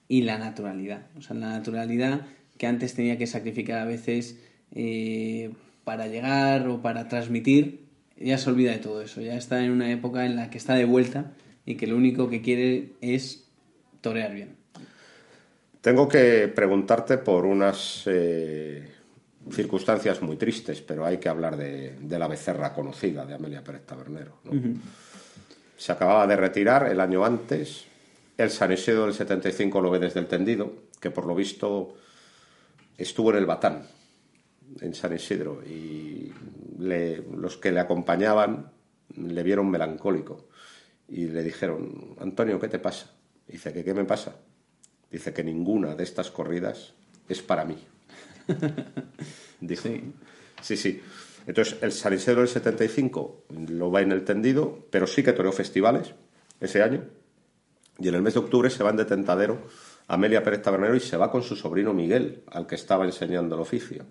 [0.09, 1.07] y la naturalidad.
[1.17, 2.21] O sea, la naturalidad
[2.57, 4.37] que antes tenía que sacrificar a veces
[4.75, 5.51] eh,
[5.85, 7.86] para llegar o para transmitir,
[8.19, 9.21] ya se olvida de todo eso.
[9.21, 11.33] Ya está en una época en la que está de vuelta
[11.65, 13.45] y que lo único que quiere es
[14.01, 14.55] torear bien.
[15.81, 18.87] Tengo que preguntarte por unas eh,
[19.51, 23.85] circunstancias muy tristes, pero hay que hablar de, de la becerra conocida de Amelia Pérez
[23.85, 24.39] Tabernero.
[24.43, 24.51] ¿no?
[25.77, 27.85] Se acababa de retirar el año antes.
[28.37, 31.95] El San Isidro del 75 lo ve desde el tendido, que por lo visto
[32.97, 33.83] estuvo en el Batán.
[34.81, 36.31] en San Isidro y
[36.77, 38.71] los que le acompañaban
[39.15, 40.47] le vieron melancólico
[41.07, 43.11] y le dijeron, Antonio, ¿qué te pasa?
[43.47, 44.35] Dice, ¿que qué me pasa?
[45.09, 46.93] Dice que ninguna de estas corridas
[47.29, 47.77] es para mí.
[49.61, 49.83] Dijo.
[49.83, 50.13] Sí.
[50.61, 51.01] sí, sí.
[51.45, 55.53] Entonces, el San Isidro del 75 lo va en el tendido, pero sí que toreó
[55.53, 56.13] festivales
[56.59, 57.05] ese año.
[57.99, 59.61] Y en el mes de octubre se va en de tentadero
[60.07, 63.61] Amelia Pérez Tabernero y se va con su sobrino Miguel, al que estaba enseñando el
[63.61, 64.05] oficio.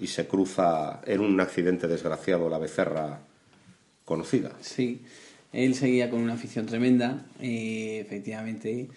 [0.00, 3.20] Y se cruza en un accidente desgraciado la becerra
[4.04, 4.52] conocida.
[4.60, 5.02] Sí,
[5.52, 8.88] él seguía con una afición tremenda, efectivamente,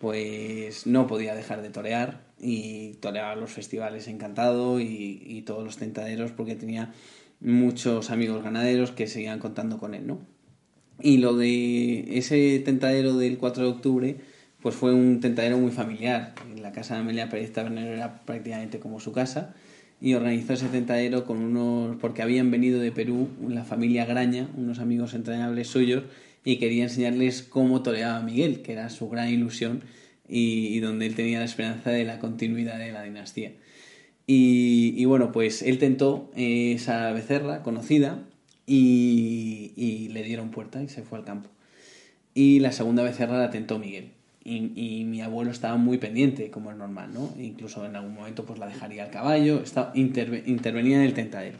[0.00, 5.76] pues no podía dejar de torear y toreaba los festivales encantado y, y todos los
[5.76, 6.92] tentaderos porque tenía
[7.40, 10.20] muchos amigos ganaderos que seguían contando con él, ¿no?
[11.00, 14.16] Y lo de ese tentadero del 4 de octubre,
[14.62, 16.34] pues fue un tentadero muy familiar.
[16.58, 19.54] La casa de Amelia Pérez Tabernero era prácticamente como su casa
[20.00, 24.78] y organizó ese tentadero con unos, porque habían venido de Perú la familia Graña, unos
[24.78, 26.04] amigos entrañables suyos,
[26.44, 29.82] y quería enseñarles cómo toreaba Miguel, que era su gran ilusión
[30.28, 33.52] y, donde él tenía la esperanza de la continuidad de la dinastía.
[34.28, 38.24] Y, bueno, pues él tentó esa becerra conocida
[38.66, 41.50] y, y, le dieron puerta y se fue al campo.
[42.34, 44.15] Y la segunda becerra la tentó Miguel
[44.46, 47.32] y, mi abuelo estaba muy pendiente, como es normal, ¿no?
[47.38, 51.58] Incluso en algún momento pues la dejaría al caballo, estaba, intervenía en el tentadero.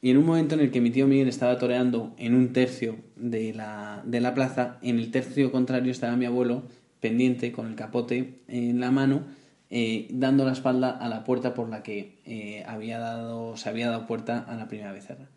[0.00, 2.96] Y en un momento en el que mi tío Miguel estaba toreando en un tercio
[3.14, 6.64] de la, de la plaza, en el tercio contrario estaba mi abuelo
[7.00, 9.22] pendiente con el capote en la mano,
[9.70, 13.90] eh, dando la espalda a la puerta por la que eh, había dado, se había
[13.90, 15.28] dado puerta a la primera becerra.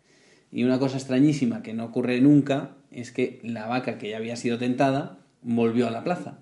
[0.50, 4.36] Y una cosa extrañísima que no ocurre nunca es que la vaca que ya había
[4.36, 6.38] sido tentada volvió a la plaza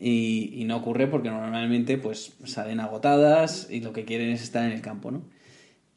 [0.00, 4.72] y, no ocurre porque normalmente pues salen agotadas y lo que quieren es estar en
[4.72, 5.22] el campo, ¿no?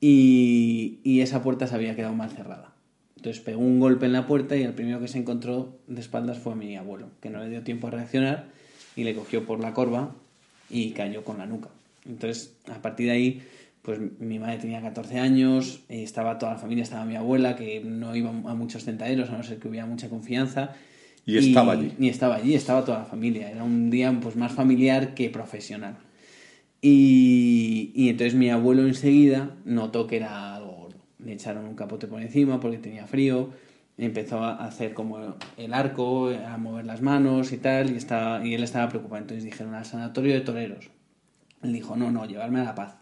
[0.02, 2.74] Y, esa puerta se había quedado mal cerrada.
[3.16, 6.38] Entonces pegó un golpe en la puerta y el primero que se encontró de espaldas
[6.38, 8.48] fue mi abuelo, que no le dio tiempo a reaccionar
[8.98, 10.14] y le cogió por la corva
[10.70, 11.70] y cayó con la nuca.
[12.06, 13.44] Entonces, a partir de ahí,
[13.82, 18.14] pues mi madre tenía 14 años, estaba toda la familia, estaba mi abuela, que no
[18.14, 20.76] iba a muchos tentaderos, a no ser que hubiera mucha confianza,
[21.26, 21.94] y estaba allí.
[22.00, 23.50] Y estaba allí, estaba toda la familia.
[23.50, 25.98] Era un día pues más familiar que profesional.
[26.82, 30.98] Y, entonces mi abuelo enseguida notó que era algo gordo.
[31.20, 33.52] Le echaron un capote por encima porque tenía frío.
[33.98, 37.92] Empezó a hacer como el arco, a mover las manos y tal.
[37.92, 39.22] Y, estaba, y él estaba preocupado.
[39.22, 40.90] Entonces dijeron al sanatorio de toreros.
[41.62, 42.96] Él dijo, no, no, llevarme a la paz.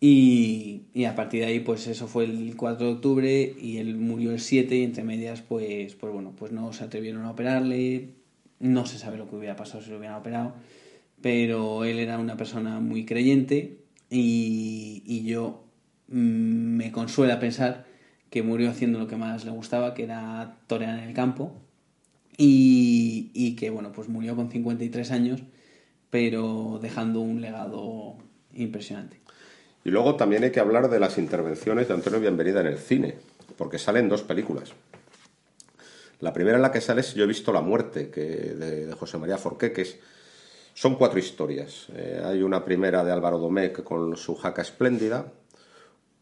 [0.00, 3.98] Y, y, a partir de ahí, pues eso fue el 4 de octubre y él
[3.98, 8.14] murió el 7 y entre medias, pues, pues bueno, pues no se atrevieron a operarle,
[8.60, 10.54] no se sabe lo que hubiera pasado si lo hubieran operado,
[11.20, 13.78] pero él era una persona muy creyente
[14.10, 15.64] y, y yo
[16.08, 17.86] mm, me consuela pensar
[18.30, 21.52] que murió haciendo lo que más le gustaba, que era torear en el campo
[22.38, 25.42] y, y que bueno, pues murió con 53 años,
[26.10, 28.16] pero dejando un legado
[28.54, 29.19] impresionante.
[29.84, 33.16] Y luego también hay que hablar de las intervenciones de Antonio Bienvenida en el cine,
[33.56, 34.72] porque salen dos películas.
[36.20, 39.16] La primera en la que sale es Yo he visto la muerte, que, de, José
[39.16, 39.98] María Forqueques.
[40.74, 41.86] Son cuatro historias.
[41.94, 45.32] Eh, hay una primera de Álvaro Domecq con su jaca espléndida,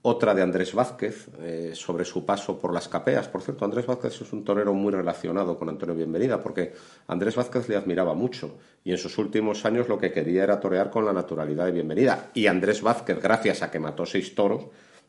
[0.03, 3.29] otra de Andrés Vázquez eh, sobre su paso por las capeas.
[3.29, 6.73] Por cierto, Andrés Vázquez es un torero muy relacionado con Antonio Bienvenida, porque
[7.09, 10.91] Andrés Vázquez le admiraba mucho y en sus últimos años lo que quería era torear
[10.91, 12.31] con la naturalidad de Bienvenida.
[12.35, 14.67] Y Andrés Vázquez, gracias a que mató seis toros,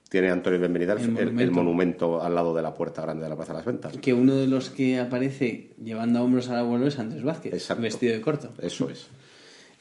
[0.10, 2.22] tiene Antonio Bienvenida el, monumento.
[2.22, 3.98] al lado de la puerta grande de la Plaza de las Ventas.
[3.98, 8.14] Que uno de los que aparece llevando a hombros al abuelo es Andrés Vázquez, vestido
[8.14, 8.50] de corto.
[8.60, 9.08] Eso es.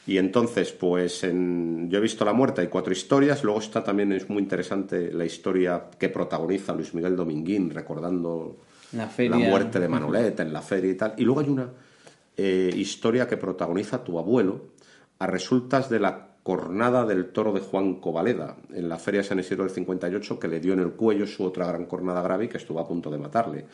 [0.09, 4.11] Y entonces, pues en, yo he visto La Muerte, hay cuatro historias, luego está también,
[4.13, 8.57] es muy interesante la historia que protagoniza Luis Miguel Dominguín, recordando
[8.93, 9.07] la,
[9.37, 11.13] muerte de Manolete en la feria y tal.
[11.19, 11.69] Y luego hay una
[12.39, 14.69] eh, historia que protagoniza tu abuelo
[15.19, 19.65] a resultas de la cornada del toro de Juan Covaleda en la Feria San Isidro
[19.65, 22.57] del 58 que le dio en el cuello su otra gran cornada grave y que
[22.57, 23.67] estuvo a punto de matarle.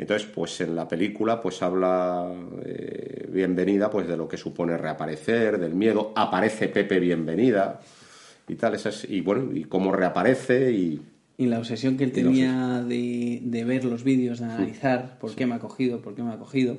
[0.00, 2.26] Entonces, pues en la película pues habla
[2.64, 7.82] eh, Bienvenida pues de lo que supone reaparecer, del miedo, aparece Pepe Bienvenida
[8.48, 8.78] y tal,
[9.08, 11.02] y bueno, y cómo reaparece y...
[11.36, 15.44] Y la obsesión que él tenía de, de, ver los vídeos, de analizar por qué
[15.44, 16.78] me ha cogido, por qué me ha cogido.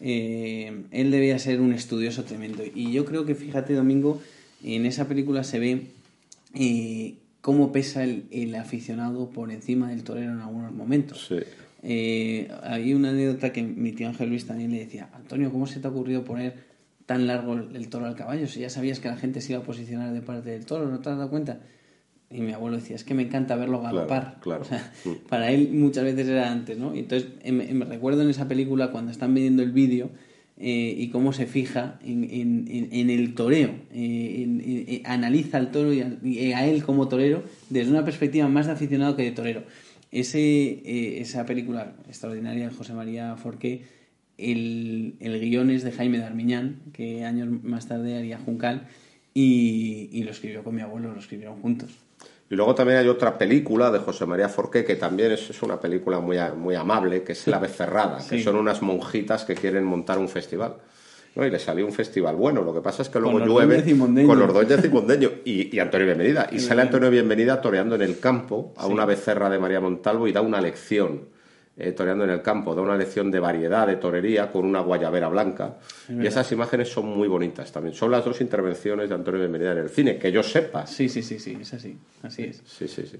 [0.00, 2.62] Eh, él debía ser un estudioso tremendo.
[2.74, 4.20] Y yo creo que, fíjate, Domingo,
[4.62, 5.86] en esa película se ve
[6.54, 11.26] eh, cómo pesa el, el, aficionado por encima del torero en algunos momentos.
[11.28, 11.36] Sí.
[11.82, 15.80] Eh, hay una anécdota que mi tío Ángel Luis también le decía, Antonio, ¿cómo se
[15.80, 16.54] te ha ocurrido poner
[17.06, 18.46] tan largo el toro al caballo?
[18.46, 21.00] Si ya sabías que la gente se iba a posicionar de parte del toro, ¿no
[21.00, 21.60] te has dado cuenta?
[22.30, 24.38] Y mi abuelo decía, es que me encanta verlo galopar.
[24.42, 24.64] Claro,
[25.04, 25.28] mm.
[25.28, 26.94] para él muchas veces era antes, ¿no?
[26.94, 30.10] Y entonces me recuerdo en esa película cuando están viendo el vídeo
[30.62, 36.52] eh, y cómo se fija en, en, en el toreo, eh, analiza al toro y
[36.52, 39.62] a, él como torero desde una perspectiva más de aficionado que de torero.
[40.12, 43.84] Ese, eh, esa película extraordinaria de José María Forqué,
[44.38, 48.88] el, el guion es de Jaime Darmiñán, que años más tarde haría Juncal,
[49.34, 51.90] y, y lo escribió con mi abuelo, lo escribieron juntos.
[52.50, 56.18] Y luego también hay otra película de José María Forqué que también es, una película
[56.18, 60.28] muy, muy amable, que es La Becerrada, que son unas monjitas que quieren montar un
[60.28, 60.74] festival.
[61.34, 61.46] ¿No?
[61.46, 62.62] Y le salió un festival bueno.
[62.62, 63.82] Lo que pasa es que luego llueve
[64.26, 66.48] con los dos de y, y Antonio Bienvenida.
[66.52, 70.32] Y sale Antonio Bienvenida toreando en el campo a una becerra de María Montalvo y
[70.32, 71.28] da una lección
[71.82, 75.28] eh, toreando en el campo, da una lección de variedad, de torería, con una guayabera
[75.28, 75.78] blanca.
[76.10, 77.94] y esas imágenes son muy bonitas también.
[77.94, 80.86] Son las dos intervenciones de Antonio Bienvenida en el cine, que yo sepa.
[80.86, 82.62] Sí, sí, sí, sí, es así, así es.
[82.66, 83.16] Sí, sí, sí.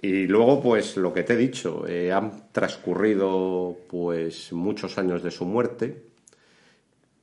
[0.00, 5.30] y luego, pues, lo que te he dicho, eh, han transcurrido, pues, muchos años de
[5.30, 6.13] su muerte,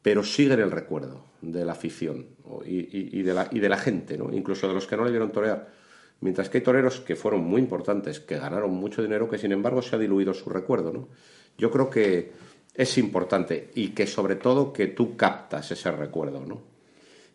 [0.01, 2.27] pero sigue en el recuerdo de la afición
[2.65, 3.33] y, de
[3.69, 4.33] la, gente, ¿no?
[4.33, 5.81] incluso de los que no le vieron torear
[6.21, 9.81] Mientras que hay toreros que fueron muy importantes, que ganaron mucho dinero, que sin embargo
[9.81, 11.09] se ha diluido su recuerdo.
[11.57, 12.31] Yo creo que
[12.75, 16.61] es importante y que sobre todo que tú captas ese recuerdo.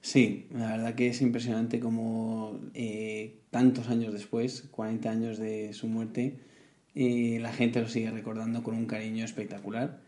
[0.01, 5.89] Sí, la verdad que es impresionante como eh, tantos años después, 40 años de su
[5.89, 6.39] muerte,
[6.95, 10.01] eh, la gente lo sigue recordando con un cariño espectacular.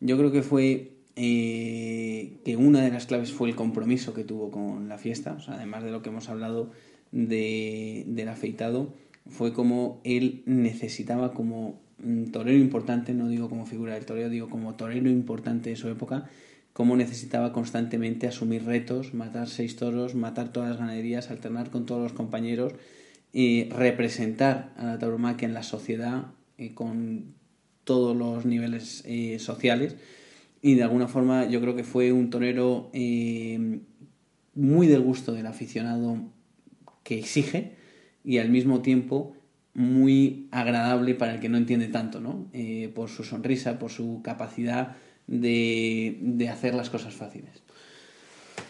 [0.00, 4.50] Yo creo que fue eh, que una de las claves fue el compromiso que tuvo
[4.50, 6.70] con la fiesta, además de lo que hemos hablado
[7.12, 8.92] de, del afeitado
[9.28, 11.80] fue como él necesitaba como
[12.32, 16.28] torero importante, no digo como figura del torero, digo como torero importante de su época,
[16.72, 22.02] como necesitaba constantemente asumir retos, matar seis toros, matar todas las ganaderías, alternar con todos
[22.02, 22.74] los compañeros,
[23.32, 26.26] y representar a la tauromaquia en la sociedad
[26.58, 27.34] eh, con
[27.84, 29.96] todos los niveles eh, sociales
[30.64, 33.80] y de alguna forma yo creo que fue un torero eh,
[34.54, 36.16] muy del gusto del aficionado
[37.02, 37.76] que exige
[38.24, 39.36] y al mismo tiempo
[39.74, 42.48] muy agradable para el que no entiende tanto, ¿no?
[42.54, 44.96] Eh, por su sonrisa, por su capacidad
[45.26, 47.62] de, de hacer las cosas fáciles.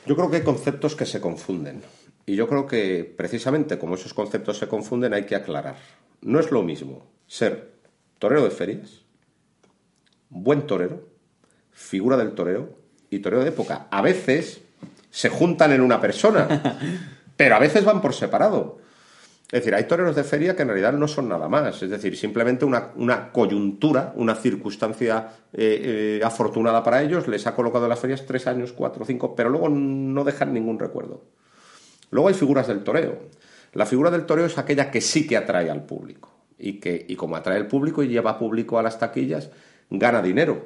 [0.05, 1.81] Yo creo que hay conceptos que se confunden.
[2.27, 5.77] Y yo creo que precisamente como esos conceptos se confunden hay que aclarar.
[6.23, 7.77] No es lo mismo ser
[8.19, 9.05] torero de ferias,
[10.29, 11.14] buen torero,
[11.75, 12.71] figura del torero
[13.11, 13.89] y torero de época.
[13.91, 14.63] A veces
[15.11, 16.79] se juntan en una persona.
[17.37, 18.79] pero a veces van por separado.
[19.47, 22.17] Es decir, hay toreros de feria que en realidad no son nada más, es decir,
[22.17, 28.01] simplemente una, coyuntura, una circunstancia eh, eh, afortunada para ellos, les ha colocado en las
[28.01, 31.23] ferias tres años, cuatro, cinco, pero luego no dejan ningún recuerdo.
[32.11, 33.19] Luego hay figuras del toreo.
[33.75, 37.15] La figura del toreo es aquella que sí que atrae al público y que, y
[37.15, 39.51] como atrae al público y lleva público a las taquillas,
[39.91, 40.65] gana dinero.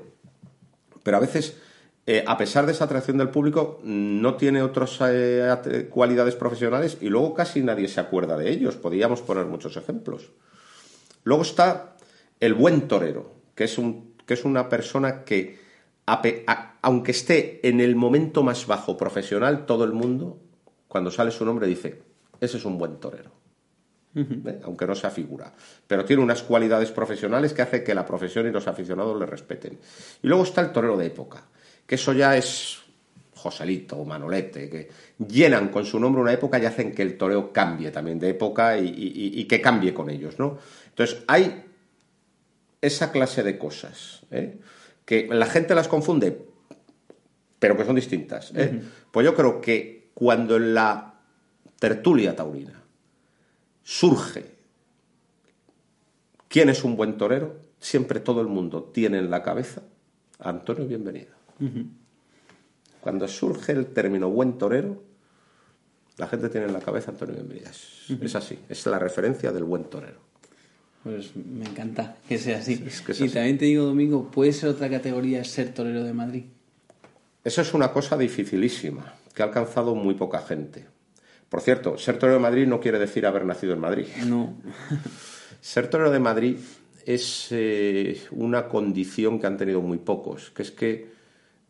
[1.09, 1.57] Pero a veces
[2.05, 7.09] eh, a pesar de esa atracción del público, no tiene otras eh, cualidades profesionales y
[7.09, 8.77] luego casi nadie se acuerda de ellos.
[8.77, 10.31] Podríamos poner muchos ejemplos.
[11.25, 11.97] Luego está
[12.41, 15.59] el buen torero, que es, un, que es una persona que,
[16.83, 20.39] aunque esté en el momento más bajo profesional, todo el mundo,
[20.89, 22.03] cuando sale su nombre, dice,
[22.39, 23.31] ese es un buen torero.
[24.15, 24.61] ¿Eh?
[24.65, 25.53] aunque no sea figura.
[25.87, 29.79] Pero tiene unas cualidades profesionales que hace que la profesión y los aficionados le respeten.
[30.23, 31.45] Y luego está el torero de época
[31.89, 32.81] que eso ya es
[33.35, 34.91] Joselito o Manolete, que
[35.27, 38.77] llenan con su nombre una época y hacen que el toreo cambie también de época
[38.79, 40.59] y, que cambie con ellos, ¿no?
[40.91, 41.65] Entonces, hay
[42.83, 44.59] esa clase de cosas, ¿eh?
[45.07, 46.47] que la gente las confunde,
[47.59, 48.53] pero que son distintas.
[48.55, 48.83] ¿eh?
[49.11, 51.15] Pues yo creo que cuando en la
[51.79, 52.78] tertulia taurina
[53.89, 54.45] surge
[56.47, 59.81] quién es un buen torero, siempre todo el mundo tiene en la cabeza
[60.39, 61.33] a Antonio Bienvenido.
[63.01, 65.03] Cuando surge el término buen torero,
[66.19, 67.71] la gente tiene en la cabeza Antonio Bienvenida.
[67.71, 70.21] Es, así, es la referencia del buen torero.
[71.03, 72.85] Pues me encanta que sea así.
[73.21, 76.45] y también te digo, Domingo, ¿puede ser otra categoría ser torero de Madrid?
[77.43, 80.98] Eso es una cosa dificilísima, que ha alcanzado muy poca gente.
[81.49, 84.07] Por cierto, ser torero de Madrid no quiere decir haber nacido en Madrid.
[84.27, 84.57] No.
[85.61, 86.57] ser torero de Madrid
[87.07, 91.11] es eh, una condición que han tenido muy pocos, que es que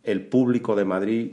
[0.02, 1.32] el público de Madrid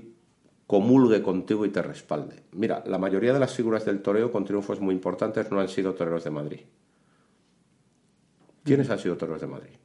[0.68, 2.44] comulgue contigo y te respalde.
[2.52, 5.94] Mira, la mayoría de las figuras del toreo con triunfos muy importantes no han sido
[5.94, 6.60] toreros de Madrid.
[8.64, 9.76] ¿Quiénes han sido toreros de Madrid?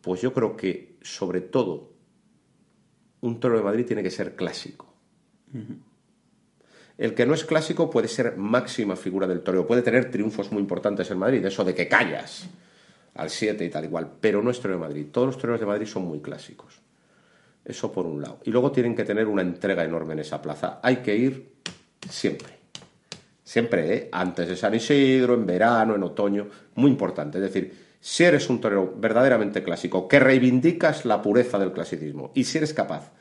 [0.00, 1.92] Pues yo creo que, sobre todo,
[3.20, 4.94] un toro de Madrid tiene que ser clásico.
[6.98, 10.60] El que no es clásico puede ser máxima figura del toreo, puede tener triunfos muy
[10.60, 12.48] importantes en Madrid, eso de que callas
[13.14, 15.06] al 7 y tal igual, pero no es toreo de Madrid.
[15.12, 16.80] Todos los toreros de Madrid son muy clásicos.
[17.64, 18.40] Eso por un lado.
[18.44, 20.80] Y luego tienen que tener una entrega enorme en esa plaza.
[20.82, 21.52] Hay que ir
[22.08, 22.48] siempre.
[23.44, 24.08] Siempre, ¿eh?
[24.12, 26.48] antes de San Isidro, en verano, en otoño.
[26.74, 27.38] Muy importante.
[27.38, 32.44] Es decir, si eres un torero verdaderamente clásico, que reivindicas la pureza del clasicismo, y
[32.44, 33.12] si eres capaz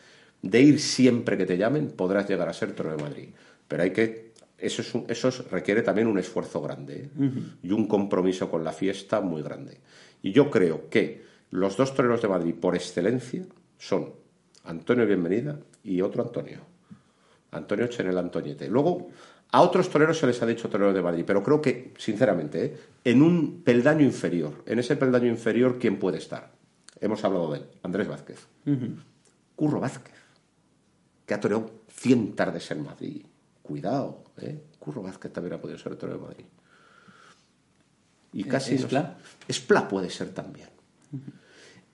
[0.42, 3.30] de ir siempre que te llamen, podrás llegar a ser torero de Madrid.
[3.68, 4.28] Pero hay que.
[4.58, 7.32] Eso, es eso requiere también un esfuerzo grande ¿eh?
[7.62, 9.78] y un compromiso con la fiesta muy grande.
[10.24, 13.46] Y yo creo que los dos toreros de Madrid por excelencia
[13.78, 14.14] son
[14.64, 16.62] Antonio Bienvenida y otro Antonio.
[17.52, 18.68] Antonio Chenel Antoñete.
[18.68, 19.10] Luego,
[19.52, 22.78] a otros toreros se les ha dicho toreros de Madrid, pero creo que, sinceramente, ¿eh?
[23.04, 26.52] en un peldaño inferior, en ese peldaño inferior, ¿quién puede estar?
[27.00, 28.48] Hemos hablado de él, Andrés Vázquez.
[29.56, 30.16] Curro Vázquez,
[31.26, 33.26] que ha toreado 100 tardes en Madrid.
[33.68, 34.64] Cuidado, ¿eh?
[34.80, 36.46] Curro Vázquez también ha podido ser torero de Madrid.
[38.32, 38.76] Y casi.
[38.76, 39.18] ¿Espla?
[39.48, 40.70] Espla puede ser también.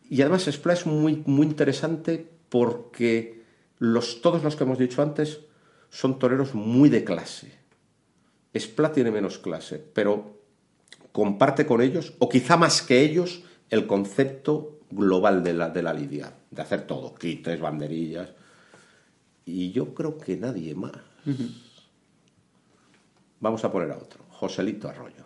[0.10, 3.44] Y además, Espla es muy, muy interesante porque
[3.80, 5.40] los, todos los que hemos dicho antes
[5.90, 7.52] son toreros muy de clase.
[8.54, 10.40] Espla tiene menos clase, pero
[11.12, 15.94] comparte con ellos, o quizá más que ellos, el concepto global de la, de la
[15.94, 18.30] lidia, de hacer todo, quites, banderillas.
[19.46, 21.13] Y yo creo que nadie más.
[23.40, 25.26] Vamos a poner a otro, Joselito Arroyo.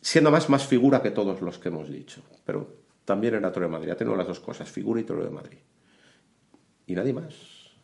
[0.00, 3.72] Siendo más, más figura que todos los que hemos dicho, pero también era Torre de
[3.72, 3.90] Madrid.
[3.90, 5.58] Ha tenido las dos cosas, figura y Torre de Madrid.
[6.86, 7.34] Y nadie más,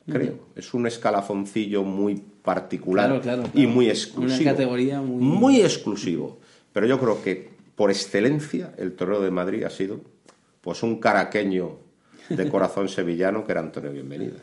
[0.07, 0.49] creo.
[0.55, 4.35] Es un escalafoncillo muy particular Claro, claro, y muy exclusivo.
[4.43, 6.39] Una categoría muy- Muy exclusivo.
[6.73, 10.01] Pero yo creo que por excelencia el torero de Madrid ha sido
[10.61, 11.79] pues un caraqueño
[12.29, 14.37] de corazón sevillano que era Antonio Bienvenida.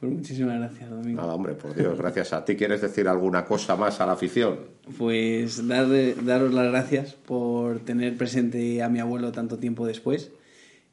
[0.00, 1.20] Pues muchísimas gracias, Domingo.
[1.22, 2.54] Nada, hombre, por Dios, gracias a ti.
[2.54, 4.58] ¿Quieres decir alguna cosa más a la afición?
[4.98, 10.30] Pues darle- daros las gracias por tener presente a mi abuelo tanto tiempo después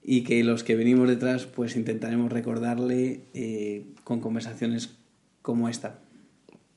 [0.01, 4.95] y que los que venimos detrás pues intentaremos recordarle eh, con conversaciones
[5.41, 5.99] como esta.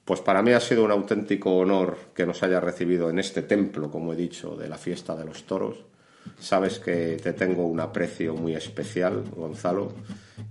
[0.04, 3.90] Pues para mí ha sido un auténtico honor que nos haya recibido en este templo,
[3.90, 5.84] como he dicho, de la fiesta de los toros.
[6.40, 9.92] Sabes que te tengo un aprecio muy especial, Gonzalo.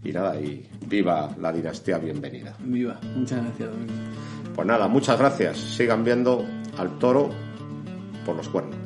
[0.03, 2.55] Y nada, y viva la dinastía bienvenida.
[2.59, 3.93] Viva, muchas gracias, Domingo.
[4.55, 5.57] Pues nada, muchas gracias.
[5.57, 6.45] Sigan viendo
[6.77, 7.29] al toro
[8.25, 8.84] por los cuernos.